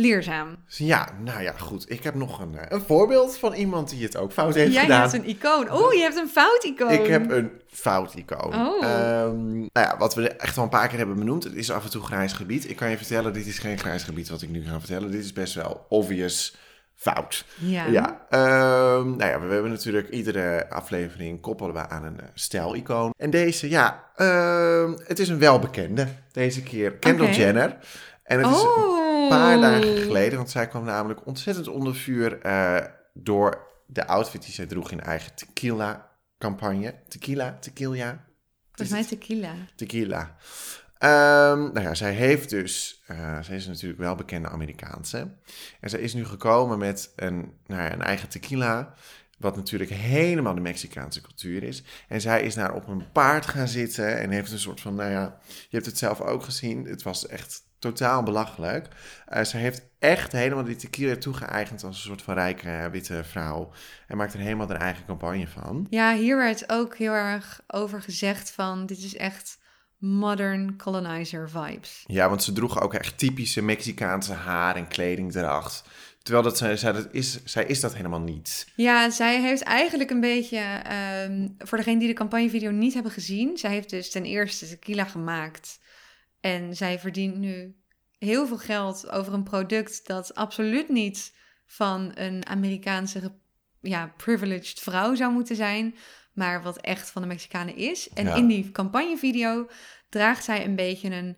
leerzaam. 0.00 0.56
Ja, 0.66 1.08
nou 1.24 1.42
ja, 1.42 1.52
goed. 1.52 1.90
Ik 1.90 2.02
heb 2.02 2.14
nog 2.14 2.40
een, 2.40 2.58
eh, 2.58 2.64
een 2.68 2.80
voorbeeld 2.80 3.36
van 3.36 3.52
iemand 3.52 3.90
die 3.90 4.02
het 4.02 4.16
ook 4.16 4.32
fout 4.32 4.54
heeft 4.54 4.72
Jij 4.72 4.82
gedaan. 4.82 5.00
hebt 5.00 5.12
een 5.12 5.28
icoon. 5.28 5.72
Oh, 5.72 5.92
je 5.92 6.00
hebt 6.00 6.16
een 6.16 6.28
fout 6.28 6.64
icoon. 6.64 6.90
Ik 6.90 7.06
heb 7.06 7.30
een 7.30 7.50
fout 7.68 8.14
icoon. 8.14 8.54
Oh. 8.54 8.84
Ehm, 8.84 9.50
nou 9.58 9.70
ja, 9.72 9.96
wat 9.98 10.14
we 10.14 10.28
echt 10.28 10.54
wel 10.54 10.64
een 10.64 10.70
paar 10.70 10.88
keer 10.88 10.98
hebben 10.98 11.16
benoemd. 11.16 11.44
Het 11.44 11.54
is 11.54 11.70
af 11.70 11.84
en 11.84 11.90
toe 11.90 12.02
grijs 12.02 12.32
gebied. 12.32 12.70
Ik 12.70 12.76
kan 12.76 12.90
je 12.90 12.96
vertellen, 12.96 13.32
dit 13.32 13.46
is 13.46 13.58
geen 13.58 13.78
grijs 13.78 14.02
gebied 14.02 14.28
wat 14.28 14.42
ik 14.42 14.48
nu 14.48 14.64
ga 14.66 14.78
vertellen. 14.78 15.10
Dit 15.10 15.24
is 15.24 15.32
best 15.32 15.54
wel 15.54 15.86
obvious 15.88 16.56
fout. 17.00 17.44
Ja. 17.58 17.86
Ja, 17.86 18.26
ehm, 18.30 19.16
nou 19.16 19.30
ja, 19.30 19.40
we 19.40 19.52
hebben 19.52 19.70
natuurlijk 19.70 20.08
iedere 20.08 20.70
aflevering 20.70 21.40
koppelen 21.40 21.74
we 21.74 21.88
aan 21.88 22.04
een 22.04 22.20
eh, 22.20 22.26
stijlicoon. 22.34 23.12
En 23.16 23.30
deze, 23.30 23.68
ja, 23.68 24.04
ehm, 24.16 24.92
het 25.04 25.18
is 25.18 25.28
een 25.28 25.38
welbekende. 25.38 26.06
Deze 26.32 26.62
keer 26.62 26.92
Kendall. 26.92 27.32
Jenner. 27.32 27.76
En 28.22 28.38
het 28.38 28.56
is 28.56 28.62
oh. 28.62 28.76
een 28.76 28.99
paar 29.28 29.60
dagen 29.60 29.96
geleden, 29.96 30.38
want 30.38 30.50
zij 30.50 30.68
kwam 30.68 30.84
namelijk 30.84 31.26
ontzettend 31.26 31.68
onder 31.68 31.94
vuur 31.94 32.40
eh, 32.40 32.84
door 33.14 33.68
de 33.86 34.06
outfit 34.06 34.42
die 34.42 34.52
zij 34.52 34.66
droeg 34.66 34.90
in 34.90 35.00
eigen 35.00 35.34
tequila-campagne. 35.34 36.94
Tequila, 37.08 37.56
tequila. 37.60 38.24
Volgens 38.72 38.90
mij 38.90 39.18
tequila. 39.18 39.54
Tequila. 39.76 40.36
Ehm, 40.98 41.58
nou 41.58 41.80
ja, 41.80 41.94
zij 41.94 42.12
heeft 42.12 42.50
dus, 42.50 43.02
eh, 43.06 43.42
zij 43.42 43.56
is 43.56 43.66
natuurlijk 43.66 44.00
wel 44.00 44.14
bekende 44.14 44.48
Amerikaanse. 44.48 45.28
En 45.80 45.90
zij 45.90 46.00
is 46.00 46.14
nu 46.14 46.24
gekomen 46.24 46.78
met 46.78 47.12
een, 47.16 47.52
nou 47.66 47.82
ja, 47.82 47.92
een 47.92 48.02
eigen 48.02 48.28
tequila, 48.28 48.94
wat 49.38 49.56
natuurlijk 49.56 49.90
helemaal 49.90 50.54
de 50.54 50.60
Mexicaanse 50.60 51.20
cultuur 51.20 51.62
is. 51.62 51.82
En 52.08 52.20
zij 52.20 52.42
is 52.42 52.54
daar 52.54 52.74
op 52.74 52.88
een 52.88 53.12
paard 53.12 53.46
gaan 53.46 53.68
zitten 53.68 54.18
en 54.18 54.30
heeft 54.30 54.52
een 54.52 54.58
soort 54.58 54.80
van, 54.80 54.94
nou 54.94 55.10
ja, 55.10 55.38
je 55.46 55.76
hebt 55.76 55.86
het 55.86 55.98
zelf 55.98 56.20
ook 56.20 56.42
gezien. 56.42 56.84
Het 56.84 57.02
was 57.02 57.26
echt 57.26 57.62
totaal 57.80 58.22
belachelijk. 58.22 58.88
Uh, 59.28 59.42
ze 59.42 59.56
heeft 59.56 59.82
echt 59.98 60.32
helemaal 60.32 60.64
die 60.64 60.76
tequila 60.76 61.16
toegeëigend 61.16 61.84
als 61.84 61.96
een 61.96 62.02
soort 62.02 62.22
van 62.22 62.34
rijke 62.34 62.70
eh, 62.70 62.86
witte 62.86 63.24
vrouw. 63.24 63.72
En 64.06 64.16
maakt 64.16 64.34
er 64.34 64.40
helemaal 64.40 64.68
haar 64.68 64.80
eigen 64.80 65.04
campagne 65.06 65.48
van. 65.48 65.86
Ja, 65.90 66.14
hier 66.14 66.36
werd 66.36 66.72
ook 66.72 66.96
heel 66.96 67.12
erg 67.12 67.60
over 67.66 68.02
gezegd 68.02 68.50
van 68.50 68.86
dit 68.86 68.98
is 68.98 69.16
echt 69.16 69.58
modern 69.98 70.76
colonizer 70.76 71.50
vibes. 71.50 72.04
Ja, 72.06 72.28
want 72.28 72.42
ze 72.42 72.52
droeg 72.52 72.80
ook 72.80 72.94
echt 72.94 73.18
typische 73.18 73.62
Mexicaanse 73.62 74.32
haar 74.32 74.76
en 74.76 74.88
kledingdracht. 74.88 75.84
Terwijl 76.22 76.44
dat, 76.44 76.58
zij, 76.58 76.76
zij, 76.76 76.92
dat 76.92 77.08
is, 77.10 77.44
zij 77.44 77.64
is 77.64 77.80
dat 77.80 77.94
helemaal 77.94 78.20
niet. 78.20 78.66
Ja, 78.76 79.10
zij 79.10 79.40
heeft 79.40 79.62
eigenlijk 79.62 80.10
een 80.10 80.20
beetje, 80.20 80.82
um, 81.28 81.54
voor 81.58 81.78
degene 81.78 81.98
die 81.98 82.08
de 82.08 82.14
campagnevideo 82.14 82.70
niet 82.70 82.94
hebben 82.94 83.12
gezien, 83.12 83.58
zij 83.58 83.70
heeft 83.70 83.90
dus 83.90 84.10
ten 84.10 84.24
eerste 84.24 84.68
tequila 84.68 85.04
gemaakt. 85.04 85.79
En 86.40 86.76
zij 86.76 86.98
verdient 86.98 87.36
nu 87.36 87.76
heel 88.18 88.46
veel 88.46 88.58
geld 88.58 89.10
over 89.10 89.32
een 89.32 89.42
product 89.42 90.06
dat 90.06 90.34
absoluut 90.34 90.88
niet 90.88 91.34
van 91.66 92.10
een 92.14 92.46
Amerikaanse 92.46 93.32
ja, 93.80 94.12
privileged 94.16 94.80
vrouw 94.80 95.14
zou 95.14 95.32
moeten 95.32 95.56
zijn, 95.56 95.94
maar 96.32 96.62
wat 96.62 96.76
echt 96.76 97.10
van 97.10 97.22
de 97.22 97.28
Mexicanen 97.28 97.76
is. 97.76 98.08
En 98.08 98.26
in 98.26 98.46
die 98.46 98.70
campagnevideo 98.70 99.68
draagt 100.08 100.44
zij 100.44 100.64
een 100.64 100.76
beetje 100.76 101.10
een, 101.10 101.36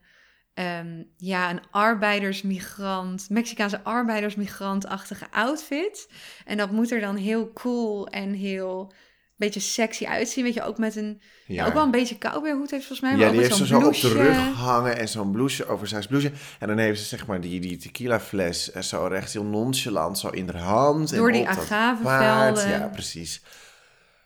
um, 0.55 1.13
ja, 1.17 1.51
een 1.51 1.63
arbeidersmigrant, 1.71 3.31
Mexicaanse 3.31 3.83
arbeidersmigrantachtige 3.83 5.31
outfit. 5.31 6.11
En 6.45 6.57
dat 6.57 6.71
moet 6.71 6.91
er 6.91 7.01
dan 7.01 7.17
heel 7.17 7.53
cool 7.53 8.09
en 8.09 8.33
heel 8.33 8.93
beetje 9.37 9.61
sexy 9.61 10.07
uitzien. 10.07 10.45
Weet 10.45 10.55
je, 10.55 10.63
ook 10.63 10.79
met 10.79 10.97
een... 10.97 11.21
Ja. 11.47 11.67
ook 11.67 11.73
wel 11.73 11.83
een 11.83 11.91
beetje 11.91 12.19
cowboyhoed 12.19 12.71
heeft 12.71 12.87
volgens 12.87 13.11
mij. 13.11 13.19
Ja, 13.19 13.31
die 13.31 13.41
heeft 13.41 13.57
ze 13.57 13.67
zo 13.67 13.81
op 13.81 14.01
de 14.01 14.13
rug 14.13 14.37
hangen 14.55 14.99
en 14.99 15.09
zo'n 15.09 15.33
blouse, 15.33 15.67
oversized 15.67 16.09
blouse. 16.09 16.33
En 16.59 16.69
dan 16.69 16.79
heeft 16.79 17.01
ze 17.01 17.07
zeg 17.07 17.27
maar 17.27 17.41
die, 17.41 17.61
die 17.61 17.77
tequila 17.77 18.21
fles 18.21 18.71
eh, 18.71 18.83
zo 18.83 19.07
recht 19.07 19.33
heel 19.33 19.45
nonchalant 19.45 20.19
zo 20.19 20.29
in 20.29 20.49
haar 20.49 20.63
hand. 20.63 21.15
Door 21.15 21.33
die 21.33 21.49
agavevelden. 21.49 22.69
Ja, 22.69 22.89
precies. 22.93 23.43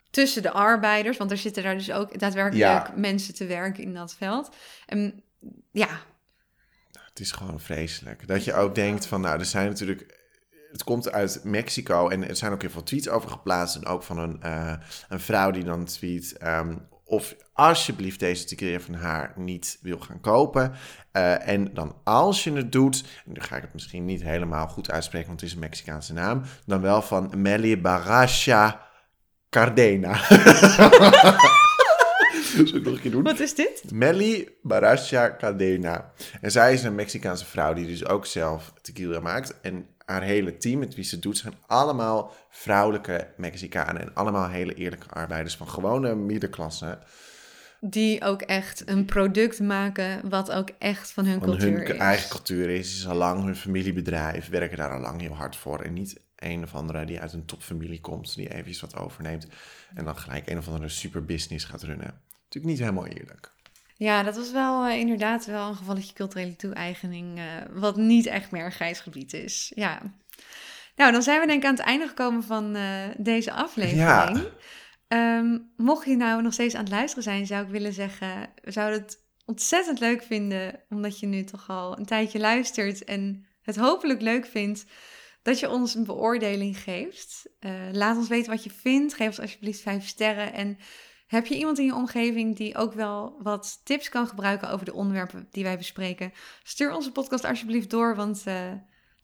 Tussen 0.09 0.41
de 0.41 0.51
arbeiders, 0.51 1.17
want 1.17 1.31
er 1.31 1.37
zitten 1.37 1.63
daar 1.63 1.77
dus 1.77 1.91
ook 1.91 2.19
daadwerkelijk 2.19 2.95
mensen 2.95 3.33
te 3.33 3.45
werken 3.45 3.83
in 3.83 3.93
dat 3.93 4.15
veld. 4.15 4.49
En 4.85 5.23
ja... 5.71 5.89
Het 6.91 7.25
is 7.25 7.31
gewoon 7.31 7.59
vreselijk. 7.59 8.27
Dat 8.27 8.43
je 8.43 8.53
ook 8.53 8.75
denkt 8.75 9.05
van, 9.05 9.21
nou, 9.21 9.39
er 9.39 9.45
zijn 9.45 9.67
natuurlijk 9.67 10.16
het 10.71 10.83
komt 10.83 11.11
uit 11.11 11.39
Mexico 11.43 12.09
en 12.09 12.27
er 12.27 12.35
zijn 12.35 12.51
ook 12.51 12.61
heel 12.61 12.69
veel 12.69 12.83
tweets 12.83 13.09
over 13.09 13.29
geplaatst. 13.29 13.75
En 13.75 13.85
ook 13.85 14.03
van 14.03 14.17
een, 14.17 14.39
uh, 14.45 14.73
een 15.09 15.19
vrouw 15.19 15.51
die 15.51 15.63
dan 15.63 15.85
tweet 15.85 16.35
um, 16.43 16.87
of 17.03 17.35
alsjeblieft 17.53 18.19
deze 18.19 18.45
tequila 18.45 18.79
van 18.79 18.93
haar 18.93 19.33
niet 19.35 19.77
wil 19.81 19.99
gaan 19.99 20.21
kopen. 20.21 20.71
Uh, 21.13 21.47
en 21.47 21.73
dan 21.73 21.95
als 22.03 22.43
je 22.43 22.53
het 22.53 22.71
doet, 22.71 23.03
en 23.25 23.31
nu 23.31 23.41
ga 23.41 23.55
ik 23.55 23.61
het 23.61 23.73
misschien 23.73 24.05
niet 24.05 24.23
helemaal 24.23 24.67
goed 24.67 24.91
uitspreken, 24.91 25.27
want 25.27 25.39
het 25.39 25.49
is 25.49 25.55
een 25.55 25.61
Mexicaanse 25.61 26.13
naam, 26.13 26.41
dan 26.65 26.81
wel 26.81 27.01
van 27.01 27.33
Meli 27.41 27.81
Barasha 27.81 28.87
Cardena. 29.49 30.15
Zullen 32.65 32.83
nog 32.83 32.93
een 32.93 32.99
keer 32.99 33.11
doen? 33.11 33.23
Wat 33.23 33.39
is 33.39 33.55
dit? 33.55 33.91
Melly 33.91 34.49
Barasha 34.61 35.35
Cadena. 35.37 36.11
En 36.41 36.51
zij 36.51 36.73
is 36.73 36.83
een 36.83 36.95
Mexicaanse 36.95 37.45
vrouw 37.45 37.73
die 37.73 37.87
dus 37.87 38.05
ook 38.05 38.25
zelf 38.25 38.73
tequila 38.81 39.19
maakt. 39.19 39.61
En 39.61 39.87
haar 40.07 40.21
hele 40.21 40.57
team 40.57 40.79
met 40.79 40.95
wie 40.95 41.03
ze 41.03 41.19
doet, 41.19 41.37
zijn 41.37 41.53
allemaal 41.65 42.33
vrouwelijke 42.49 43.33
Mexicanen. 43.37 44.01
En 44.01 44.13
allemaal 44.13 44.49
hele 44.49 44.73
eerlijke 44.73 45.09
arbeiders 45.09 45.55
van 45.55 45.69
gewone 45.69 46.15
middenklasse. 46.15 46.99
Die 47.79 48.23
ook 48.23 48.41
echt 48.41 48.89
een 48.89 49.05
product 49.05 49.59
maken 49.59 50.29
wat 50.29 50.51
ook 50.51 50.69
echt 50.79 51.11
van 51.11 51.25
hun 51.25 51.39
cultuur 51.39 51.77
hun 51.77 51.93
is. 51.93 51.99
eigen 51.99 52.29
cultuur 52.29 52.69
is. 52.69 52.95
is 52.95 53.07
al 53.07 53.15
lang 53.15 53.43
hun 53.43 53.55
familiebedrijf, 53.55 54.49
werken 54.49 54.77
daar 54.77 54.91
al 54.91 54.99
lang 54.99 55.21
heel 55.21 55.35
hard 55.35 55.55
voor. 55.55 55.81
En 55.81 55.93
niet 55.93 56.19
een 56.35 56.63
of 56.63 56.75
andere 56.75 57.05
die 57.05 57.19
uit 57.19 57.33
een 57.33 57.45
topfamilie 57.45 58.01
komt, 58.01 58.35
die 58.35 58.53
even 58.53 58.69
iets 58.69 58.81
wat 58.81 58.95
overneemt. 58.95 59.47
En 59.93 60.05
dan 60.05 60.17
gelijk 60.17 60.49
een 60.49 60.57
of 60.57 60.67
andere 60.67 60.89
super 60.89 61.25
business 61.25 61.65
gaat 61.65 61.83
runnen. 61.83 62.21
Natuurlijk 62.43 62.73
niet 62.73 62.79
helemaal 62.79 63.07
eerlijk. 63.07 63.53
Ja, 63.97 64.23
dat 64.23 64.35
was 64.35 64.51
wel 64.51 64.87
uh, 64.87 64.97
inderdaad 64.97 65.45
wel 65.45 65.67
een 65.67 65.75
gevalletje 65.75 66.13
culturele 66.13 66.55
toe-eigening, 66.55 67.37
uh, 67.37 67.43
wat 67.71 67.97
niet 67.97 68.25
echt 68.25 68.51
meer 68.51 68.65
een 68.65 68.71
grijs 68.71 68.99
gebied 68.99 69.33
is. 69.33 69.71
Ja. 69.75 70.01
Nou, 70.95 71.11
dan 71.11 71.23
zijn 71.23 71.39
we 71.39 71.47
denk 71.47 71.61
ik 71.61 71.69
aan 71.69 71.75
het 71.75 71.85
einde 71.85 72.07
gekomen 72.07 72.43
van 72.43 72.75
uh, 72.75 73.03
deze 73.17 73.51
aflevering. 73.51 74.01
Ja. 75.07 75.37
Um, 75.39 75.73
mocht 75.75 76.05
je 76.05 76.15
nou 76.15 76.41
nog 76.41 76.53
steeds 76.53 76.75
aan 76.75 76.83
het 76.83 76.91
luisteren 76.91 77.23
zijn, 77.23 77.45
zou 77.45 77.63
ik 77.65 77.71
willen 77.71 77.93
zeggen, 77.93 78.49
we 78.63 78.71
zouden 78.71 79.01
het 79.01 79.25
ontzettend 79.45 79.99
leuk 79.99 80.23
vinden, 80.23 80.83
omdat 80.89 81.19
je 81.19 81.27
nu 81.27 81.43
toch 81.43 81.69
al 81.69 81.97
een 81.97 82.05
tijdje 82.05 82.39
luistert 82.39 83.03
en 83.03 83.45
het 83.61 83.75
hopelijk 83.75 84.21
leuk 84.21 84.45
vindt, 84.45 84.85
dat 85.41 85.59
je 85.59 85.69
ons 85.69 85.95
een 85.95 86.03
beoordeling 86.03 86.77
geeft. 86.77 87.49
laat 87.91 88.17
ons 88.17 88.27
weten 88.27 88.51
wat 88.51 88.63
je 88.63 88.69
vindt. 88.69 89.13
Geef 89.13 89.27
ons 89.27 89.39
alsjeblieft 89.39 89.81
vijf 89.81 90.07
sterren 90.07 90.53
en 90.53 90.77
heb 91.27 91.45
je 91.45 91.57
iemand 91.57 91.79
in 91.79 91.85
je 91.85 91.95
omgeving 91.95 92.55
die 92.55 92.75
ook 92.75 92.93
wel 92.93 93.37
wat 93.41 93.81
tips 93.83 94.09
kan 94.09 94.27
gebruiken 94.27 94.69
over 94.69 94.85
de 94.85 94.93
onderwerpen 94.93 95.47
die 95.51 95.63
wij 95.63 95.77
bespreken? 95.77 96.33
Stuur 96.63 96.93
onze 96.93 97.11
podcast 97.11 97.45
alsjeblieft 97.45 97.89
door, 97.89 98.15
want 98.15 98.43
uh, 98.47 98.71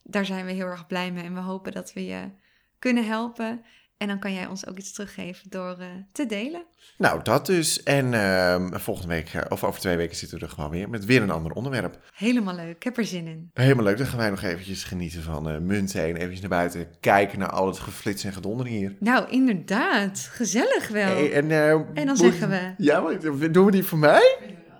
daar 0.02 0.24
zijn 0.24 0.44
we 0.44 0.52
heel 0.52 0.66
erg 0.66 0.86
blij 0.86 1.12
mee. 1.12 1.24
En 1.24 1.34
we 1.34 1.40
hopen 1.40 1.72
dat 1.72 1.92
we 1.92 2.04
je 2.04 2.30
kunnen 2.78 3.06
helpen. 3.06 3.64
En 4.04 4.10
dan 4.10 4.18
kan 4.18 4.32
jij 4.32 4.46
ons 4.46 4.66
ook 4.66 4.78
iets 4.78 4.92
teruggeven 4.92 5.50
door 5.50 5.76
uh, 5.80 5.86
te 6.12 6.26
delen. 6.26 6.64
Nou, 6.98 7.22
dat 7.22 7.46
dus. 7.46 7.82
En 7.82 8.12
uh, 8.12 8.66
volgende 8.70 9.14
week, 9.14 9.34
uh, 9.34 9.42
of 9.48 9.64
over 9.64 9.80
twee 9.80 9.96
weken, 9.96 10.16
zitten 10.16 10.38
we 10.38 10.44
er 10.44 10.50
gewoon 10.50 10.70
weer 10.70 10.88
met 10.88 11.04
weer 11.04 11.22
een 11.22 11.30
ander 11.30 11.52
onderwerp. 11.52 11.98
Helemaal 12.14 12.54
leuk. 12.54 12.76
Ik 12.76 12.82
heb 12.82 12.98
er 12.98 13.04
zin 13.04 13.26
in. 13.26 13.50
Helemaal 13.54 13.84
leuk. 13.84 13.96
Dan 13.96 14.06
gaan 14.06 14.18
wij 14.18 14.30
nog 14.30 14.42
eventjes 14.42 14.84
genieten 14.84 15.22
van 15.22 15.50
uh, 15.50 15.58
munten 15.58 16.02
en 16.02 16.16
eventjes 16.16 16.40
naar 16.40 16.50
buiten 16.50 16.86
kijken 17.00 17.38
naar 17.38 17.50
al 17.50 17.66
het 17.66 17.78
geflits 17.78 18.24
en 18.24 18.32
gedonder 18.32 18.66
hier. 18.66 18.94
Nou, 18.98 19.30
inderdaad. 19.30 20.28
Gezellig 20.32 20.88
wel. 20.88 21.16
Hey, 21.16 21.32
en, 21.32 21.50
en, 21.94 22.06
dan 22.06 22.16
zeggen 22.16 22.48
we... 22.48 22.74
Ja, 22.76 23.00
maar 23.00 23.52
doen 23.52 23.64
we 23.64 23.70
die 23.70 23.84
voor 23.84 23.98
mij? 23.98 24.36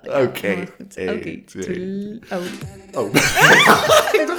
Oké. 0.08 0.20
Okay. 0.20 0.68
Oké. 0.88 1.10
Okay. 1.10 1.44
Oh. 2.30 2.38
Oh. 2.92 3.14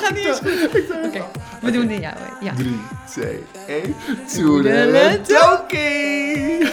Gaat 0.06 0.16
niet 0.16 0.26
eens 0.26 0.40
goed. 0.40 0.66
Oké. 0.68 0.78
Okay. 1.06 1.24
We 1.62 1.72
doen 1.72 1.90
het 1.90 2.02
jou. 2.02 2.16
Ja. 2.42 2.54
3, 2.54 2.80
2, 3.10 3.40
1. 3.68 3.96
Toedeledokie! 4.34 6.70